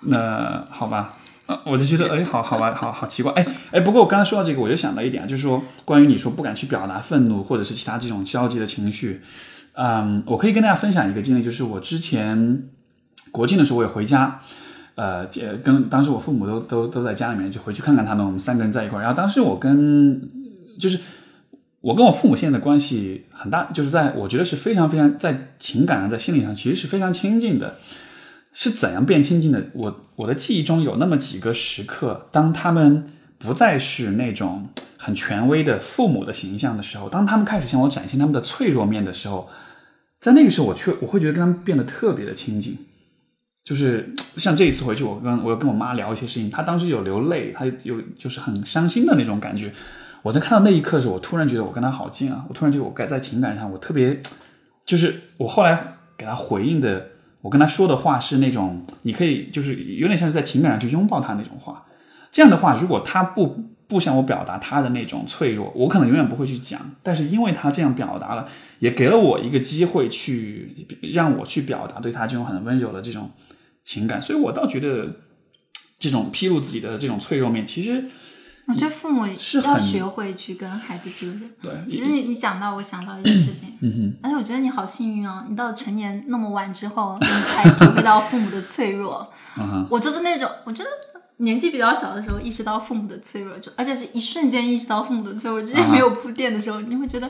[0.01, 1.15] 那好吧，
[1.65, 3.81] 我就觉得哎，好好吧，好好奇怪，哎哎。
[3.81, 9.21] 不过我刚才说到这个，我就想到一点，就是说关于你说不敢去表达愤怒或者是其他这种消极的情绪，
[9.73, 12.63] 嗯，我可以跟大家分享一个经历，就是我之前
[13.31, 14.39] 国庆的时候我也回家。
[14.95, 19.01] 呃，呃跟当时我父母都都都在家里面，就回去看看他们，我们三个人在一块儿。
[19.01, 20.21] 然后当时我跟
[20.77, 20.99] 就是
[21.81, 27.77] 我跟我父母现在的关系很大，就是在我觉得是非常非常在情感上，在心理上其实是非常亲近的。
[28.53, 29.65] 是怎样变亲近的？
[29.73, 33.03] 我我的记忆中有那么几个时刻，当他们
[33.37, 39.49] 不再是那种很权威的父母的形象的时候，当他们开始向我展现他们的脆弱面的时候，
[40.19, 42.77] 在那个时候，我却我会觉得跟他们变得特别的亲近。
[43.63, 49.73] 就是 像这一次回去，我跟我跟我妈聊一些事情，她当时有流泪，她有就是很伤心的那种感觉。
[50.21, 52.45] 我在看到那一刻的时候，我突然觉得我跟她好近啊！
[52.47, 54.21] 我突然觉得我该在情感上，我特别，
[54.85, 57.07] 就是我后来给她回应的，
[57.43, 61.85] 我跟他说的话是那种，你可以就是有点像是在情感上去拥抱他那种话。
[62.31, 66.79] 这样的话，如果他不不向我表达他的那种脆弱，我可能永远不会去讲。
[67.03, 68.47] 但是因为他这样表达了，
[68.79, 73.29] 也给了我一个机会去让我去表达对他这种很温柔的这种
[73.83, 75.17] 情感，所以我倒觉得
[75.99, 78.05] 这种披露自己的这种脆弱面，其实
[78.67, 81.49] 我觉得父母是要学会去跟孩子沟通。
[81.61, 89.31] 对，其实你你讲到我想到一件事情，嗯，而且我觉得你好幸运哦，你到成年那么晚之后，你才体会到父母的脆弱。
[89.91, 90.89] 我就是那种，我觉得
[91.37, 97.29] 年纪比较小的时候意识到父母的脆弱，就而且是一瞬间意识到父母的脆弱，之前没有铺垫的时候，你会觉得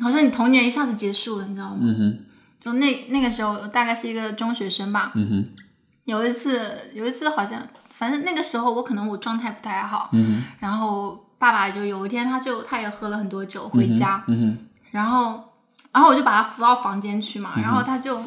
[0.00, 1.78] 好像你童年一下子结束了，你知道吗？
[1.80, 2.18] 嗯哼，
[2.60, 5.12] 就那那个时候，我大概是一个中学生吧。
[5.14, 5.50] 嗯哼，
[6.04, 14.24] 有一次，有一次好像，反正那个时候我可能我状态不太好，嗯然后爸爸就有一天他就他也喝了很多酒回家，
[14.90, 15.52] 然后
[15.92, 18.22] 然后我就把他扶到房间去嘛，然后他就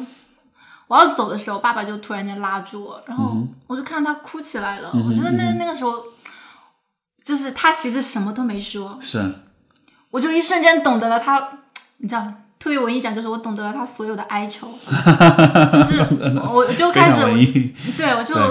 [0.86, 3.36] 我要走的时候，爸爸就突然间拉住我，然后
[3.66, 4.90] 我就看到他哭起来了。
[4.92, 6.02] 我觉得那那个时候，
[7.24, 9.34] 就是他其实什么都没说，是，
[10.10, 11.48] 我就一瞬间懂得了他，
[11.98, 12.32] 你知道。
[12.58, 14.66] 特别文艺讲，就是我懂得了他所有的哀愁，
[15.70, 16.00] 就是
[16.40, 17.20] 我我就开始
[17.96, 18.48] 对，我就对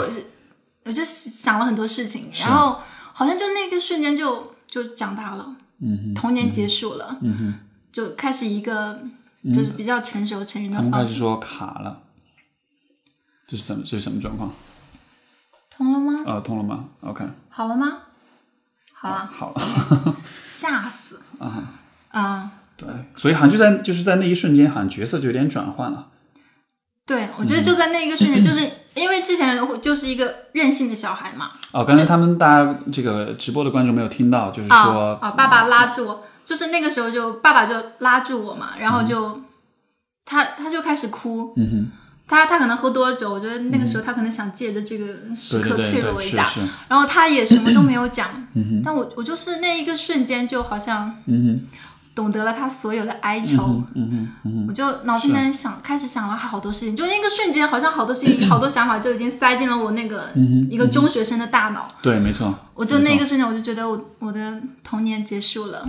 [0.86, 2.80] 我就想了很多事情，然后
[3.14, 7.60] 好像就那个瞬间就就长大了，嗯哼，童年结束了，嗯哼，
[7.92, 9.02] 就开始一个
[9.54, 10.92] 就是比较成熟成人的方式。
[10.92, 12.04] 他们开始说卡了，
[13.48, 14.54] 这是怎么这是什么状况？
[15.70, 16.24] 通了吗？
[16.26, 17.98] 呃，通了吗？OK，好了吗？
[18.94, 20.16] 好了，好了，
[20.50, 21.20] 吓死！
[21.40, 21.74] 啊，
[22.10, 26.12] 啊，对，所以好像就在就是在那一瞬间，好像角色就有点转换了。
[27.06, 39.42] 对，我觉得就在那一个瞬间， 就是因为之前就是一个任性的小孩嘛，哦，刚才他们大家这个直播的观众没有听到，就是啊说啊，爸爸拉住我，就是那个时候就爸爸就拉住我嘛，然后就、
[40.26, 41.92] 他他就开始哭，嗯哼，
[42.28, 46.50] 他他可能喝多了酒，我觉得那个时候他可能想借着这个时刻脆弱一下，
[46.88, 51.68] 然后他也什么都没有讲，嗯哼，但我我就是那一个瞬间就好像嗯哼，
[52.16, 62.56] 懂得了他所有的哀愁，嗯嗯，嗯，我就脑子里面想开始想了好多事情，就那个瞬间好像好多事情好多想法就已经塞进了我那个嗯一个中学生的大脑，对，没错。
[62.74, 65.88] 我就那个瞬间我就觉得我我的童年结束了，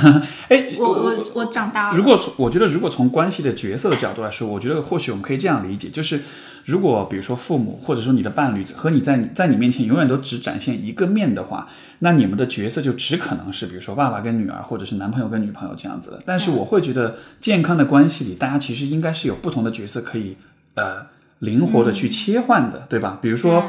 [0.48, 6.22] 哎，我我我长大了，如果从我觉得，如果从关系的角色的角度来说，我觉得或许我们可以这样理解，就是
[6.66, 11.68] 如果比如说父母或者说你的伴侣和你在你在你面前永远都只展现一个面的话，
[12.00, 16.20] 那你们的角色就只可能是比如说爸爸跟女儿，或者是男朋友跟女朋友这样子的。
[16.26, 20.36] 但是我会觉得健康的关系里，大家其实应该是有不同的角色可以
[20.74, 21.06] 呃
[21.38, 23.18] 灵活的去切换的，对吧？
[23.22, 23.64] 比如说。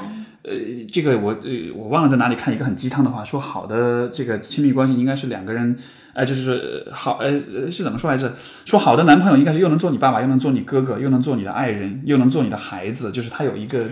[0.47, 0.55] 呃，
[0.89, 5.75] 这个我呃我忘了在哪里看一个很鸡汤的话，说好的这个亲密关系应该是两个人，
[6.13, 7.31] 呃，就是好呃
[7.69, 8.31] 是怎么说来着？
[8.63, 13.83] 说好的男朋友应该是又能做你爸爸，又能做你哥哥，又能做你的爱人，又能做你的孩子，就是他有一个，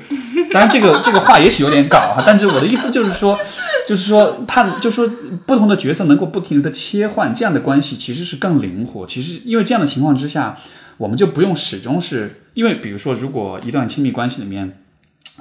[0.53, 3.37] 当然这个这个话也许有点搞哈，但是我的意思就是说，
[3.85, 5.05] 就是说他就说
[5.45, 9.05] 不同的角色能够不停的切换，这样的关系其实是更灵活。
[9.05, 10.55] 其实因为这样的情况之下，
[10.95, 14.77] 我们就不用始终是因为比如说如果一段亲密关系里面。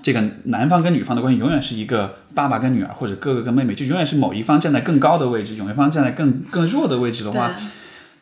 [0.03, 7.53] 这个男方跟女方的关系永远是一个爸爸跟女儿，或者哥哥跟妹妹，就永远是某一方站在更高的位置，有一方站在更更弱的位置的话，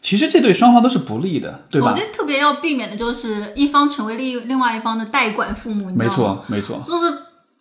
[0.00, 2.04] 其实这对双方都是不利的，对吧我觉？
[2.04, 5.90] 得特别要避免的就是一方成为另另外一方的代管父母？
[5.94, 7.12] 没，错，没错，就是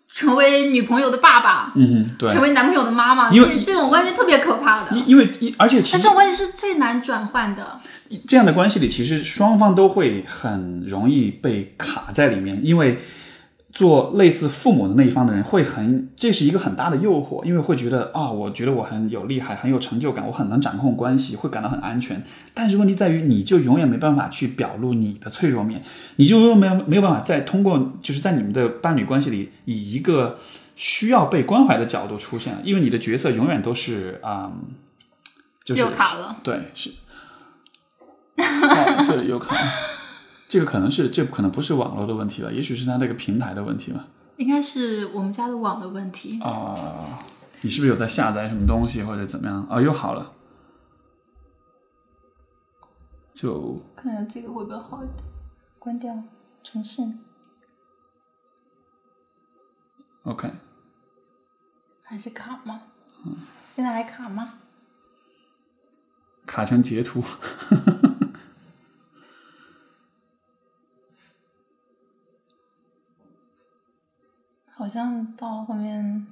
[0.08, 4.96] 成为女朋友的爸爸，嗯，对，成为男朋友的妈妈，因为这这种关系特别可怕的。
[4.96, 7.80] 因因为而且其实但这种关系是最难转换的。
[8.28, 13.00] 这样的关系里，其实双方都会很容易被卡在里面，因为
[13.72, 22.24] 做类似父母的那一方的人会很，这是一个很大的诱惑，因为会觉得啊，我觉得我很有厉害，很有成就感，我很能掌控关系，会感到很安全。
[22.54, 25.82] 但是问题在于，你就永远没办法去表露你的脆弱面，
[26.18, 30.38] 你就永远没有没有办法再通过，就是在你们的伴侣关系里，以一个
[30.76, 34.62] 需要被关怀的角度出现，因为你的角色永远都是啊、嗯
[35.64, 36.90] 就是又卡了，对，是。
[38.38, 39.64] 哦，这里有可能，
[40.52, 44.06] 这个可能是这可能不是网络的问题了，也许是它那个平台的问题吧。
[44.36, 46.42] 应该是我们家的网的问题。
[46.42, 47.24] 啊、
[47.62, 49.66] 你是不是有在下载什么东西或者怎么样？
[49.70, 50.34] 哦，又好了，
[53.34, 55.18] 就看看这个会不会好一点？
[55.80, 56.22] 关掉，
[56.62, 57.02] 重试。
[60.24, 60.52] OK。
[62.04, 62.82] 还是卡吗？
[63.24, 63.38] 嗯
[63.74, 64.56] 现在还卡吗？
[66.46, 67.24] 卡成截图。
[74.82, 76.26] 好像到了后面，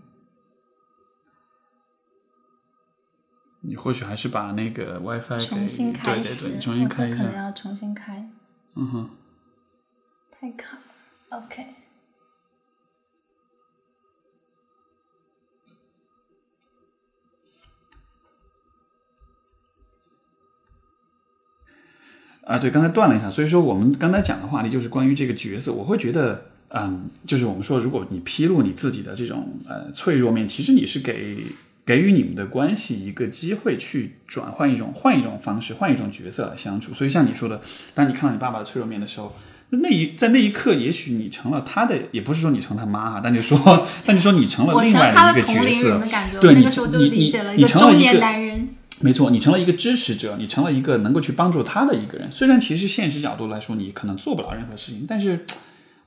[3.60, 8.28] 你或许还是把那个 WiFi 重新开始，对对重新开一下，可能要重新开。
[8.74, 9.10] 嗯哼，
[10.32, 10.82] 太卡了
[11.38, 11.76] ，OK。
[22.46, 31.44] 啊，对，刚才断了一下，所以说我们刚才讲的话题就是关于这个角色，我会觉得，嗯，就是我们说，如果你披露你自己的这种呃脆弱面，其实你是给
[31.86, 36.94] 给予你们的关系一个机会去转换一种换一种方式，换一种角色来相处。
[36.94, 37.60] 所以像你说的，
[37.94, 39.36] 当你看到你爸爸的脆弱面的时候，
[39.72, 46.00] 那一在那一刻，也许你成了他的，也不是说你成他妈哈，但就说， 但你说你成了另外一个角色
[46.40, 48.70] 对你我那个时候就你理解了你一个中年成了一个男人。
[49.02, 52.30] 没错，你成了一个支持者，你成了一个能够去帮助他的一个人。
[52.32, 55.46] 虽然其实现实角度来说，你可能做不了任何事情，但是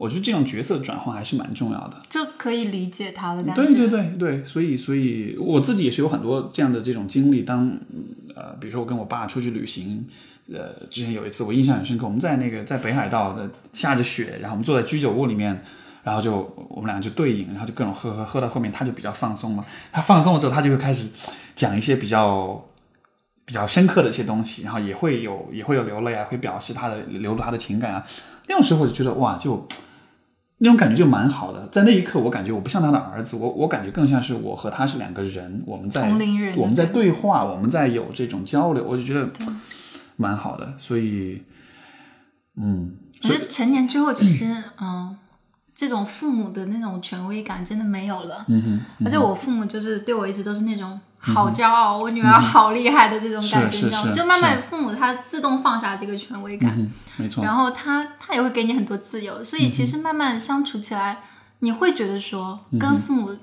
[0.03, 1.97] 我觉得这种角色转换还是蛮重要的。
[2.11, 3.63] 就可以理解他的感觉。
[3.63, 7.43] 对对对对，所以所以我自己也是有很多这样的这种经历。
[7.43, 8.05] 当嗯
[8.35, 10.05] 呃，比如说我跟我爸出去旅行，
[10.53, 15.63] 呃，之前有一次我印象很深刻，我们在那个在北海道的下着雪，然后我们坐在居酒屋里面。
[16.05, 19.65] 然后就我们俩就对饮，然后就各种喝喝喝到后面，他就比较放松了。
[19.93, 21.09] 他放松了之后，他就会开始
[21.55, 22.61] 讲一些比较
[23.45, 28.05] 比较深刻的一些东西，然后也会有也会有流泪啊，会表示他的流露他的情感啊。
[28.49, 29.65] 那种时候我就觉得哇，就
[30.65, 31.67] 那种感觉就蛮好的。
[31.73, 36.09] 在那一刻，我感觉我不像他的儿子，我我感觉更像是我和他是两个人，我们在
[36.57, 39.29] 我们在对话，我们在有这种交流，我就觉得
[40.15, 40.73] 蛮好的。
[40.79, 41.43] 所以，
[42.57, 42.95] 嗯，
[43.25, 44.45] 我觉得成年之后，其实
[44.81, 45.17] 嗯，
[45.83, 48.45] 这种父母的那种权威感真的没有了。
[48.47, 54.13] 嗯哼，而且我父母就是对我一直都是那种好骄傲，我女儿好厉害的这种感觉，你知道吗？
[54.13, 61.19] 就慢慢父母他自动放下这个权威感，嗯，没错，然后他他也会给你很多自由，所以其实慢慢相处起来，
[61.59, 63.37] 你会觉得说跟父母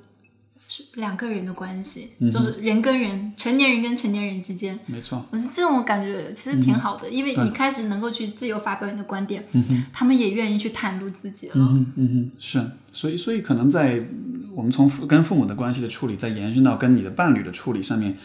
[0.71, 4.77] 是两个人的关系，就是人跟人，成年人跟成年人之间。
[4.85, 9.43] 没错，我是这种感觉，其实挺好的，因为你开始能够去自由发表你的观点，
[9.91, 11.53] 他们也愿意去袒露自己了。
[11.55, 12.63] 嗯哼，嗯哼，是，
[12.93, 18.15] 所以，所以可能在嗯我们从父跟父母的关系的处理，再延伸到跟你的伴侣的处理上面，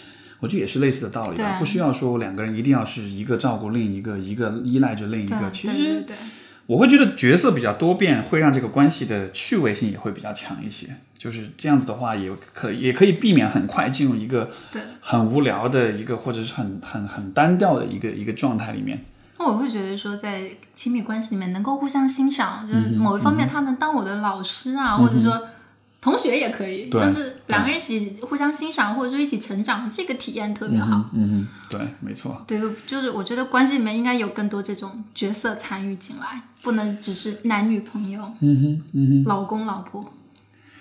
[0.40, 1.58] 我觉得也是类似的道理吧。
[1.58, 5.50] 不需要说两个人一定要是一个照顾另一个，一个依赖着另一个。
[5.50, 6.16] 其对对实对，
[6.66, 10.96] 我会觉得角色比较多变，会让这个关系的趣味性也会比较强一些。
[11.16, 19.02] 就是这样子的话，也可也可以避免很快进入一个对很无聊的一个，或者是很很很单调的一个一个状态里面。
[19.38, 25.48] 那我会觉得说，在亲密关系里面能够互相欣赏，嗯就是某一方面他能当我的老师啊，或者说
[26.04, 31.08] 同学也可以，就是两个人一起互相欣赏，或者说一起成长，这个体验特别好。
[31.14, 32.44] 嗯哼，对，没错。
[32.46, 39.24] 对，就是我觉得关系里面应该有更多这种角色参与进来，不能只是男女朋友、嗯哼，嗯哼。
[39.24, 40.04] 老公老婆。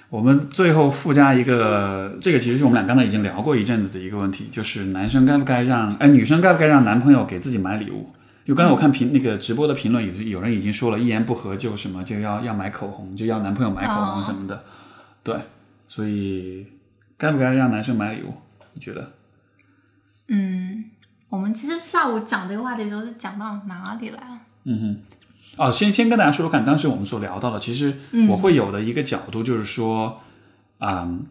[0.09, 8.09] 我们最后附加一个，这个其实是我们俩刚才已经聊过一阵子的一个问题，就是男生该不该让，哎，女生该不该让男朋友给自己买礼物？
[8.45, 14.61] 因为刚才我看评那个直播的评论，有有人已经说了，一言不合就什么就要要买口红，就要男朋友买口红什么的，
[15.23, 15.35] 对，
[15.87, 16.67] 所以
[17.17, 18.33] 该不该让男生买礼物？
[18.73, 19.11] 你觉得？
[20.27, 20.85] 嗯，
[21.29, 24.39] 我们其实下午讲这个话题的时候是讲到哪里来了？
[24.65, 27.95] 嗯哼，哦，先先跟大家说说看，当时我们所聊到的，其实
[28.29, 30.21] 我会有的一个角度就是说，
[30.79, 31.25] 嗯，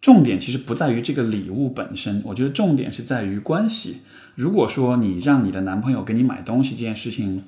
[0.00, 4.02] 重点其实不在于这个礼物本身，我觉得重点是在于关系。
[4.34, 7.44] 如果说你让你的男朋友给你买东西这件事情，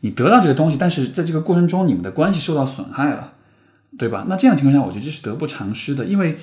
[0.00, 3.34] 你得到这个东西，但是在这个过程中你们的关系受到损害了，
[3.98, 4.24] 对吧？
[4.28, 6.36] 那这样的情况下，我觉得这是得不偿失的，因为。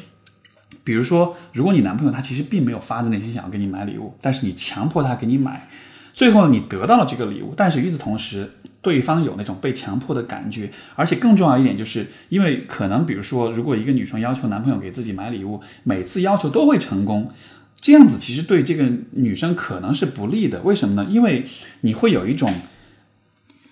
[0.84, 5.68] 比如说，如果你男朋友他其实并没有发自内心想要给你买礼物，但是你强迫他给你买，
[6.14, 8.52] 最后你得到了这个礼物，但是与此同时，
[8.84, 17.32] 对方有那种被强迫的感觉，而且更重要一点，就是因为可能，比如说，如果一个女生要求男朋友给自己买礼物，每次要求都会成功，
[17.82, 20.62] 这样子其实对这个女生可能是不利的。
[20.62, 21.08] 为什么呢？
[21.10, 21.48] 因为
[21.82, 22.52] 你会有一种，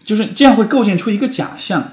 [0.03, 1.93] 就是这样会构建出一个假象。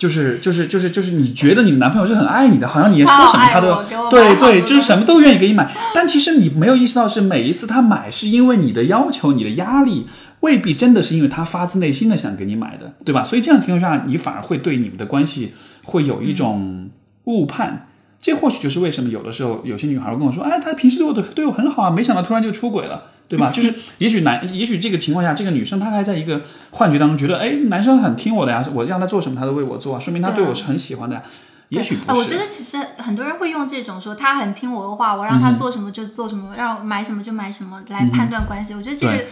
[0.00, 5.70] 就是就是就是就是你觉得你的男朋友是很爱你的，好像你说什么他都对对，就是什么都愿意给你买。
[5.94, 10.06] 但其实你没有意识到，是每一次他买是因为你的要求、你的压力，
[10.40, 13.22] 未必真的是因为他发自内心的想给你买的，对吧？
[13.22, 15.52] 所以这样情况下，你反而会对你们的关系
[15.84, 16.88] 会有一种
[17.24, 17.88] 误判。
[18.22, 23.52] 这或许就是为什么有的时候有些女孩会跟我说：“哎，他平时对我的对我很好啊，没想到突然就出轨了。”对吧？
[23.52, 26.42] 就是也许男，也许这个情况下，这个女生她还在一个
[26.72, 31.22] 幻觉当中，觉得哎，男生很听我的呀，我让他做什么他都为我做啊，说明他对我是很喜欢的呀。
[31.68, 32.20] 也许不哎，是。
[32.20, 38.74] 我觉得其实很多人会用这种说他很听我的话，我让他做什么就做什么，让我买什么就买什么来判断关系。
[38.74, 39.24] 我觉得这个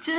[0.00, 0.18] 其实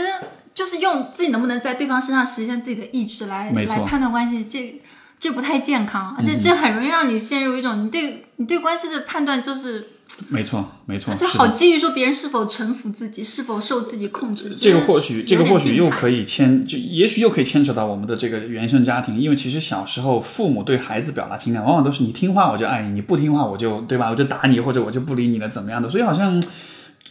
[0.53, 4.81] 就是用自己能不能在对方身上实现自己的意志来来判断关系，这
[5.19, 9.89] 这不太健康，而且这很容易让你陷入一种你对你对关系的判断就是，
[10.29, 14.55] 没错，没错，而且好基于说别人是否臣服自己，是否受自己控制。
[14.59, 15.87] 这个或许，这个或许又。
[15.97, 26.43] 可以牵，就也许又可以牵扯到我们的这个原生家庭，因为其实小时候父母对孩子表达情感，往往都是你听话我就爱你，你不听话我就对吧，我就打你或者我就不理你了怎么样的，所以好像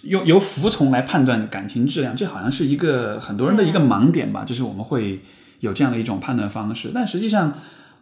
[0.03, 5.21] 用由服从来判断感情质量，这好像是一个很多人的一个盲点吧，就是我们会
[5.59, 7.55] 有这样的一种判断方式，但实际上。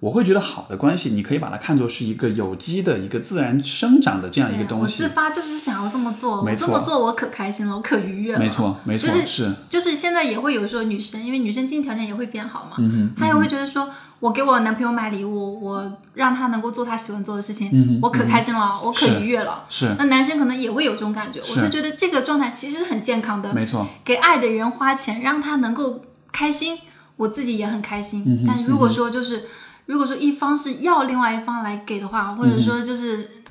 [0.04, 5.02] 我会觉得好的关系，你可以把它看作是一个有机的一个自然生长的这样一个东西。
[5.02, 8.38] 我自发就是想要这么做，没错，这么做我可开心了，我可愉悦了。
[8.38, 13.88] 没错，没错，就是就是现在也会有说女生，因为女生经济条件也会变好嘛，嗯她也会觉得说，
[14.20, 19.64] 我给我男朋友买礼物，我让他能够做他喜欢做的事情，我可开心了，我可愉悦了。
[19.70, 23.54] 是，那男生可能也会有这种感觉，我就觉得这个状态其实很健康的。
[23.54, 26.76] 没错，给爱的人花钱，让他能够开心，
[27.16, 28.44] 我自己也很开心。
[28.46, 29.44] 但如果说就是。
[29.86, 33.42] 如果说一方是要另外一方来给的话，或者说就是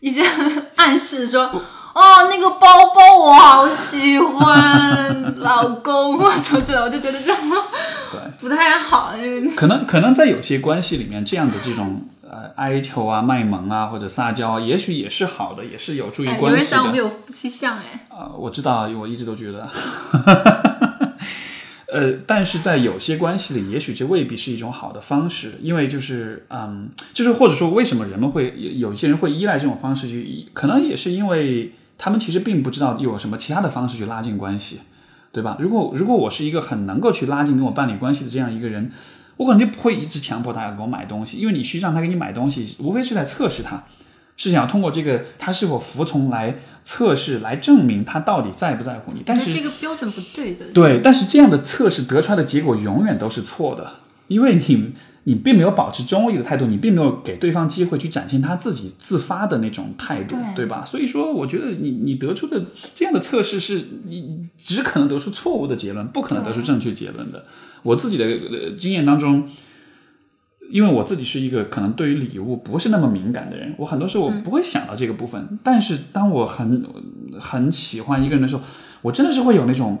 [0.00, 0.22] 一些
[0.76, 7.38] 暗示说，哦，那个包包我好喜欢，老公什么之类的， 我就觉得这样
[8.10, 9.12] 对不太好。
[9.56, 16.48] 可能可能在有些关系里面，这样的这种呃哀求啊、卖萌啊或者撒娇，也许也是好的，也是有助于关系的。
[16.50, 18.06] 有人想我们有夫妻相哎。
[18.08, 19.68] 啊，我知道，我一直都觉得。
[21.92, 34.80] 呃，但是在有些关系里，也许这未必是一种好的方式，因为就是，嗯，就是或者说，为什么人们会有一些人会依赖这种方式去，可能也是因为他们其实并不知道有什么其他的方式去拉近关系，
[35.32, 35.56] 对吧？
[35.60, 38.90] 如果如果我是一个很能够去拉近跟我伴侣关系的这样一个人，
[39.36, 43.84] 我可能就不会一直强迫他要给我买东西，因为你去让他给你买东西，无非是在测试他。
[44.42, 49.22] 是想要通过这个他是否服从来测试，来证明他到底在不在乎你。
[49.26, 50.64] 但是这个标准不对的。
[50.72, 53.96] 对，但是这样的测试得出来的结果永远都是错的，
[54.28, 54.94] 因为你
[55.24, 60.86] 你并没有保持中立的态度，你并没有给对方机会去展现他自己自发的那种态度，对吧？
[60.86, 62.64] 所以说，我觉得你你得出的
[62.94, 67.44] 这样的测试是你只可能得出错误的结论，不可能得出正确结论的。
[67.82, 69.50] 我自己的经验当中。
[70.70, 75.58] 因为我自己是一个可能对于礼物不是那么敏感的人，我很多时候我不会想到这个部分。
[75.64, 76.86] 但是当我很
[77.40, 78.62] 很喜欢一个人的时候，
[79.02, 79.98] 我真的是会有那种，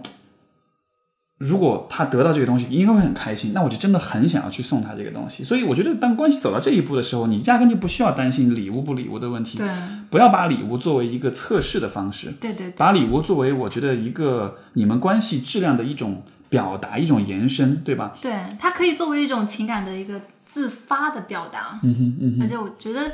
[1.38, 3.52] 如果他得到这个东西，应该会很开心。
[3.52, 5.42] 那我就真的很想要去送他这个东西。
[5.42, 9.58] 所以我觉得，当关系走到这一步的时候，你压根就不需要担心礼物不礼物的问题。
[9.58, 9.68] 对，
[10.08, 12.32] 不要把礼物作为一个测试的方式。
[12.40, 18.14] 对对，把礼物作为我觉得一个你们关系质量的一种表达，一种延伸，对吧？
[18.20, 20.20] 对，它可以作为一种情感的一个。
[20.50, 23.12] 自发的表达，嗯哼嗯哼，而且我觉得，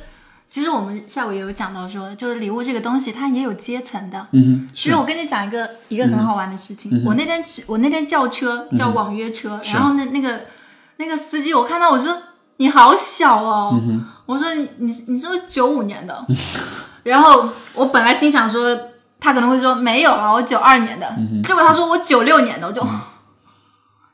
[0.49, 4.69] 其实我们下午也有讲到说，就是礼物这个东西，它也有阶层的，嗯哼。
[4.75, 10.47] 其实我跟你讲一个一个很好玩的事情，我那天我那天叫车叫网约车，然后那那个
[10.97, 12.17] 那个司机，我看到我说
[12.57, 13.79] 你好小哦，
[14.25, 16.27] 我说你你你是不是九五年的？
[17.05, 18.75] 然后我本来心想说
[19.21, 21.15] 他可能会说没有啊，我九二年的，
[21.45, 22.83] 结果他说我九六年的，我就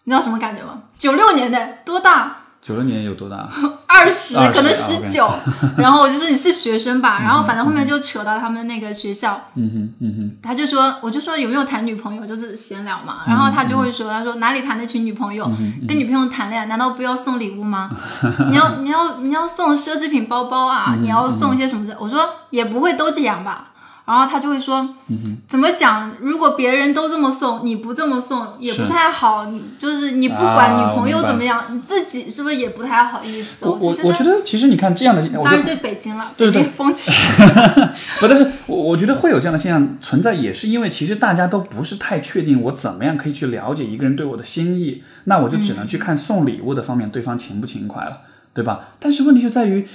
[0.04, 0.82] 你知道什么感觉吗？
[0.98, 2.38] 九六年的多大？
[2.62, 3.48] 九六年有多大？
[3.88, 5.28] 二十，可能十九。
[5.76, 9.38] 然后我就说你是学生吧，然后反正后面就扯到他们那个学校。
[9.54, 10.36] 嗯哼，嗯哼。
[10.42, 13.18] 他就说，我就说有没有谈女朋友，就是闲聊嘛。
[13.26, 15.50] 然后他就会说，他说哪里谈得起女朋友？
[15.86, 17.90] 跟女朋友谈恋爱难道不要送礼物吗？
[18.48, 20.96] 你要你要你要送奢侈品包包啊？
[21.00, 21.84] 你要送一些什么？
[21.98, 23.71] 我说也不会都这样吧。
[24.04, 24.88] 然后他就会说，
[25.46, 26.10] 怎么讲？
[26.20, 29.46] 如果别人都这么送，你不这么送也不太好。
[29.46, 33.58] 你就是你不管女朋友怎么样，你自己是不是也不太好意思？
[33.60, 37.12] 我我我觉得其实你看这样的，当然这北京了，对对风气。
[38.18, 48.22] 不，但是我我觉得会有这样的现象存在，也是因为其实大家都不是太确定我怎么样可以去了解一个人对我的心意，那我就只能去看送礼物的方面，对方勤不勤快了，
[48.52, 48.80] 对吧？
[48.98, 49.86] 但是问题就在于。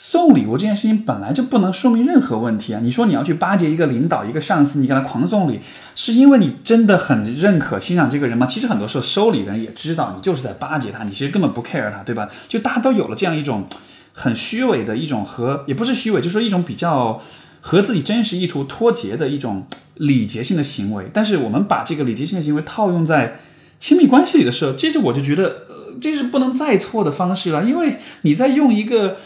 [0.00, 2.78] 送礼物这件事情本来就不能说明任何问题啊！
[2.80, 5.58] 你说你要去巴结一个领导、一个上司，你给他狂送礼，
[5.96, 8.46] 是因为你真的很认可、欣赏这个人吗？
[8.46, 12.28] 其实很多时候收礼人也知道你就是在巴结他，你其实根本不 care 他，对吧？
[12.46, 13.66] 就大家都有了这样一种
[14.12, 17.20] 很虚伪的一种和也不是虚伪，就是说一种比较
[17.60, 19.66] 和自己真实意图脱节的一种
[19.96, 21.10] 礼节性的行为。
[21.12, 23.40] 但是我们把这个礼节性的行为套用在
[23.80, 29.16] 亲密关系里的时候，这是我就觉得呃，这是不能再错的方式了，因为你在用一个。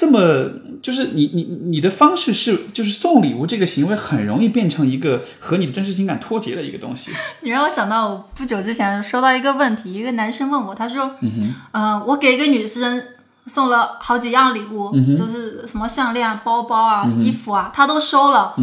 [0.00, 0.48] 这么
[0.80, 7.10] 就是你你你的方式是就是送礼物这个行为很容易变成一个和你的真实情感脱节的一个东西。
[7.42, 13.02] 你让我想到我不久之前收到一个问题，一个男生问我，他说：“嗯我给一个女生
[13.44, 18.54] 送了好几样礼物，就是什么项链、包包啊、衣服啊，他都收了。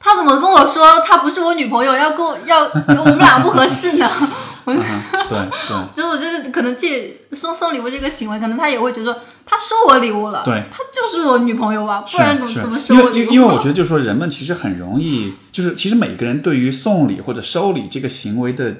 [0.00, 4.08] 他怎么跟我说他不是我女朋友，要跟我要我们俩不合适呢？”
[4.68, 4.76] 对
[5.28, 9.18] 对， 就是我觉得可能这送送礼物这个行为，可能他也会觉得
[9.48, 13.24] 说他收我礼物了，对，他就是我女朋友吧，不然怎么怎么收我礼物？
[13.24, 18.76] 因为因为我觉得就是说人们其实很容易，就是其实每个人对于送礼或者收礼这个行为的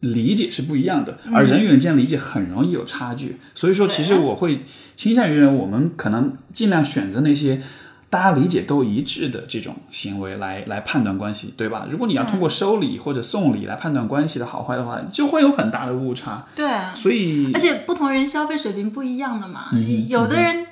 [0.00, 4.64] 理解是不一样的，而人与人之间理解很容易有差距，所以说其实我会
[4.94, 7.60] 倾向于人我们可能尽量选择那些。
[8.10, 11.86] 大家理解都一致的这种行为来来判断关系，对吧？
[11.90, 16.46] 如果你要通过收礼或者送礼来判断关系的好坏的话，就会有很大的误差。
[16.54, 20.66] 对啊，所以而且不同人消费水平不一样的嘛，嗯有的人。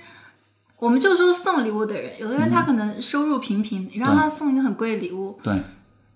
[0.78, 5.54] 我们就说送礼物的人，有的人他可能收入平平，你让他送一个很贵的礼物，对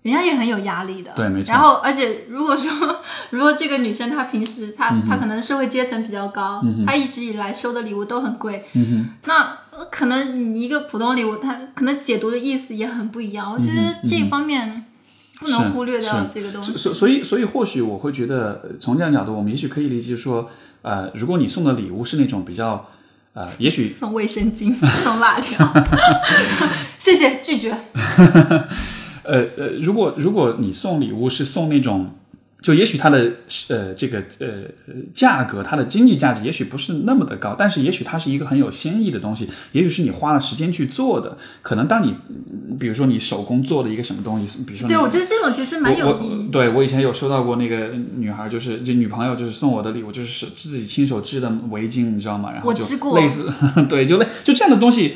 [0.03, 1.11] 人家也很有压力的。
[1.15, 2.71] 对没错然后，而且如果说，
[3.31, 9.57] 如果这个女生她平时她、嗯她可能社会阶层比较高，她一直以来收的礼物都很贵，嗯那呃
[9.89, 13.51] 可能你一个普通礼物，它可能解读的意思也很不一样。
[13.51, 14.85] 我觉得这方面
[15.39, 16.71] 不能忽略掉这个东西。
[16.73, 20.49] 所所所以所以或许我会觉得，呃从这样角度，我们也许可以理解说，
[20.81, 22.87] 呃，如果你送的礼物是那种比较，
[23.33, 25.73] 呃，也许送卫生巾， 送辣条，
[26.99, 27.71] 谢谢，拒绝。
[29.23, 32.13] 呃呃，如果如果你送礼物是送那种，
[32.61, 33.31] 就也许它的
[33.69, 34.47] 呃这个呃
[34.87, 41.35] 呃价格，它的经济价值也许不是那么的高，但是也许它是一个很有新意的东西，也许是你花了时间去做的。
[41.63, 46.49] 可能当你嗯比如说你手工做的一个什么东西，比如说对，我觉得这种其实蛮有意义。
[46.51, 52.51] 对我以前有收到过那个女孩，就是就女朋友，就是送我的礼物，就是是自己亲手织的围巾，你知道吗？
[52.51, 53.51] 然后就我织过类似，
[53.89, 55.15] 对，就类就这样的东西。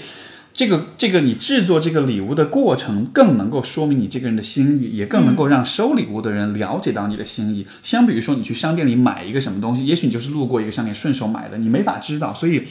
[0.55, 7.67] 这个这个，你制作这个礼物的过程，更能够说明你这个人的心意，也更能够让收礼物的人了解到你的心意。
[7.83, 12.33] 相比于说你去商店里买一个什么东西，也许你就是路过一个商店顺手买的，你没法知道。
[12.33, 12.63] 所以，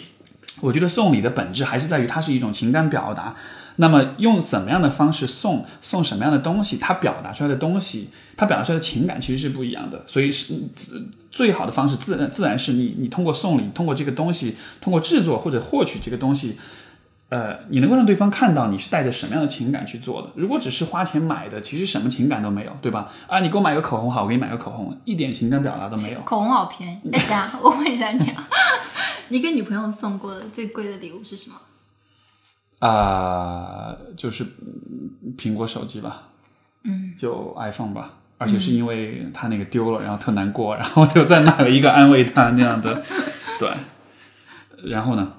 [0.63, 3.37] 我觉得送礼的本质还是在于它是一种情感表达。
[3.77, 10.03] 那么用怎么样的方式送，送什么样的东西，它表达出来的东西，它表达出来的情感其实是不一样的。
[10.07, 16.57] 所以是自最好的方式自然自然是你你通过送礼，通过这个东西，通过制作或者获取这个东西。
[17.35, 20.31] 呃，你能够让对方看到你是带着什么样的情感去做的。
[20.37, 23.11] 如果只是花钱买的，其实什么情感都没有，对吧？
[23.27, 26.21] 啊，你给我买个口红好，我给你买个口红，一点情感表达都没有。
[26.21, 27.01] 口红好便宜。
[27.07, 28.49] 哎，等一下 我问一下你啊，
[29.31, 31.57] 你给女朋友送过的最贵的礼物是什么？
[32.87, 36.29] 啊、就是嗯苹果手机吧，
[36.85, 43.03] 嗯，就 iPhone 吧，而且是因为他那个丢了，然后特难过，然后就再买了一个安慰他那样的，
[43.59, 43.71] 对。
[44.89, 45.33] 然后呢，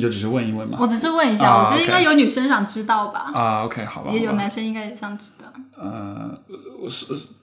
[0.00, 0.78] 你就只是问一问嘛。
[0.80, 5.46] 我只是问一下，啊我觉得应该有女生想知道吧，啊，OK，好吧，也有男生应该也想知道。
[5.76, 6.32] 呃，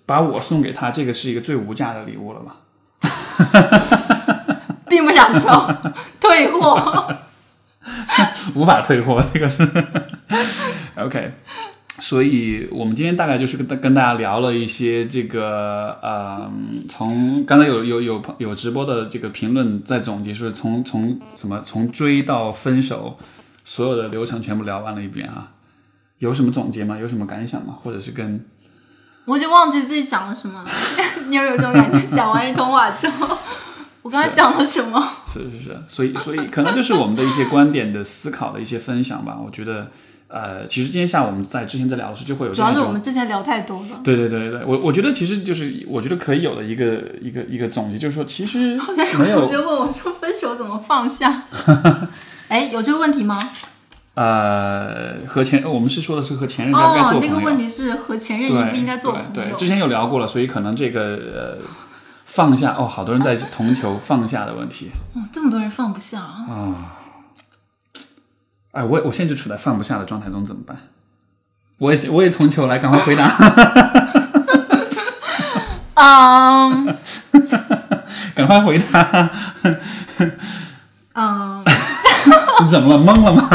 [0.07, 2.55] 把我送给他，这个是一个最无价的礼物了吧？
[4.89, 5.49] 并不想收，
[6.19, 7.15] 退货。
[8.55, 9.61] 无法退货，这个是
[10.95, 11.25] OK。
[11.99, 16.52] 所以我们今天大概就是跟跟大家聊了一些这个呃，
[16.88, 23.18] 从刚才有有有朋有直播的这个评论在总结说从从什么从追到分手，
[23.65, 25.52] 所有的流程全部聊完了一遍啊。
[26.19, 26.98] 有什么总结吗？
[26.98, 27.76] 有什么感想吗？
[27.84, 28.44] 或者是跟
[29.26, 30.56] 我就忘记自己讲了什么。
[31.28, 33.38] 你有有这种感觉，讲完一通话之后，
[34.02, 35.06] 我刚才讲了什么？
[35.28, 39.38] 是是是，所以所以可能就是我们的一些观点的思考的一些分享吧。
[39.44, 39.91] 我觉得，
[40.30, 44.02] 呃，其实今天下午我们在之前在聊的时候，就会有主要是我们之前聊太多了。
[44.04, 48.78] 对对对对对，我我觉得其实就是我觉得可以有的一个一个一个总结，就是说其实
[49.18, 51.44] 没有同学问我说分手怎么放下？
[52.49, 53.40] 哎，有这个问题吗？
[54.16, 59.28] 呃和前我们是说的是和前任该不该哦做，朋友，那个问题是和前任对应不应该做朋友？
[59.32, 61.02] 对之前有聊过了，所以可能这个
[61.36, 61.58] 呃
[62.26, 64.90] 放下哦，好多人在同求放下的问题。
[65.14, 66.97] 哦，这么多人放不下啊！
[68.78, 70.78] 哎，我我现在就处在放不下的状态中，怎么办？
[71.80, 73.36] 我也我也同求来，赶快回答。
[75.99, 76.95] 嗯
[78.36, 79.32] 赶快回答！
[81.16, 81.64] 嗯，
[82.64, 83.04] 你怎么了？
[83.04, 83.49] 懵了吗？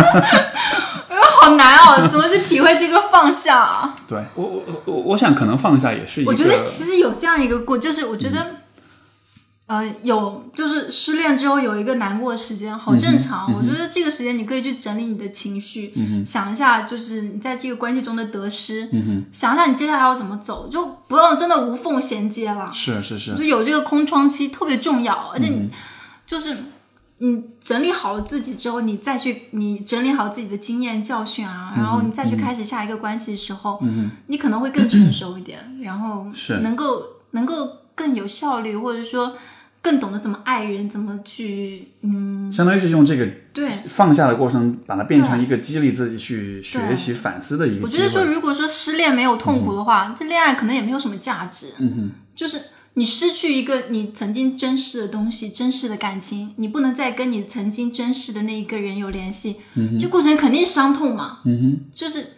[1.40, 3.94] 好难哦，怎么去体会这个放下啊？
[4.08, 8.44] 对我我我我想可能放下也是一个，我觉得其实有这样一个过，就是我觉得，
[9.72, 13.50] 呃，有就是失恋之后有一个难过的时间，好正常。
[13.54, 15.94] 我觉得这个时间你可以去整理你的情绪，
[16.26, 18.86] 想一下就是你在这个关系中的得失，
[19.32, 22.70] 想一下你接下来要怎么走，就不要真的无缝衔接了。
[22.70, 25.70] 是是是就有这个空窗期特别重要，而且你、
[26.26, 26.54] 就是
[27.16, 33.80] 你整理好了自己之后，你再去你整理好自己的经验教训啊，然后你再去开始下一个关系的时候，
[34.26, 39.34] 你可能会更成熟一点，然后是能够能够更有效率，或者说
[39.82, 43.68] 更懂得怎么爱人，怎么去嗯，相当于是用这个对。
[43.88, 47.84] 放下的过程，把它变成一个激励自己去学习反思的一个。
[47.84, 51.74] 我觉得说，如果说失恋没有痛苦的话，这恋爱可能也没有什么价值。
[51.78, 52.60] 嗯哼，就是
[52.94, 61.40] 你失去一个你曾经珍视的东西、珍视的感情，你不能再跟你曾经珍视的那一个人有联系，嗯、这过程肯定伤痛嘛。
[61.44, 62.34] 嗯哼，就是，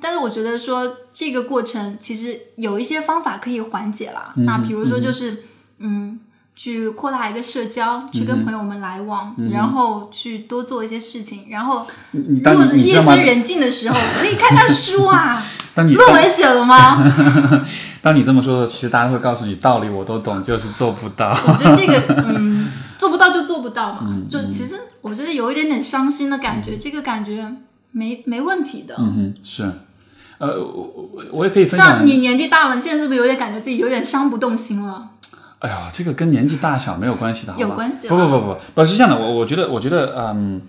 [0.00, 4.34] 但是我觉得说这个过程其实有一些方法可以缓解啦。
[4.38, 5.44] 那比如说就是，
[5.78, 6.18] 嗯
[6.58, 13.24] 去扩大一个社交，去跟朋友们来往，然后去多做一些事情，然后如果夜深？
[13.24, 15.40] 人静的时候，可以看看书啊。
[15.72, 17.00] 当你论文写了吗？
[18.02, 21.30] 当你这么说的时候，其实大家会告诉你道理，我都懂，就是做不到。
[21.30, 22.68] 我觉得这个，嗯，
[22.98, 24.00] 做不到就做不到嘛。
[24.02, 27.48] 嗯就其实我觉得有一点点伤心的感觉，这个感觉
[27.92, 28.96] 没没问题的。
[28.98, 29.62] 嗯哼，是，
[30.38, 32.06] 呃，我我我也可以分享像。
[32.06, 35.10] 你年纪大了，你现在是不是有点感觉自己有点伤不动心了？
[35.60, 37.66] 哎呀，这个跟年纪大小没有关系的，好吧？
[37.66, 39.18] 有关系啊不不不不，不是这样的。
[39.18, 40.62] 我我觉得，我觉得，嗯，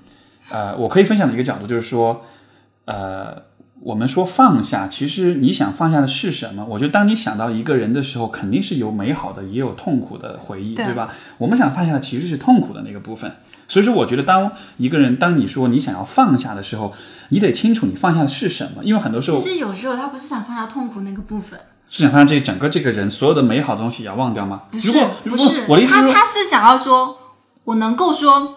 [0.50, 2.26] 呃，我可以分享的一个角度就是说，
[2.86, 3.44] 呃，
[3.82, 6.66] 我们说放下，其实你想放下的是什么？
[6.66, 11.14] 我觉得当你想到一个人的时候，肯定是有美好的，也有痛苦的回忆，对对吧？
[11.38, 13.32] 我们想放下的其实是痛苦的那个部分。
[13.68, 16.92] 所以说，我觉得当一个人，当你说你想要放下的时候，
[17.30, 21.60] 你得清楚你放下的是什么，因为很多时候其实有时候他不是想放下痛苦那个部分，
[21.90, 22.04] 是。
[22.04, 24.64] 想放下这整个这个人所有的美好的东西也要忘掉吗？
[24.72, 24.92] 不是
[25.26, 27.18] 不是，他我的意思是说，他是想要说，
[27.64, 28.56] 我能够说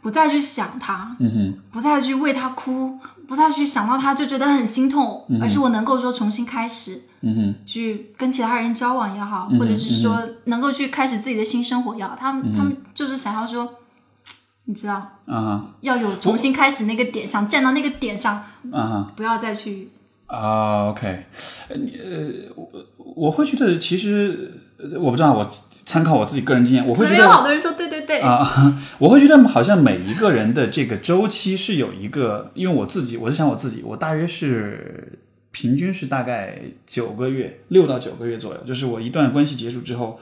[0.00, 1.60] 不再去想他，嗯哼。
[1.70, 2.98] 不再去为他哭，
[3.28, 13.68] 不再去想到他就觉得很心痛，而是我能够说重新开始，嗯哼，去跟其他人交往也好，嗯或者是说能够去开始自己的新生活也好，他们、他们就是想要说，
[14.64, 15.18] 你知道，
[15.80, 18.42] 要有重新开始那个点，想站到那个点上，
[19.14, 19.88] 不要再去。
[20.30, 21.24] 啊，OK，
[21.68, 22.70] 呃你呃，我
[23.16, 35.18] 我会觉得其实呃我不知道，我参考我自己个人经验，我会觉得好多人说，对对对，啊，我会觉得好像每一个人的这个周期是有一个，因为我自己，我是想我自己，我大约是
[35.50, 40.20] 平均是大概九个月，六到九个月左右，就是我一段关系结束之后。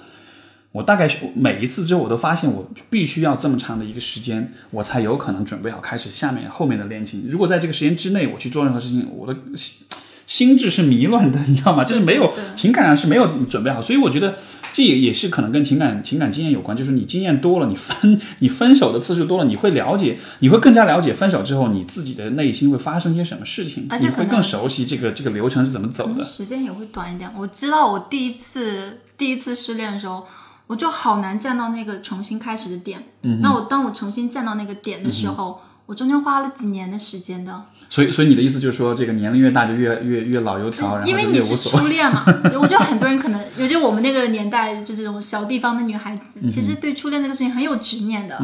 [0.73, 7.24] 我大概是每一次之后，我都发现我必须要这么长的一个时间，我才有可能准备好开始下面后面的恋情。
[7.28, 9.86] 如果在这个时间之内我去做任何事情，我的心
[10.27, 11.85] 心智是迷乱的，你知道吗？
[11.85, 14.36] 就是没有情感上是没有准备好，所以我觉得
[14.70, 16.77] 这也也是可能跟情感情感经验有关。
[16.77, 26.23] 就是你经验多了，你分你分手的次数多了，你会了解，你会更加了解分手之后你自己的内心会发生些什么事情，你会更熟悉这个这个流程是怎么走的。
[26.23, 27.31] 时间也会短一点。
[27.35, 30.27] 我知道我第一次第一次失恋的时候，
[30.69, 33.03] 我就好难站到那个重新开始的点。
[33.23, 37.62] 嗯，那我当我重新站到那个点的时候，我中间花了几年的时间的。
[37.89, 41.57] 所以所以你的意思就是说，这个年龄越大就越越越老油条，然后因为你是。
[41.57, 42.23] 初恋嘛，
[42.61, 48.39] 我觉得很多人可能，尤其我们那个年代，就这种小地方的女孩子，嗯其实对初恋这个事情很有执念的。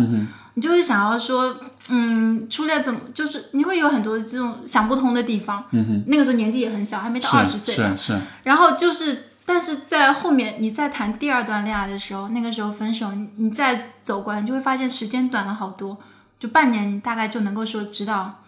[0.57, 1.57] 你就会想要说，
[1.91, 5.65] 嗯，初恋怎么就是你会有很多这种想不通的地方。
[5.73, 7.75] 嗯那个时候年纪也很小，还没到二十岁。
[7.75, 15.99] 是是是，然后就是，但是在后面你再谈第二段恋爱的时候，那个时候分手，你你再走过来，你就会发现时间短了好多，
[16.39, 18.43] 就半年，你大概就能够说知道，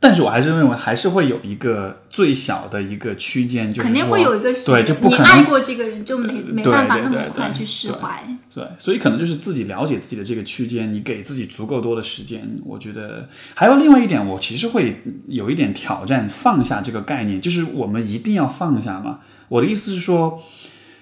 [0.00, 8.22] 但是我还是认为还是会有一个最小的一个区间，就是肯定会有一个时对，就不可能你爱过这个人，就没没办法那么快去释对怀。
[8.54, 12.48] 对，所以可能就是自己了解自己的这个区间，你给自己足够多的时间。
[12.64, 19.18] 我觉得还有另外一点，我其实会有一点挑战放下这个概念，就是我们一定要放下嘛。
[19.48, 20.42] 我的意思是说，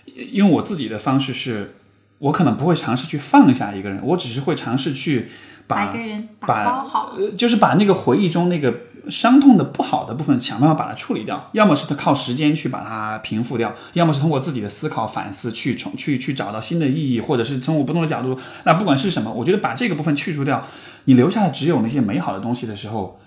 [0.05, 1.77] 因为我自己的方式是，
[2.19, 5.28] 我可能不会尝试去放下一个人，我只是会尝试去
[5.66, 8.74] 把把一个人打把包好，呃，就是把那个回忆中那个
[9.09, 11.48] 伤痛的不好的部分，想办法把它处理掉。
[11.52, 18.39] 要么是靠时间去把它平复掉，要么是通过自己的思考反思去重去去找到新的意义，或者是从我不同的角度。
[18.64, 20.66] 那不管是什么，我觉得把这个部分去除掉，
[21.05, 23.20] 你留下的只有那些美好的东西的时候，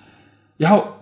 [0.58, 0.95] 然后。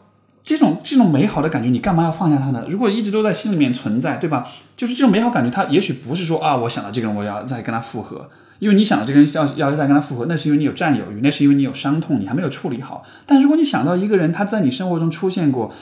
[0.44, 2.66] 这种这种美好的感觉，你干嘛要放下它呢？
[2.68, 4.46] 如果一直都在心里面存在，对吧？
[4.76, 8.30] 就是这种美好感觉，它也许不是说啊，我想到这个人，我要再跟他复合，
[8.60, 13.06] 因为你想到这个人要要再跟他复合，那是因为你有占有欲，那是因为你有伤痛，你还没有处理好。
[13.26, 15.74] 但如果你想到一个人他在你生活中出现过，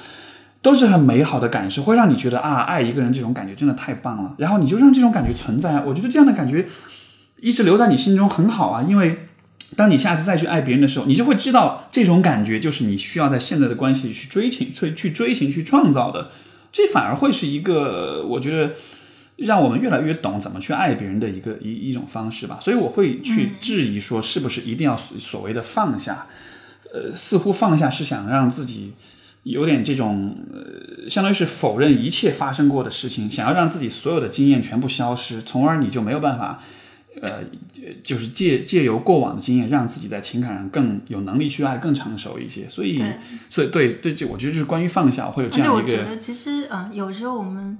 [0.61, 4.35] 都是很美好的感受，会让你觉得啊，爱一个人这种感觉真的太棒了。
[4.37, 6.67] 然后你就让这种感觉存在，我觉得这样的感觉
[7.39, 9.27] 一直留在你心中很好啊，因为。
[9.77, 16.29] 当你下次再去爱别人的时候，你就会知道这种感觉就是你需要在现在的关系里去追寻、去去追寻、去创造的。
[16.73, 18.73] 这反而会是一个我觉得
[19.37, 22.59] 让我们越来越懂怎么去爱别人的一个一一种方式吧。
[22.61, 26.27] 所以我会去质疑说，是不是一定要所所谓的放下？
[26.93, 28.91] 呃，似乎放下是想让自己
[29.43, 30.21] 有点这种
[30.53, 36.61] 呃，相当于是否认一切发生过的事情，想要让自己所有的经验全部消失，从而你就没有办法。
[37.21, 37.43] 呃，
[38.03, 42.67] 就是借借由过往的经验，让自己在情感上更有能力去爱，更成熟一些。
[42.67, 42.97] 所以，
[43.47, 47.77] 所以对对，这我觉得就是关于放下，会有而且这样一个我觉得，其实嗯、呃有时候我们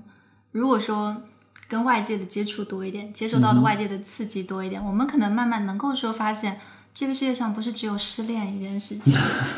[0.51, 1.23] 如果说
[1.67, 6.59] 跟外界的接触多一点，接受到的外界的刺激多一点，我们可能慢慢能够说发现，
[6.93, 9.13] 这个世界上不是只有失恋一件事情，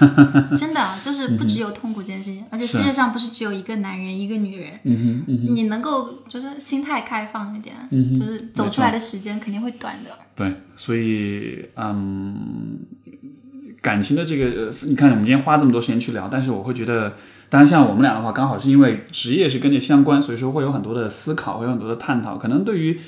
[0.55, 4.80] 真的啊就是不只有痛苦这件事情，而且世界上不是只有一个男人一个女人。
[4.84, 10.11] 嗯哼嗯，你能够就是心态开放一点，嗯就是走出来的时间肯定会短的。
[10.35, 12.80] 对，所以嗯，
[13.81, 17.15] 感情的这个，呃你看我们今天花这么多时间去聊，但是我会觉得，
[17.49, 22.38] 当然像我们俩的话，刚好是因为职业是跟这相关，所以说会有很多的思考，会有很多的探讨。
[22.38, 22.99] 可能对于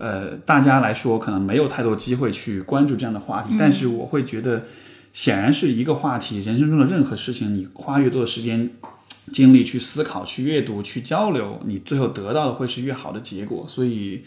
[0.00, 4.64] 呃大家来说，可能没有太多机会去关注这样的话题，但是我会觉得，
[5.12, 8.70] 显然是一个话题，人生中的任何事情，你花越多的时间。
[9.32, 13.64] 精力去思考、去阅读、去交流，你最后得到的会是越好的结果。
[13.68, 14.24] 所以，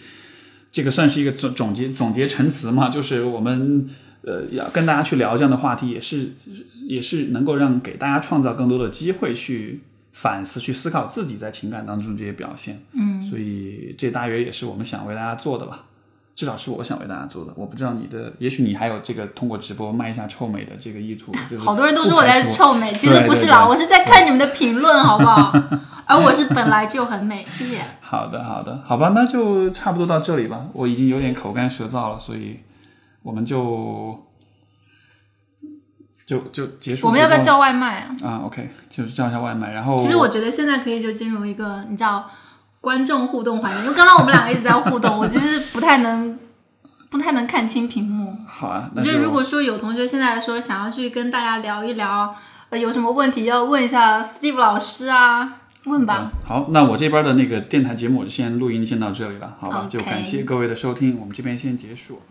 [0.72, 3.86] 这个算是一个总总结总结陈词嘛， 就是我们
[4.22, 6.36] 呃要跟大家去聊这样的话题，也是
[6.88, 9.82] 也是能够让给大家创造更多的机会去
[10.14, 12.82] 反思、去思考自己在情感当中这些表现。
[12.94, 15.86] 嗯，所以这大约也是我们想为大家做的吧。
[16.36, 21.32] 至少是我想为大家做的，我不知道你的，也许你还有这个通过直播卖一下臭美的这个意图。
[21.48, 25.54] 就是好多人都说我在臭美，其实不是啦，对对对我是在看你们的评论，好不好？
[26.08, 27.82] 而我是本来就很美，谢谢。
[28.02, 30.66] 好的，好的，好吧，那就差不多到这里吧。
[30.74, 32.62] 我已经有点口干舌燥了，所以
[33.22, 34.20] 我们就
[36.26, 37.08] 就就结束。
[37.08, 37.40] 我们要不要？
[37.42, 38.16] 叫外卖啊？
[38.24, 42.30] 啊，OK，就是叫一下外卖，然后其实我觉得现在可以就进入一个你知道
[42.80, 46.38] 观众互动环节，因为刚刚我们两个一直在互动， 我其实不太能
[47.10, 48.36] 不太能看清屏幕。
[48.48, 52.34] 好啊，那就我觉得如果说有同学现在说想要去跟大家聊一聊，
[52.70, 56.32] 呃，有什么问题要问一下 Steve 老师啊，问吧。
[56.46, 62.22] 好，那我这边的那个电台节目我就先录音先到这里了，好吧就感谢各位的收听，我们这边先结束。